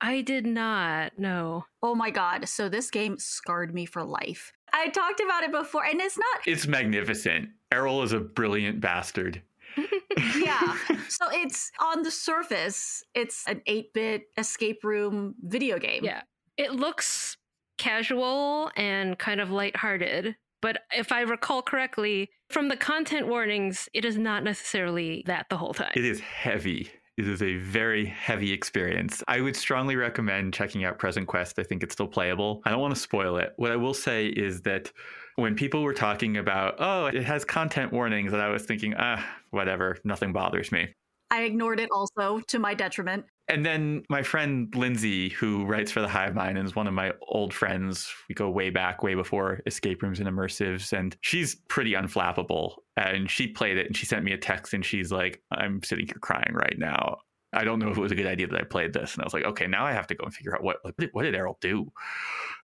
I 0.00 0.22
did 0.22 0.46
not. 0.46 1.18
No. 1.18 1.66
Oh 1.82 1.94
my 1.94 2.10
god. 2.10 2.48
So 2.48 2.68
this 2.68 2.90
game 2.90 3.18
scarred 3.18 3.74
me 3.74 3.86
for 3.86 4.02
life. 4.02 4.52
I 4.72 4.88
talked 4.88 5.20
about 5.20 5.42
it 5.42 5.52
before, 5.52 5.84
and 5.84 6.00
it's 6.00 6.16
not. 6.16 6.46
It's 6.46 6.66
magnificent. 6.66 7.50
Errol 7.72 8.02
is 8.02 8.12
a 8.12 8.20
brilliant 8.20 8.80
bastard. 8.80 9.42
yeah. 10.38 10.76
So 11.08 11.26
it's 11.32 11.72
on 11.80 12.02
the 12.02 12.10
surface, 12.10 13.02
it's 13.14 13.44
an 13.48 13.62
8 13.66 13.92
bit 13.92 14.22
escape 14.38 14.84
room 14.84 15.34
video 15.42 15.76
game. 15.78 16.04
Yeah. 16.04 16.22
It 16.56 16.72
looks 16.72 17.36
casual 17.78 18.70
and 18.76 19.18
kind 19.18 19.40
of 19.40 19.50
lighthearted. 19.50 20.36
But 20.62 20.82
if 20.92 21.12
I 21.12 21.22
recall 21.22 21.62
correctly, 21.62 22.30
from 22.50 22.68
the 22.68 22.76
content 22.76 23.26
warnings, 23.26 23.88
it 23.94 24.04
is 24.04 24.18
not 24.18 24.44
necessarily 24.44 25.24
that 25.26 25.46
the 25.48 25.56
whole 25.56 25.74
time. 25.74 25.92
It 25.94 26.04
is 26.04 26.20
heavy. 26.20 26.90
It 27.16 27.28
is 27.28 27.42
a 27.42 27.56
very 27.56 28.06
heavy 28.06 28.52
experience. 28.52 29.22
I 29.28 29.40
would 29.40 29.56
strongly 29.56 29.96
recommend 29.96 30.54
checking 30.54 30.84
out 30.84 30.98
Present 30.98 31.26
Quest. 31.26 31.58
I 31.58 31.62
think 31.62 31.82
it's 31.82 31.92
still 31.92 32.08
playable. 32.08 32.62
I 32.64 32.70
don't 32.70 32.80
want 32.80 32.94
to 32.94 33.00
spoil 33.00 33.36
it. 33.36 33.52
What 33.56 33.72
I 33.72 33.76
will 33.76 33.94
say 33.94 34.26
is 34.28 34.62
that 34.62 34.90
when 35.36 35.54
people 35.54 35.82
were 35.82 35.92
talking 35.92 36.36
about, 36.38 36.76
oh, 36.78 37.06
it 37.06 37.22
has 37.24 37.44
content 37.44 37.92
warnings, 37.92 38.32
and 38.32 38.40
I 38.40 38.48
was 38.48 38.64
thinking, 38.64 38.94
ah, 38.98 39.24
whatever, 39.50 39.98
nothing 40.04 40.32
bothers 40.32 40.72
me. 40.72 40.94
I 41.30 41.42
ignored 41.42 41.78
it 41.78 41.90
also 41.92 42.40
to 42.48 42.58
my 42.58 42.74
detriment. 42.74 43.24
And 43.50 43.66
then 43.66 44.04
my 44.08 44.22
friend 44.22 44.72
Lindsay, 44.76 45.30
who 45.30 45.64
writes 45.64 45.90
for 45.90 46.00
the 46.00 46.08
Hive 46.08 46.36
Mind 46.36 46.56
and 46.56 46.64
is 46.64 46.76
one 46.76 46.86
of 46.86 46.94
my 46.94 47.12
old 47.26 47.52
friends, 47.52 48.08
we 48.28 48.34
go 48.36 48.48
way 48.48 48.70
back, 48.70 49.02
way 49.02 49.16
before 49.16 49.60
escape 49.66 50.04
rooms 50.04 50.20
and 50.20 50.28
immersives, 50.28 50.96
and 50.96 51.16
she's 51.20 51.56
pretty 51.68 51.94
unflappable. 51.94 52.76
And 52.96 53.28
she 53.28 53.48
played 53.48 53.76
it 53.76 53.88
and 53.88 53.96
she 53.96 54.06
sent 54.06 54.24
me 54.24 54.32
a 54.32 54.38
text 54.38 54.72
and 54.72 54.86
she's 54.86 55.10
like, 55.10 55.42
I'm 55.50 55.82
sitting 55.82 56.06
here 56.06 56.18
crying 56.20 56.54
right 56.54 56.78
now. 56.78 57.18
I 57.52 57.64
don't 57.64 57.80
know 57.80 57.90
if 57.90 57.98
it 57.98 58.00
was 58.00 58.12
a 58.12 58.14
good 58.14 58.26
idea 58.26 58.46
that 58.46 58.60
I 58.60 58.62
played 58.62 58.92
this. 58.92 59.14
And 59.14 59.22
I 59.22 59.26
was 59.26 59.34
like, 59.34 59.44
okay, 59.44 59.66
now 59.66 59.84
I 59.84 59.92
have 59.92 60.06
to 60.06 60.14
go 60.14 60.24
and 60.24 60.32
figure 60.32 60.54
out 60.54 60.62
what 60.62 60.76
what 60.82 60.96
did, 60.96 61.10
what 61.12 61.24
did 61.24 61.34
Errol 61.34 61.58
do? 61.60 61.90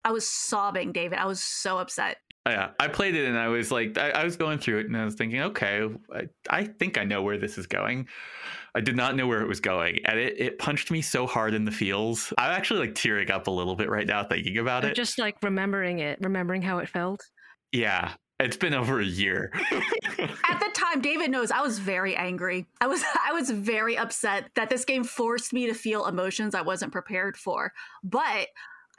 I 0.04 0.12
was 0.12 0.28
sobbing, 0.28 0.92
David. 0.92 1.20
I 1.20 1.26
was 1.26 1.42
so 1.42 1.78
upset. 1.78 2.18
Oh, 2.48 2.52
yeah, 2.52 2.72
I 2.80 2.90
played 2.90 3.16
it 3.16 3.28
and 3.28 3.38
I 3.38 3.48
was 3.48 3.72
like, 3.72 3.98
I, 3.98 4.12
I 4.12 4.24
was 4.24 4.36
going 4.36 4.60
through 4.60 4.80
it 4.80 4.86
and 4.86 4.96
I 4.96 5.04
was 5.04 5.16
thinking, 5.16 5.42
okay, 5.42 5.90
I, 6.14 6.28
I, 6.48 6.66
think 6.66 7.00
I 7.00 7.04
know 7.04 7.24
where 7.24 7.40
this 7.40 7.58
is 7.58 7.66
going. 7.66 8.08
I 8.76 8.82
did 8.82 8.98
not 8.98 9.16
know 9.16 9.26
where 9.26 9.42
it 9.42 9.48
was 9.48 9.62
going, 9.62 10.00
and 10.04 10.20
it, 10.20 10.36
it 10.38 10.60
punched 10.60 10.92
me 10.92 11.02
so 11.02 11.26
hard 11.26 11.54
in 11.54 11.64
the 11.64 11.72
feels. 11.72 12.34
I'm 12.38 12.52
actually 12.52 12.82
like 12.82 12.96
tearing 12.96 13.32
up 13.32 13.48
a 13.48 13.52
little 13.52 13.76
bit 13.76 13.90
right 13.90 14.06
now 14.06 14.26
thinking 14.26 14.58
about 14.58 14.84
it. 14.84 14.96
Just 14.96 15.18
like 15.18 15.38
remembering 15.42 16.00
it, 16.00 16.20
remembering 16.22 16.62
how 16.62 16.80
it 16.80 16.90
felt. 16.90 17.24
Yeah, 17.72 18.14
it's 18.40 18.58
been 18.58 18.74
over 18.74 19.00
a 19.00 19.06
year. 19.06 19.52
At 20.20 20.60
the 20.60 20.70
time, 20.74 21.00
David 21.00 21.32
knows 21.32 21.52
I 21.52 21.62
was 21.62 21.80
very 21.80 22.18
angry. 22.18 22.68
I 22.82 22.88
was 22.88 23.02
I 23.26 23.32
was 23.32 23.50
very 23.50 23.98
upset 23.98 24.50
that 24.56 24.70
this 24.70 24.84
game 24.84 25.06
forced 25.06 25.54
me 25.54 25.68
to 25.68 25.74
feel 25.74 26.06
emotions 26.06 26.54
I 26.54 26.62
wasn't 26.62 26.92
prepared 26.92 27.38
for. 27.38 27.72
But 28.04 28.50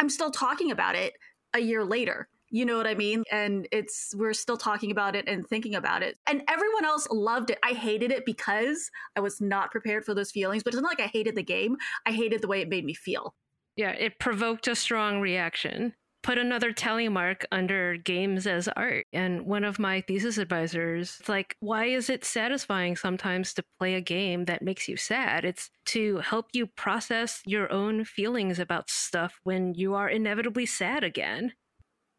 I'm 0.00 0.08
still 0.08 0.30
talking 0.30 0.70
about 0.70 0.94
it 0.94 1.12
a 1.52 1.60
year 1.60 1.84
later. 1.84 2.28
You 2.56 2.64
know 2.64 2.78
what 2.78 2.86
I 2.86 2.94
mean? 2.94 3.22
And 3.30 3.68
it's, 3.70 4.14
we're 4.16 4.32
still 4.32 4.56
talking 4.56 4.90
about 4.90 5.14
it 5.14 5.28
and 5.28 5.46
thinking 5.46 5.74
about 5.74 6.02
it. 6.02 6.16
And 6.26 6.42
everyone 6.48 6.86
else 6.86 7.06
loved 7.10 7.50
it. 7.50 7.58
I 7.62 7.72
hated 7.72 8.10
it 8.10 8.24
because 8.24 8.90
I 9.14 9.20
was 9.20 9.42
not 9.42 9.70
prepared 9.70 10.06
for 10.06 10.14
those 10.14 10.30
feelings, 10.30 10.62
but 10.62 10.72
it's 10.72 10.80
not 10.80 10.88
like 10.88 11.06
I 11.06 11.10
hated 11.12 11.34
the 11.34 11.42
game. 11.42 11.76
I 12.06 12.12
hated 12.12 12.40
the 12.40 12.48
way 12.48 12.62
it 12.62 12.70
made 12.70 12.86
me 12.86 12.94
feel. 12.94 13.34
Yeah, 13.76 13.90
it 13.90 14.18
provoked 14.18 14.68
a 14.68 14.74
strong 14.74 15.20
reaction. 15.20 15.92
Put 16.22 16.38
another 16.38 16.72
tally 16.72 17.10
mark 17.10 17.44
under 17.52 17.98
games 17.98 18.46
as 18.46 18.68
art. 18.68 19.04
And 19.12 19.44
one 19.44 19.62
of 19.62 19.78
my 19.78 20.00
thesis 20.00 20.38
advisors, 20.38 21.18
it's 21.20 21.28
like, 21.28 21.56
why 21.60 21.84
is 21.84 22.08
it 22.08 22.24
satisfying 22.24 22.96
sometimes 22.96 23.52
to 23.52 23.64
play 23.78 23.96
a 23.96 24.00
game 24.00 24.46
that 24.46 24.62
makes 24.62 24.88
you 24.88 24.96
sad? 24.96 25.44
It's 25.44 25.68
to 25.88 26.20
help 26.20 26.46
you 26.54 26.68
process 26.68 27.42
your 27.44 27.70
own 27.70 28.06
feelings 28.06 28.58
about 28.58 28.88
stuff 28.88 29.40
when 29.44 29.74
you 29.74 29.92
are 29.92 30.08
inevitably 30.08 30.64
sad 30.64 31.04
again. 31.04 31.52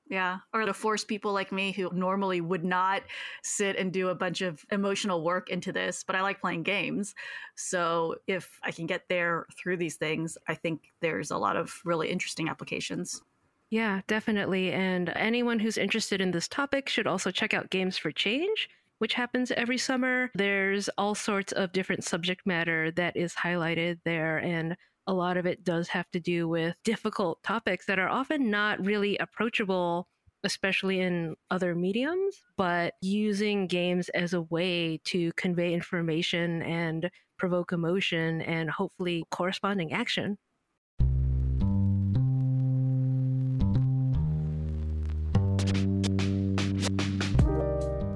Yeah. 0.10 0.38
Or 0.54 0.66
to 0.66 0.74
force 0.74 1.04
people 1.04 1.34
like 1.34 1.52
me 1.52 1.72
who 1.72 1.90
normally 1.94 2.40
would 2.40 2.64
not 2.64 3.04
sit 3.44 3.76
and 3.76 3.92
do 3.92 4.10
a 4.10 4.16
bunch 4.16 4.42
of 4.42 4.66
emotional 4.72 5.24
work 5.24 5.50
into 5.50 5.72
this, 5.72 6.04
but 6.04 6.16
I 6.16 6.22
like 6.22 6.40
playing 6.40 6.64
games. 6.64 7.14
So 7.56 8.16
if 8.26 8.60
I 8.64 8.72
can 8.72 8.86
get 8.86 9.10
there 9.10 9.46
through 9.58 9.78
these 9.78 9.96
things, 9.96 10.38
I 10.48 10.56
think 10.56 10.94
there's 11.02 11.32
a 11.32 11.38
lot 11.38 11.58
of 11.58 11.74
really 11.84 12.10
interesting 12.10 12.48
applications. 12.48 13.22
Yeah, 13.70 14.02
definitely. 14.08 14.72
And 14.72 15.10
anyone 15.10 15.60
who's 15.60 15.78
interested 15.78 16.22
in 16.22 16.32
this 16.32 16.48
topic 16.48 16.88
should 16.88 17.08
also 17.08 17.32
check 17.32 17.54
out 17.54 17.70
Games 17.70 17.98
for 17.98 18.12
Change, 18.12 18.70
which 19.00 19.14
happens 19.14 19.52
every 19.52 19.78
summer. 19.78 20.32
There's 20.34 20.90
all 20.98 21.16
sorts 21.16 21.52
of 21.52 21.74
different 21.74 22.06
subject 22.06 22.48
matter 22.48 22.92
that 22.92 23.18
is 23.18 23.34
highlighted 23.34 24.00
there. 24.06 24.38
And 24.38 24.78
a 25.08 25.14
lot 25.14 25.38
of 25.38 25.46
it 25.46 25.64
does 25.64 25.88
have 25.88 26.10
to 26.12 26.20
do 26.20 26.48
with 26.48 26.76
difficult 26.84 27.42
topics 27.42 27.86
that 27.86 27.98
are 27.98 28.10
often 28.10 28.52
not 28.52 28.86
really 28.86 29.18
approachable 29.18 30.08
especially 30.44 31.00
in 31.00 31.36
other 31.50 31.76
mediums, 31.76 32.42
but 32.58 32.94
using 33.02 33.68
games 33.68 34.08
as 34.10 34.34
a 34.34 34.42
way 34.44 35.00
to 35.04 35.32
convey 35.34 35.74
information 35.74 36.62
and 36.62 37.10
provoke 37.38 37.72
emotion 37.72 38.42
and 38.42 38.70
hopefully 38.70 39.26
corresponding 39.32 39.92
action. 39.92 40.38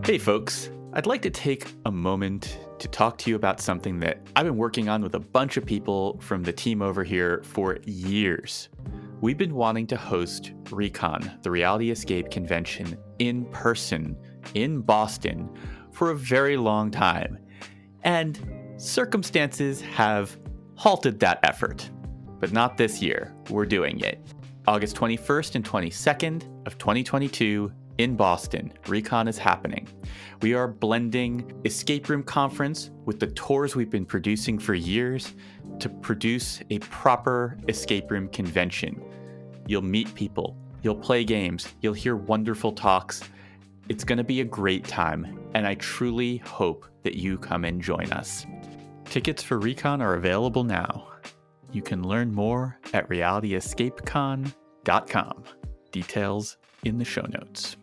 Hey, 0.03 0.17
folks. 0.17 0.69
I'd 0.93 1.05
like 1.05 1.21
to 1.21 1.29
take 1.29 1.73
a 1.85 1.91
moment 1.91 2.59
to 2.79 2.87
talk 2.89 3.17
to 3.19 3.29
you 3.29 3.37
about 3.37 3.61
something 3.61 3.97
that 4.01 4.19
I've 4.35 4.45
been 4.45 4.57
working 4.57 4.89
on 4.89 5.01
with 5.01 5.15
a 5.15 5.21
bunch 5.21 5.55
of 5.55 5.65
people 5.65 6.19
from 6.19 6.43
the 6.43 6.51
team 6.51 6.81
over 6.81 7.01
here 7.01 7.41
for 7.45 7.77
years. 7.85 8.67
We've 9.21 9.37
been 9.37 9.55
wanting 9.55 9.87
to 9.87 9.95
host 9.95 10.51
Recon, 10.69 11.31
the 11.43 11.51
Reality 11.51 11.91
Escape 11.91 12.29
Convention, 12.29 12.97
in 13.19 13.45
person 13.45 14.17
in 14.53 14.81
Boston 14.81 15.49
for 15.93 16.11
a 16.11 16.15
very 16.15 16.57
long 16.57 16.91
time. 16.91 17.37
And 18.03 18.37
circumstances 18.75 19.79
have 19.79 20.37
halted 20.75 21.21
that 21.21 21.39
effort. 21.43 21.89
But 22.41 22.51
not 22.51 22.75
this 22.75 23.01
year. 23.01 23.33
We're 23.49 23.65
doing 23.65 24.01
it. 24.01 24.19
August 24.67 24.97
21st 24.97 25.55
and 25.55 25.63
22nd 25.63 26.67
of 26.67 26.77
2022 26.77 27.71
in 27.97 28.15
Boston, 28.15 28.73
Recon 28.87 29.27
is 29.27 29.37
happening. 29.37 29.87
We 30.41 30.53
are 30.53 30.67
blending 30.67 31.61
Escape 31.65 32.09
Room 32.09 32.23
Conference 32.23 32.91
with 33.05 33.19
the 33.19 33.27
tours 33.27 33.75
we've 33.75 33.89
been 33.89 34.05
producing 34.05 34.57
for 34.57 34.73
years 34.73 35.33
to 35.79 35.89
produce 35.89 36.61
a 36.69 36.79
proper 36.79 37.57
escape 37.67 38.09
room 38.11 38.27
convention. 38.29 39.01
You'll 39.67 39.81
meet 39.81 40.13
people, 40.15 40.57
you'll 40.81 40.95
play 40.95 41.23
games, 41.23 41.67
you'll 41.81 41.93
hear 41.93 42.15
wonderful 42.15 42.71
talks. 42.71 43.21
It's 43.89 44.03
going 44.03 44.17
to 44.17 44.23
be 44.23 44.41
a 44.41 44.45
great 44.45 44.85
time, 44.85 45.39
and 45.53 45.67
I 45.67 45.75
truly 45.75 46.37
hope 46.37 46.85
that 47.03 47.15
you 47.15 47.37
come 47.37 47.65
and 47.65 47.81
join 47.81 48.11
us. 48.11 48.45
Tickets 49.05 49.43
for 49.43 49.59
Recon 49.59 50.01
are 50.01 50.15
available 50.15 50.63
now. 50.63 51.07
You 51.71 51.81
can 51.81 52.03
learn 52.03 52.33
more 52.33 52.77
at 52.93 53.07
realityescapecon.com. 53.09 55.43
Details 55.91 56.57
in 56.83 56.97
the 56.97 57.05
show 57.05 57.25
notes. 57.29 57.77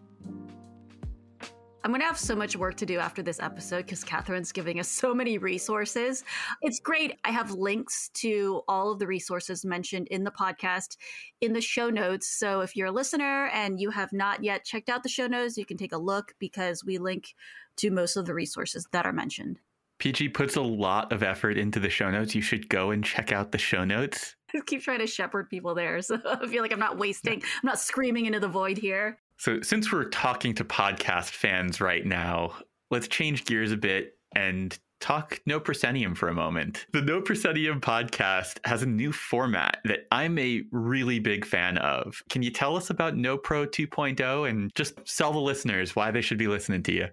I'm 1.89 1.93
going 1.93 2.03
to 2.03 2.07
have 2.07 2.19
so 2.19 2.37
much 2.37 2.55
work 2.55 2.75
to 2.75 2.85
do 2.85 2.99
after 2.99 3.23
this 3.23 3.41
episode 3.41 3.87
because 3.87 4.05
Kathryn's 4.05 4.53
giving 4.53 4.79
us 4.79 4.91
so 4.91 5.15
many 5.15 5.39
resources. 5.39 6.23
It's 6.61 6.81
great. 6.81 7.19
I 7.25 7.31
have 7.31 7.53
links 7.53 8.11
to 8.17 8.61
all 8.69 8.93
of 8.93 8.99
the 8.99 9.07
resources 9.07 9.65
mentioned 9.65 10.07
in 10.09 10.23
the 10.23 10.31
podcast 10.31 10.99
in 11.41 11.55
the 11.55 11.63
show 11.63 11.89
notes. 11.89 12.27
So 12.27 12.61
if 12.61 12.77
you're 12.77 12.89
a 12.89 12.93
listener 12.93 13.47
and 13.55 13.81
you 13.81 13.89
have 13.89 14.13
not 14.13 14.45
yet 14.45 14.67
checked 14.67 14.91
out 14.91 15.03
the 15.03 15.09
show 15.09 15.27
notes, 15.29 15.57
you 15.57 15.65
can 15.65 15.79
take 15.79 15.95
a 15.95 15.97
look 15.97 16.35
because 16.39 16.85
we 16.85 16.99
link 16.99 17.35
to 17.77 17.91
most 17.91 18.19
of 18.19 18.27
the 18.27 18.35
resources 18.35 18.87
that 18.93 19.07
are 19.07 19.13
mentioned. 19.15 19.59
PG 19.99 20.29
puts 20.29 20.57
a 20.57 20.61
lot 20.61 21.11
of 21.11 21.23
effort 21.23 21.57
into 21.57 21.81
the 21.81 21.89
show 21.89 22.11
notes. 22.11 22.35
You 22.35 22.43
should 22.43 22.69
go 22.69 22.91
and 22.91 23.03
check 23.03 23.33
out 23.33 23.51
the 23.51 23.57
show 23.57 23.85
notes. 23.85 24.37
I 24.55 24.61
keep 24.67 24.83
trying 24.83 24.99
to 24.99 25.07
shepherd 25.07 25.49
people 25.49 25.75
there. 25.75 26.03
So 26.03 26.21
I 26.29 26.47
feel 26.49 26.61
like 26.61 26.73
I'm 26.75 26.79
not 26.79 26.99
wasting, 26.99 27.43
I'm 27.43 27.67
not 27.67 27.81
screaming 27.81 28.27
into 28.27 28.41
the 28.41 28.47
void 28.47 28.77
here. 28.77 29.19
So, 29.39 29.61
since 29.63 29.93
we're 29.93 30.09
talking 30.09 30.53
to 30.57 30.65
podcast 30.65 31.31
fans 31.31 31.81
right 31.81 32.05
now, 32.05 32.55
let's 32.91 33.07
change 33.07 33.45
gears 33.45 33.71
a 33.71 33.77
bit 33.77 34.17
and 34.35 34.77
talk 35.01 35.41
No 35.47 35.61
Proscenium 35.61 36.17
for 36.17 36.29
a 36.29 36.35
moment. 36.35 36.87
The 36.93 37.03
No 37.03 37.21
Proscenium 37.21 37.81
podcast 37.81 38.59
has 38.65 38.83
a 38.83 38.87
new 38.87 39.13
format 39.13 39.79
that 39.85 40.09
I'm 40.11 40.39
a 40.39 40.65
really 40.73 41.21
big 41.21 41.45
fan 41.45 41.79
of. 41.79 42.21
Can 42.29 42.43
you 42.43 42.51
tell 42.51 42.77
us 42.77 42.91
about 42.91 43.17
No 43.17 43.39
Pro 43.39 43.65
2.0 43.65 44.49
and 44.49 44.75
just 44.75 44.95
sell 45.09 45.33
the 45.33 45.39
listeners 45.39 45.95
why 45.95 46.11
they 46.11 46.21
should 46.21 46.39
be 46.39 46.49
listening 46.49 46.83
to 46.83 46.93
you? 46.93 47.07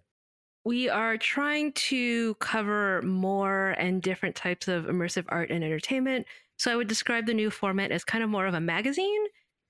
We 0.63 0.89
are 0.89 1.17
trying 1.17 1.73
to 1.73 2.34
cover 2.36 3.03
more 3.03 3.76
and 3.78 4.01
different 4.01 4.36
types 4.36 4.67
of 4.67 4.86
immersive 4.86 5.26
art 5.30 5.51
and 5.51 5.63
entertainment. 5.63 6.26
So 6.57 6.71
I 6.71 6.76
would 6.76 6.88
describe 6.88 7.28
the 7.28 7.36
new 7.36 7.51
format 7.51 7.91
as 7.91 8.03
kind 8.03 8.23
of 8.23 8.32
more 8.32 8.47
of 8.47 8.55
a 8.55 8.59
magazine 8.59 9.26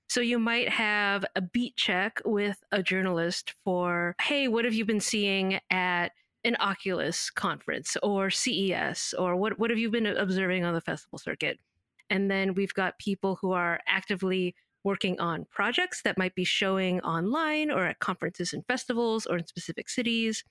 so 0.08 0.20
you 0.20 0.38
might 0.38 0.68
have 0.68 1.24
a 1.34 1.40
beat 1.40 1.76
check 1.76 2.20
with 2.24 2.62
a 2.72 2.82
journalist 2.82 3.54
for, 3.64 4.14
hey, 4.20 4.48
what 4.48 4.64
have 4.64 4.74
you 4.74 4.84
been 4.84 5.00
seeing 5.00 5.58
at 5.70 6.12
an 6.44 6.56
Oculus 6.60 7.28
conference 7.30 7.96
or 8.02 8.30
CES 8.30 9.14
or 9.18 9.34
what 9.34 9.58
what 9.58 9.70
have 9.70 9.80
you 9.80 9.90
been 9.90 10.06
observing 10.06 10.64
on 10.64 10.74
the 10.74 10.80
festival 10.80 11.18
circuit? 11.18 11.58
And 12.08 12.30
then 12.30 12.54
we've 12.54 12.72
got 12.72 12.98
people 12.98 13.38
who 13.40 13.50
are 13.50 13.80
actively 13.88 14.54
working 14.84 15.18
on 15.18 15.44
projects 15.50 16.02
that 16.02 16.16
might 16.16 16.36
be 16.36 16.44
showing 16.44 17.00
online 17.00 17.72
or 17.72 17.86
at 17.86 17.98
conferences 17.98 18.52
and 18.52 18.64
festivals 18.66 19.26
or 19.26 19.38
in 19.38 19.46
specific 19.46 19.88
cities. 19.88 20.44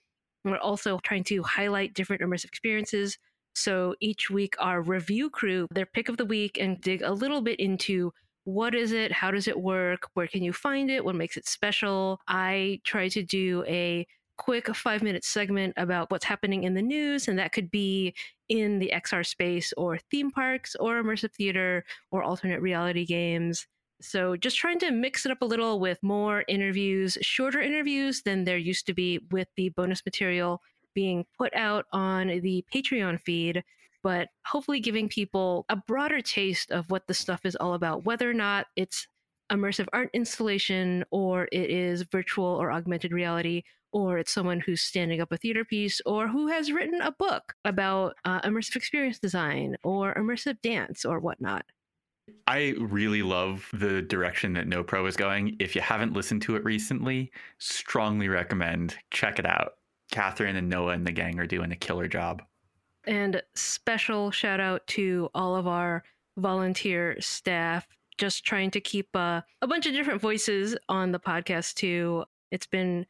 we're 0.44 0.58
also 0.58 1.00
trying 1.00 1.24
to 1.24 1.42
highlight 1.42 1.94
different 1.94 2.22
immersive 2.22 2.46
experiences. 2.46 3.18
So 3.54 3.96
each 4.02 4.30
week, 4.30 4.56
our 4.60 4.82
review 4.82 5.30
crew, 5.30 5.68
their 5.72 5.86
pick 5.86 6.10
of 6.10 6.18
the 6.18 6.26
week, 6.26 6.58
and 6.60 6.82
dig 6.82 7.02
a 7.02 7.14
little 7.14 7.42
bit 7.42 7.60
into 7.60 8.12
what 8.46 8.74
is 8.76 8.92
it? 8.92 9.12
How 9.12 9.32
does 9.32 9.48
it 9.48 9.60
work? 9.60 10.08
Where 10.14 10.28
can 10.28 10.44
you 10.44 10.54
find 10.54 10.90
it? 10.90 11.04
What 11.04 11.16
makes 11.16 11.36
it 11.36 11.48
special? 11.48 12.22
I 12.28 12.80
try 12.84 13.10
to 13.10 13.24
do 13.24 13.64
a 13.68 14.08
quick 14.38 14.74
five 14.76 15.02
minute 15.02 15.24
segment 15.24 15.74
about 15.78 16.12
what's 16.12 16.26
happening 16.26 16.64
in 16.64 16.76
the 16.76 16.82
news, 16.82 17.28
and 17.28 17.40
that 17.40 17.52
could 17.52 17.72
be 17.72 18.14
in 18.48 18.80
the 18.80 18.92
XR 18.94 19.26
space 19.26 19.74
or 19.78 19.98
theme 20.12 20.30
parks 20.32 20.76
or 20.76 21.02
immersive 21.02 21.32
theater 21.32 21.84
or 22.12 22.24
alternate 22.24 22.62
reality 22.62 23.06
games. 23.06 23.66
So, 24.02 24.36
just 24.36 24.58
trying 24.58 24.80
to 24.80 24.92
mix 24.92 25.26
it 25.26 25.32
up 25.32 25.42
a 25.42 25.46
little 25.46 25.80
with 25.80 25.98
more 26.04 26.44
interviews, 26.48 27.18
shorter 27.22 27.62
interviews 27.62 28.22
than 28.24 28.44
there 28.44 28.58
used 28.58 28.86
to 28.88 28.94
be 28.94 29.20
with 29.32 29.48
the 29.56 29.70
bonus 29.70 30.04
material 30.06 30.62
being 30.94 31.26
put 31.38 31.54
out 31.56 31.86
on 31.92 32.28
the 32.28 32.64
Patreon 32.74 33.20
feed 33.22 33.64
but 34.06 34.28
hopefully 34.46 34.80
giving 34.80 35.10
people 35.10 35.66
a 35.68 35.76
broader 35.76 36.22
taste 36.22 36.70
of 36.70 36.92
what 36.92 37.08
the 37.08 37.14
stuff 37.16 37.44
is 37.44 37.56
all 37.56 37.74
about, 37.74 38.06
whether 38.06 38.30
or 38.30 38.36
not 38.36 38.68
it's 38.76 39.08
immersive 39.52 39.88
art 39.94 40.12
installation 40.14 41.04
or 41.10 41.48
it 41.52 41.72
is 41.72 42.04
virtual 42.04 42.46
or 42.46 42.72
augmented 42.72 43.12
reality 43.12 43.64
or 43.92 44.20
it's 44.20 44.32
someone 44.32 44.60
who's 44.60 44.84
standing 44.84 45.22
up 45.22 45.32
a 45.32 45.38
theater 45.38 45.66
piece 45.66 46.02
or 46.06 46.28
who 46.28 46.46
has 46.50 46.72
written 46.72 47.02
a 47.02 47.14
book 47.14 47.56
about 47.66 48.14
uh, 48.26 48.42
immersive 48.42 48.76
experience 48.76 49.18
design 49.18 49.76
or 49.84 50.14
immersive 50.14 50.62
dance 50.62 51.04
or 51.04 51.20
whatnot. 51.20 51.66
I 52.46 52.76
really 52.78 53.24
love 53.24 53.68
the 53.74 54.04
direction 54.04 54.54
that 54.54 54.68
No 54.68 54.84
Pro 54.84 55.08
is 55.08 55.18
going. 55.18 55.58
If 55.60 55.76
you 55.76 55.82
haven't 55.82 56.14
listened 56.14 56.44
to 56.44 56.56
it 56.58 56.64
recently, 56.64 57.32
strongly 57.58 58.28
recommend 58.28 58.98
check 59.10 59.40
it 59.40 59.48
out. 59.48 59.72
Kathryn 60.12 60.56
and 60.58 60.70
Noah 60.70 60.94
and 60.94 61.08
the 61.08 61.12
gang 61.12 61.40
are 61.40 61.48
doing 61.48 61.72
a 61.72 61.76
killer 61.76 62.08
job. 62.08 62.44
And 63.08 63.42
special 63.56 64.32
shout 64.32 64.60
out 64.60 64.86
to 64.88 65.30
all 65.34 65.56
of 65.56 65.68
our 65.68 66.04
volunteer 66.38 67.16
staff, 67.20 67.88
just 68.18 68.44
trying 68.44 68.72
to 68.72 68.82
keep 68.82 69.08
uh, 69.16 69.42
a 69.62 69.68
bunch 69.68 69.86
of 69.86 69.94
different 69.94 70.22
voices 70.22 70.76
on 70.90 71.12
the 71.12 71.20
podcast 71.20 71.76
too. 71.76 72.26
It's 72.52 72.68
been 72.68 73.06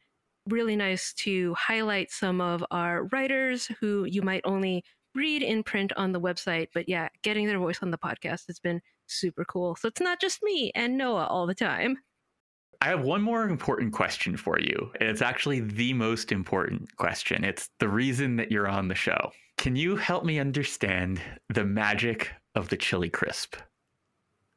really 0.48 0.76
nice 0.76 1.12
to 1.14 1.54
highlight 1.54 2.10
some 2.10 2.40
of 2.40 2.64
our 2.70 3.04
writers 3.04 3.68
who 3.80 4.04
you 4.04 4.22
might 4.22 4.42
only 4.44 4.84
read 5.14 5.42
in 5.42 5.62
print 5.62 5.92
on 5.96 6.12
the 6.12 6.20
website, 6.20 6.68
but 6.74 6.88
yeah, 6.88 7.08
getting 7.22 7.46
their 7.46 7.58
voice 7.58 7.78
on 7.82 7.90
the 7.90 7.98
podcast 7.98 8.46
has 8.46 8.60
been 8.60 8.80
super 9.06 9.44
cool. 9.44 9.74
So 9.76 9.88
it's 9.88 10.00
not 10.00 10.20
just 10.20 10.42
me 10.42 10.70
and 10.74 10.96
Noah 10.98 11.26
all 11.26 11.46
the 11.46 11.54
time. 11.54 11.98
I 12.82 12.88
have 12.88 13.02
one 13.02 13.22
more 13.22 13.48
important 13.48 13.94
question 13.94 14.36
for 14.36 14.60
you. 14.60 14.92
It's 15.00 15.22
actually 15.22 15.60
the 15.60 15.94
most 15.94 16.30
important 16.30 16.94
question. 16.96 17.42
It's 17.42 17.70
the 17.80 17.88
reason 17.88 18.36
that 18.36 18.52
you're 18.52 18.68
on 18.68 18.88
the 18.88 18.94
show. 18.94 19.32
Can 19.56 19.76
you 19.76 19.96
help 19.96 20.24
me 20.24 20.38
understand 20.38 21.20
the 21.48 21.64
magic 21.64 22.32
of 22.54 22.68
the 22.68 22.76
chili 22.76 23.08
crisp? 23.08 23.56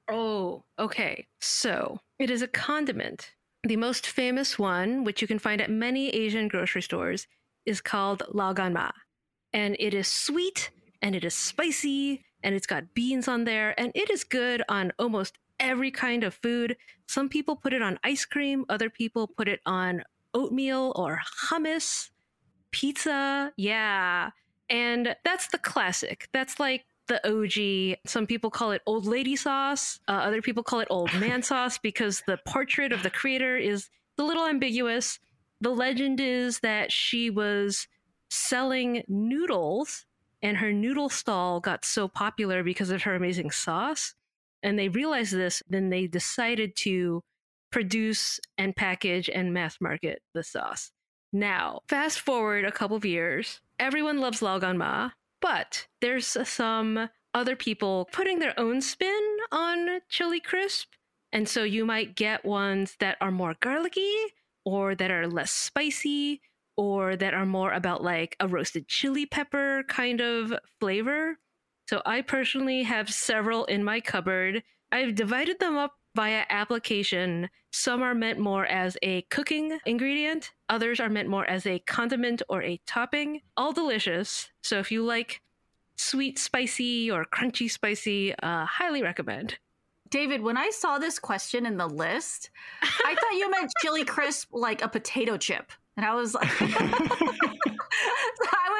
Oh, 0.09 0.63
okay. 0.77 1.27
So 1.39 1.99
it 2.17 2.29
is 2.29 2.41
a 2.41 2.47
condiment. 2.47 3.31
The 3.63 3.75
most 3.75 4.07
famous 4.07 4.57
one, 4.57 5.03
which 5.03 5.21
you 5.21 5.27
can 5.27 5.39
find 5.39 5.61
at 5.61 5.69
many 5.69 6.09
Asian 6.09 6.47
grocery 6.47 6.81
stores, 6.81 7.27
is 7.65 7.81
called 7.81 8.23
lao 8.29 8.53
gan 8.53 8.73
ma. 8.73 8.91
And 9.53 9.75
it 9.79 9.93
is 9.93 10.07
sweet 10.07 10.71
and 11.01 11.15
it 11.15 11.23
is 11.23 11.35
spicy 11.35 12.23
and 12.43 12.55
it's 12.55 12.67
got 12.67 12.93
beans 12.93 13.27
on 13.27 13.43
there 13.45 13.79
and 13.79 13.91
it 13.95 14.09
is 14.09 14.23
good 14.23 14.63
on 14.69 14.93
almost 14.97 15.37
every 15.59 15.91
kind 15.91 16.23
of 16.23 16.33
food. 16.33 16.77
Some 17.07 17.29
people 17.29 17.55
put 17.55 17.73
it 17.73 17.81
on 17.81 17.99
ice 18.03 18.25
cream, 18.25 18.65
other 18.69 18.89
people 18.89 19.27
put 19.27 19.47
it 19.47 19.59
on 19.65 20.03
oatmeal 20.33 20.93
or 20.95 21.19
hummus, 21.49 22.09
pizza. 22.71 23.51
Yeah. 23.57 24.29
And 24.69 25.15
that's 25.23 25.47
the 25.47 25.57
classic. 25.57 26.27
That's 26.31 26.59
like 26.59 26.85
the 27.07 27.19
OG. 27.27 27.97
Some 28.05 28.27
people 28.27 28.49
call 28.49 28.71
it 28.71 28.81
old 28.85 29.05
lady 29.05 29.35
sauce. 29.35 29.99
Uh, 30.07 30.11
other 30.11 30.41
people 30.41 30.63
call 30.63 30.79
it 30.79 30.87
old 30.89 31.13
man 31.19 31.41
sauce 31.43 31.77
because 31.77 32.23
the 32.27 32.39
portrait 32.47 32.91
of 32.91 33.03
the 33.03 33.09
creator 33.09 33.57
is 33.57 33.89
a 34.17 34.23
little 34.23 34.45
ambiguous. 34.45 35.19
The 35.61 35.71
legend 35.71 36.19
is 36.19 36.59
that 36.59 36.91
she 36.91 37.29
was 37.29 37.87
selling 38.29 39.03
noodles 39.07 40.05
and 40.41 40.57
her 40.57 40.71
noodle 40.71 41.09
stall 41.09 41.59
got 41.59 41.83
so 41.83 42.07
popular 42.07 42.63
because 42.63 42.91
of 42.91 43.03
her 43.03 43.15
amazing 43.15 43.51
sauce. 43.51 44.13
And 44.63 44.77
they 44.77 44.89
realized 44.89 45.33
this, 45.33 45.63
then 45.67 45.89
they 45.89 46.07
decided 46.07 46.75
to 46.77 47.23
produce 47.71 48.39
and 48.57 48.75
package 48.75 49.29
and 49.29 49.53
mass 49.53 49.77
market 49.81 50.21
the 50.33 50.43
sauce. 50.43 50.91
Now, 51.31 51.81
fast 51.87 52.19
forward 52.19 52.65
a 52.65 52.71
couple 52.71 52.97
of 52.97 53.05
years, 53.05 53.61
everyone 53.77 54.19
loves 54.19 54.41
Lao 54.41 54.57
Gan 54.57 54.77
Ma, 54.77 55.11
but 55.41 55.87
there's 56.01 56.37
some 56.47 57.09
other 57.33 57.55
people 57.55 58.09
putting 58.11 58.39
their 58.39 58.59
own 58.59 58.81
spin 58.81 59.37
on 59.51 59.99
chili 60.09 60.39
crisp. 60.39 60.93
And 61.31 61.47
so 61.47 61.63
you 61.63 61.85
might 61.85 62.15
get 62.15 62.43
ones 62.43 62.95
that 62.99 63.17
are 63.21 63.31
more 63.31 63.55
garlicky 63.59 64.15
or 64.65 64.95
that 64.95 65.11
are 65.11 65.27
less 65.27 65.51
spicy 65.51 66.41
or 66.75 67.15
that 67.15 67.35
are 67.35 67.45
more 67.45 67.73
about 67.73 68.03
like 68.03 68.35
a 68.39 68.47
roasted 68.47 68.87
chili 68.87 69.27
pepper 69.27 69.83
kind 69.87 70.21
of 70.21 70.53
flavor. 70.79 71.37
So 71.87 72.01
I 72.05 72.21
personally 72.21 72.83
have 72.83 73.13
several 73.13 73.65
in 73.65 73.83
my 73.83 73.99
cupboard. 73.99 74.63
I've 74.91 75.13
divided 75.13 75.59
them 75.59 75.77
up 75.77 75.93
via 76.15 76.45
application. 76.49 77.49
Some 77.71 78.01
are 78.01 78.15
meant 78.15 78.39
more 78.39 78.65
as 78.65 78.97
a 79.03 79.21
cooking 79.23 79.77
ingredient, 79.85 80.51
others 80.69 80.99
are 80.99 81.09
meant 81.09 81.29
more 81.29 81.49
as 81.49 81.65
a 81.65 81.79
condiment 81.79 82.41
or 82.49 82.63
a 82.63 82.79
topping. 82.85 83.41
All 83.57 83.71
delicious. 83.71 84.49
So 84.61 84.79
if 84.79 84.91
you 84.91 85.03
like 85.03 85.41
sweet, 85.97 86.39
spicy, 86.39 87.11
or 87.11 87.25
crunchy 87.25 87.69
spicy, 87.69 88.33
uh, 88.41 88.65
highly 88.65 89.03
recommend. 89.03 89.57
David, 90.09 90.41
when 90.41 90.57
I 90.57 90.71
saw 90.71 90.97
this 90.97 91.19
question 91.19 91.65
in 91.65 91.77
the 91.77 91.87
list, 91.87 92.49
I 92.81 93.15
thought 93.15 93.33
you 93.33 93.51
meant 93.51 93.71
chili 93.81 94.05
crisp 94.05 94.49
like 94.51 94.81
a 94.81 94.87
potato 94.87 95.37
chip. 95.37 95.71
And 95.97 96.05
I 96.05 96.15
was 96.15 96.33
like, 96.33 96.47
I 96.61 97.49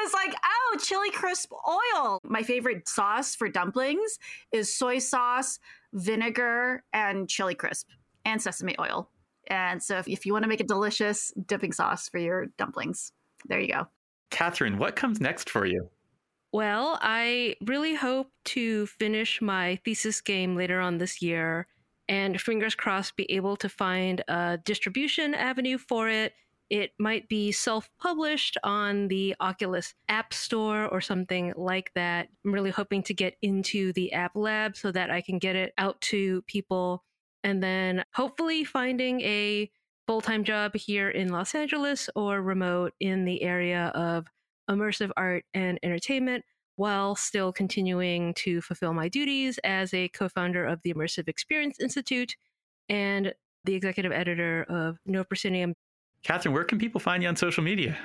was 0.02 0.12
like, 0.14 0.34
oh, 0.44 0.76
chili 0.82 1.10
crisp 1.10 1.52
oil. 1.52 2.20
My 2.24 2.42
favorite 2.42 2.88
sauce 2.88 3.34
for 3.34 3.48
dumplings 3.48 4.18
is 4.50 4.74
soy 4.74 4.98
sauce, 4.98 5.58
vinegar, 5.92 6.84
and 6.92 7.28
chili 7.28 7.54
crisp, 7.54 7.88
and 8.24 8.40
sesame 8.40 8.76
oil. 8.78 9.10
And 9.48 9.82
so 9.82 9.98
if, 9.98 10.08
if 10.08 10.26
you 10.26 10.32
want 10.32 10.44
to 10.44 10.48
make 10.48 10.60
a 10.60 10.64
delicious 10.64 11.32
dipping 11.46 11.72
sauce 11.72 12.08
for 12.08 12.18
your 12.18 12.46
dumplings, 12.58 13.12
there 13.46 13.60
you 13.60 13.68
go. 13.68 13.86
Kathryn, 14.30 14.78
what 14.78 14.96
comes 14.96 15.20
next 15.20 15.50
for 15.50 15.66
you? 15.66 15.90
Well, 16.52 16.98
I 17.00 17.56
really 17.64 17.94
hope 17.94 18.30
to 18.46 18.86
finish 18.86 19.40
my 19.40 19.78
thesis 19.84 20.20
game 20.20 20.56
later 20.56 20.80
on 20.80 20.98
this 20.98 21.22
year 21.22 21.66
and 22.08 22.40
fingers 22.40 22.74
crossed 22.74 23.16
be 23.16 23.30
able 23.30 23.56
to 23.56 23.68
find 23.68 24.22
a 24.26 24.58
distribution 24.64 25.32
avenue 25.32 25.78
for 25.78 26.08
it. 26.08 26.34
It 26.70 26.92
might 26.98 27.28
be 27.28 27.50
self 27.50 27.90
published 28.00 28.56
on 28.62 29.08
the 29.08 29.34
Oculus 29.40 29.94
App 30.08 30.32
Store 30.32 30.86
or 30.86 31.00
something 31.00 31.52
like 31.56 31.90
that. 31.94 32.28
I'm 32.44 32.54
really 32.54 32.70
hoping 32.70 33.02
to 33.04 33.14
get 33.14 33.34
into 33.42 33.92
the 33.92 34.12
App 34.12 34.36
Lab 34.36 34.76
so 34.76 34.92
that 34.92 35.10
I 35.10 35.20
can 35.20 35.38
get 35.38 35.56
it 35.56 35.74
out 35.76 36.00
to 36.02 36.42
people 36.42 37.04
and 37.42 37.62
then 37.62 38.04
hopefully 38.14 38.64
finding 38.64 39.20
a 39.22 39.70
full 40.06 40.20
time 40.20 40.44
job 40.44 40.74
here 40.76 41.10
in 41.10 41.28
Los 41.28 41.54
Angeles 41.54 42.08
or 42.14 42.40
remote 42.40 42.94
in 43.00 43.24
the 43.24 43.42
area 43.42 43.86
of 43.94 44.26
immersive 44.70 45.10
art 45.16 45.44
and 45.52 45.78
entertainment 45.82 46.44
while 46.76 47.14
still 47.14 47.52
continuing 47.52 48.32
to 48.34 48.60
fulfill 48.60 48.94
my 48.94 49.08
duties 49.08 49.58
as 49.64 49.92
a 49.92 50.08
co 50.08 50.28
founder 50.28 50.64
of 50.64 50.80
the 50.82 50.94
Immersive 50.94 51.28
Experience 51.28 51.78
Institute 51.80 52.36
and 52.88 53.34
the 53.64 53.74
executive 53.74 54.12
editor 54.12 54.64
of 54.68 54.98
No 55.04 55.24
Proscenium. 55.24 55.74
Kathryn, 56.24 56.52
where 56.52 56.64
can 56.64 56.78
people 56.78 57.00
find 57.00 57.22
you 57.22 57.28
on 57.28 57.36
social 57.36 57.62
media? 57.62 57.96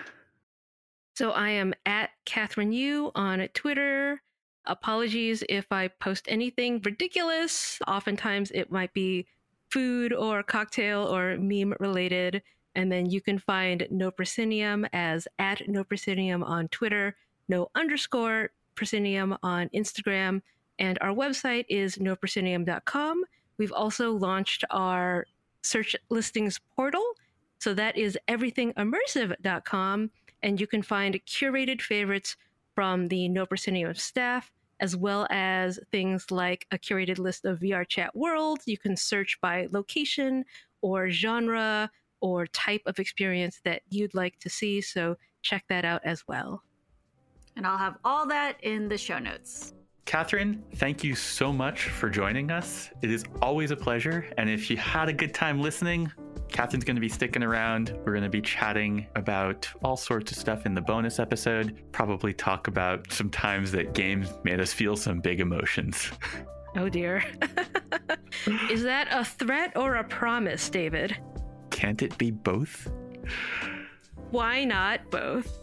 So 1.16 1.32
I 1.32 1.50
am 1.50 1.74
at 1.86 2.10
Kathryn 2.26 2.74
Yu 2.74 3.12
on 3.16 3.48
Twitter. 3.54 4.22
Apologies 4.66 5.44
if 5.48 5.66
I 5.72 5.88
post 5.88 6.26
anything 6.28 6.82
ridiculous. 6.84 7.80
Oftentimes 7.88 8.52
it 8.52 8.72
might 8.72 8.94
be 8.94 9.28
food 9.70 10.14
or 10.14 10.44
cocktail 10.44 11.02
or 11.04 11.38
meme 11.38 11.74
related. 11.80 12.42
And 12.76 12.92
then 12.92 13.10
you 13.10 13.22
can 13.22 13.40
find 13.40 13.88
No 13.90 14.12
Proscenium 14.12 14.86
as 14.92 15.28
at 15.40 15.68
No 15.68 15.84
Proscenium 15.84 16.44
on 16.44 16.68
Twitter, 16.68 17.16
no 17.48 17.70
underscore 17.76 18.50
Proscenium 18.76 19.38
on 19.42 19.70
Instagram. 19.70 20.42
And 20.80 20.98
our 21.00 21.14
website 21.14 21.66
is 21.70 21.96
noproscenium.com. 21.98 23.24
We've 23.58 23.72
also 23.72 24.12
launched 24.12 24.66
our 24.70 25.26
search 25.62 25.96
listings 26.10 26.60
portal. 26.76 27.04
So 27.66 27.74
that 27.74 27.98
is 27.98 28.16
everythingimmersive.com. 28.28 30.12
And 30.44 30.62
you 30.62 30.68
can 30.68 30.84
find 30.84 31.20
curated 31.26 31.82
favorites 31.82 32.38
from 32.76 33.08
the 33.08 33.28
No 33.28 33.48
Proscenium 33.48 33.96
staff, 33.96 34.52
as 34.80 34.96
well 34.96 35.26
as 35.32 35.80
things 35.92 36.30
like 36.30 36.68
a 36.72 36.78
curated 36.78 37.18
list 37.18 37.44
of 37.44 37.62
VRChat 37.62 38.10
worlds. 38.14 38.68
You 38.68 38.78
can 38.78 38.96
search 38.96 39.42
by 39.42 39.68
location 39.72 40.46
or 40.84 41.10
genre, 41.10 41.90
or 42.22 42.46
type 42.46 42.84
of 42.86 43.00
experience 43.00 43.62
that 43.64 43.82
you'd 43.90 44.14
like 44.14 44.38
to 44.42 44.50
see. 44.52 44.80
So 44.80 45.18
check 45.42 45.66
that 45.68 45.86
out 45.86 46.02
as 46.06 46.24
well. 46.28 46.62
And 47.56 47.66
I'll 47.66 47.80
have 47.80 47.98
all 48.06 48.28
that 48.28 48.64
in 48.64 48.90
the 48.90 48.98
show 49.00 49.18
notes. 49.18 49.74
Kathryn, 50.06 50.62
thank 50.76 51.04
you 51.04 51.16
so 51.16 51.52
much 51.52 51.86
for 51.86 52.12
joining 52.12 52.52
us. 52.52 52.92
It 53.02 53.10
is 53.10 53.24
always 53.42 53.72
a 53.72 53.76
pleasure. 53.76 54.32
And 54.38 54.52
if 54.52 54.70
you 54.70 54.78
had 54.78 55.10
a 55.10 55.14
good 55.14 55.34
time 55.34 55.60
listening, 55.60 56.12
Kathryn's 56.56 56.86
going 56.86 56.96
to 56.96 57.02
be 57.02 57.10
sticking 57.10 57.44
around. 57.44 57.94
We're 58.06 58.14
going 58.14 58.24
to 58.24 58.30
be 58.30 58.42
chatting 58.42 59.08
about 59.18 59.68
all 59.84 59.98
sorts 59.98 60.32
of 60.32 60.38
stuff 60.38 60.66
in 60.66 60.74
the 60.74 60.80
bonus 60.80 61.20
episode. 61.20 61.84
Probably 61.92 62.32
talk 62.32 62.70
about 62.70 63.12
some 63.12 63.30
times 63.30 63.74
that 63.74 63.94
games 63.94 64.34
made 64.46 64.62
us 64.62 64.72
feel 64.72 64.96
some 64.96 65.20
big 65.20 65.40
emotions. 65.42 66.12
Oh 66.78 66.90
dear. 66.90 67.24
Is 68.70 68.84
that 68.84 69.08
a 69.10 69.24
threat 69.24 69.78
or 69.78 69.96
a 69.96 70.04
promise, 70.04 70.70
David? 70.70 71.16
Can't 71.70 72.02
it 72.02 72.18
be 72.18 72.32
both? 72.32 72.92
Why 74.32 74.66
not 74.66 75.10
both? 75.10 75.58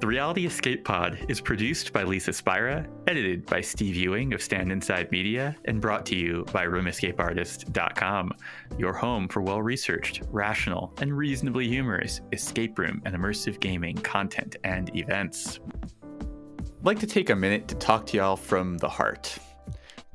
The 0.00 0.06
Reality 0.06 0.46
Escape 0.46 0.82
Pod 0.82 1.26
is 1.28 1.42
produced 1.42 1.92
by 1.92 2.04
Lisa 2.04 2.32
Spira, 2.32 2.88
edited 3.06 3.44
by 3.44 3.60
Steve 3.60 3.96
Ewing 3.96 4.32
of 4.32 4.40
Stand 4.40 4.72
Inside 4.72 5.10
Media, 5.12 5.54
and 5.66 5.78
brought 5.78 6.06
to 6.06 6.16
you 6.16 6.46
by 6.54 6.64
RoomEscapeArtist.com, 6.64 8.32
your 8.78 8.94
home 8.94 9.28
for 9.28 9.42
well 9.42 9.60
researched, 9.60 10.22
rational, 10.30 10.94
and 11.02 11.14
reasonably 11.14 11.68
humorous 11.68 12.22
escape 12.32 12.78
room 12.78 13.02
and 13.04 13.14
immersive 13.14 13.60
gaming 13.60 13.94
content 13.96 14.56
and 14.64 14.90
events. 14.96 15.60
I'd 15.82 16.86
like 16.86 16.98
to 17.00 17.06
take 17.06 17.28
a 17.28 17.36
minute 17.36 17.68
to 17.68 17.74
talk 17.74 18.06
to 18.06 18.16
y'all 18.16 18.36
from 18.36 18.78
the 18.78 18.88
heart. 18.88 19.36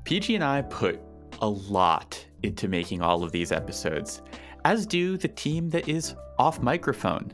PG 0.04 0.34
and 0.34 0.44
I 0.44 0.64
put 0.64 1.00
a 1.44 1.48
lot 1.48 2.26
into 2.42 2.68
making 2.68 3.04
all 3.04 3.24
of 3.24 3.32
these 3.32 3.52
episodes, 3.52 4.24
as 4.64 4.88
do 4.88 5.16
the 5.16 5.28
team 5.28 5.70
that 5.70 5.88
is 5.88 6.16
off 6.40 6.60
microphone. 6.60 7.32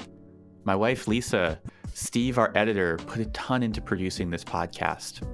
My 0.66 0.76
wife, 0.76 1.08
Lisa, 1.08 1.58
Steve, 1.94 2.38
our 2.38 2.52
editor, 2.56 2.98
put 2.98 3.20
a 3.20 3.26
ton 3.28 3.64
into 3.64 3.82
producing 3.82 4.30
this 4.30 4.44
podcast. 4.44 5.26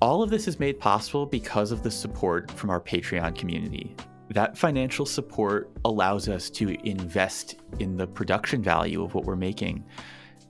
All 0.00 0.22
of 0.22 0.30
this 0.30 0.48
is 0.48 0.58
made 0.58 0.80
possible 0.80 1.26
because 1.26 1.72
of 1.72 1.82
the 1.82 1.90
support 1.90 2.50
from 2.50 2.70
our 2.70 2.80
Patreon 2.80 3.36
community. 3.36 3.94
That 4.30 4.56
financial 4.56 5.06
support 5.06 5.70
allows 5.84 6.28
us 6.28 6.50
to 6.50 6.70
invest 6.86 7.56
in 7.80 7.96
the 7.96 8.06
production 8.06 8.62
value 8.62 9.02
of 9.02 9.14
what 9.14 9.24
we're 9.24 9.36
making 9.36 9.84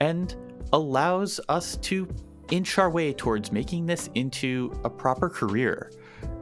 and 0.01 0.34
allows 0.72 1.40
us 1.49 1.76
to 1.78 2.09
inch 2.51 2.78
our 2.78 2.90
way 2.90 3.12
towards 3.12 3.53
making 3.53 3.86
this 3.86 4.09
into 4.14 4.72
a 4.84 4.90
proper 4.90 5.28
career 5.28 5.90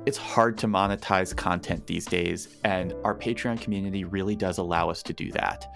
it's 0.07 0.17
hard 0.17 0.57
to 0.59 0.67
monetize 0.67 1.37
content 1.37 1.87
these 1.87 2.07
days, 2.07 2.57
and 2.65 2.95
our 3.05 3.15
Patreon 3.15 3.61
community 3.61 4.05
really 4.05 4.35
does 4.35 4.59
allow 4.59 4.89
us 4.89 5.03
to 5.05 5.13
do 5.13 5.31
that. 5.33 5.73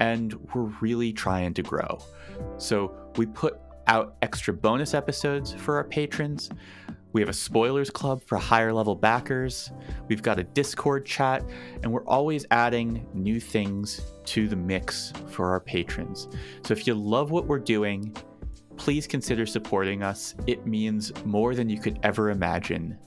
And 0.00 0.34
we're 0.54 0.72
really 0.80 1.12
trying 1.12 1.54
to 1.54 1.62
grow. 1.62 1.98
So 2.56 2.94
we 3.16 3.26
put 3.26 3.58
out 3.86 4.16
extra 4.22 4.54
bonus 4.54 4.94
episodes 4.94 5.54
for 5.54 5.76
our 5.76 5.84
patrons. 5.84 6.50
We 7.12 7.22
have 7.22 7.30
a 7.30 7.34
spoilers 7.34 7.90
club 7.90 8.22
for 8.22 8.36
higher 8.36 8.72
level 8.72 8.94
backers. 8.94 9.72
We've 10.08 10.22
got 10.22 10.38
a 10.38 10.44
Discord 10.44 11.06
chat, 11.06 11.42
and 11.82 11.90
we're 11.90 12.04
always 12.04 12.44
adding 12.50 13.06
new 13.14 13.40
things 13.40 14.02
to 14.26 14.46
the 14.46 14.56
mix 14.56 15.12
for 15.28 15.50
our 15.50 15.60
patrons. 15.60 16.28
So 16.64 16.72
if 16.72 16.86
you 16.86 16.94
love 16.94 17.30
what 17.30 17.46
we're 17.46 17.58
doing, 17.58 18.14
please 18.76 19.06
consider 19.06 19.46
supporting 19.46 20.02
us. 20.02 20.34
It 20.46 20.66
means 20.66 21.12
more 21.24 21.54
than 21.54 21.68
you 21.68 21.80
could 21.80 21.98
ever 22.02 22.30
imagine 22.30 22.98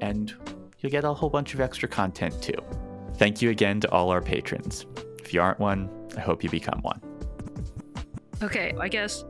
and 0.00 0.34
you'll 0.78 0.90
get 0.90 1.04
a 1.04 1.12
whole 1.12 1.30
bunch 1.30 1.54
of 1.54 1.60
extra 1.60 1.88
content 1.88 2.40
too. 2.42 2.58
Thank 3.16 3.42
you 3.42 3.50
again 3.50 3.80
to 3.80 3.90
all 3.90 4.10
our 4.10 4.22
patrons. 4.22 4.86
If 5.30 5.34
you 5.34 5.42
aren't 5.42 5.60
one, 5.60 5.88
I 6.16 6.20
hope 6.22 6.42
you 6.42 6.50
become 6.50 6.80
one. 6.82 7.00
Okay, 8.42 8.74
I 8.80 8.88
guess 8.88 9.24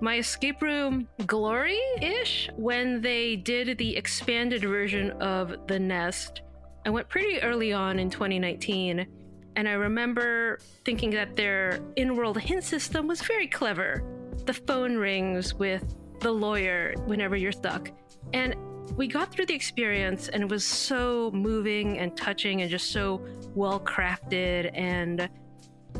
my 0.00 0.18
escape 0.18 0.60
room 0.60 1.06
glory 1.26 1.78
ish 2.02 2.50
when 2.56 3.00
they 3.00 3.36
did 3.36 3.78
the 3.78 3.96
expanded 3.96 4.62
version 4.62 5.12
of 5.22 5.68
The 5.68 5.78
Nest. 5.78 6.42
I 6.84 6.90
went 6.90 7.08
pretty 7.08 7.40
early 7.40 7.72
on 7.72 8.00
in 8.00 8.10
2019, 8.10 9.06
and 9.54 9.68
I 9.68 9.74
remember 9.74 10.58
thinking 10.84 11.10
that 11.10 11.36
their 11.36 11.78
in 11.94 12.16
world 12.16 12.40
hint 12.40 12.64
system 12.64 13.06
was 13.06 13.22
very 13.22 13.46
clever. 13.46 14.02
The 14.46 14.54
phone 14.54 14.96
rings 14.96 15.54
with 15.54 15.94
the 16.18 16.32
lawyer 16.32 16.94
whenever 17.04 17.36
you're 17.36 17.52
stuck. 17.52 17.92
And 18.32 18.56
we 18.96 19.06
got 19.06 19.30
through 19.30 19.46
the 19.46 19.54
experience 19.54 20.28
and 20.28 20.42
it 20.42 20.48
was 20.48 20.64
so 20.64 21.30
moving 21.32 21.98
and 21.98 22.16
touching 22.16 22.62
and 22.62 22.68
just 22.68 22.90
so 22.90 23.24
well 23.54 23.78
crafted 23.78 24.72
and 24.74 25.28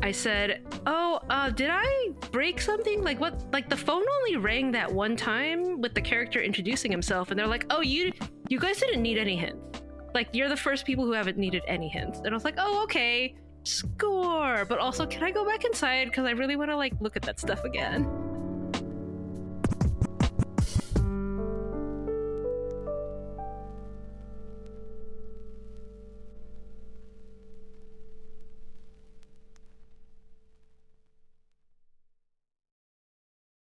I 0.01 0.11
said, 0.11 0.61
"Oh, 0.85 1.19
uh, 1.29 1.49
did 1.49 1.69
I 1.71 2.09
break 2.31 2.61
something? 2.61 3.03
Like 3.03 3.19
what? 3.19 3.41
Like 3.51 3.69
the 3.69 3.77
phone 3.77 4.03
only 4.17 4.37
rang 4.37 4.71
that 4.71 4.91
one 4.91 5.15
time 5.15 5.81
with 5.81 5.93
the 5.93 6.01
character 6.01 6.41
introducing 6.41 6.91
himself, 6.91 7.31
and 7.31 7.39
they're 7.39 7.47
like, 7.47 7.65
"Oh, 7.69 7.81
you, 7.81 8.11
you 8.49 8.59
guys 8.59 8.79
didn't 8.79 9.01
need 9.01 9.17
any 9.17 9.35
hints. 9.35 9.81
Like 10.13 10.29
you're 10.33 10.49
the 10.49 10.57
first 10.57 10.85
people 10.85 11.05
who 11.05 11.13
haven't 11.13 11.37
needed 11.37 11.63
any 11.67 11.87
hints." 11.87 12.19
And 12.19 12.29
I 12.29 12.33
was 12.33 12.43
like, 12.43 12.55
"Oh, 12.57 12.83
okay, 12.83 13.35
score." 13.63 14.65
But 14.65 14.79
also, 14.79 15.05
can 15.05 15.23
I 15.23 15.31
go 15.31 15.45
back 15.45 15.65
inside 15.65 16.05
because 16.05 16.25
I 16.25 16.31
really 16.31 16.55
want 16.55 16.69
to 16.71 16.77
like 16.77 16.93
look 16.99 17.15
at 17.15 17.23
that 17.23 17.39
stuff 17.39 17.63
again? 17.63 18.03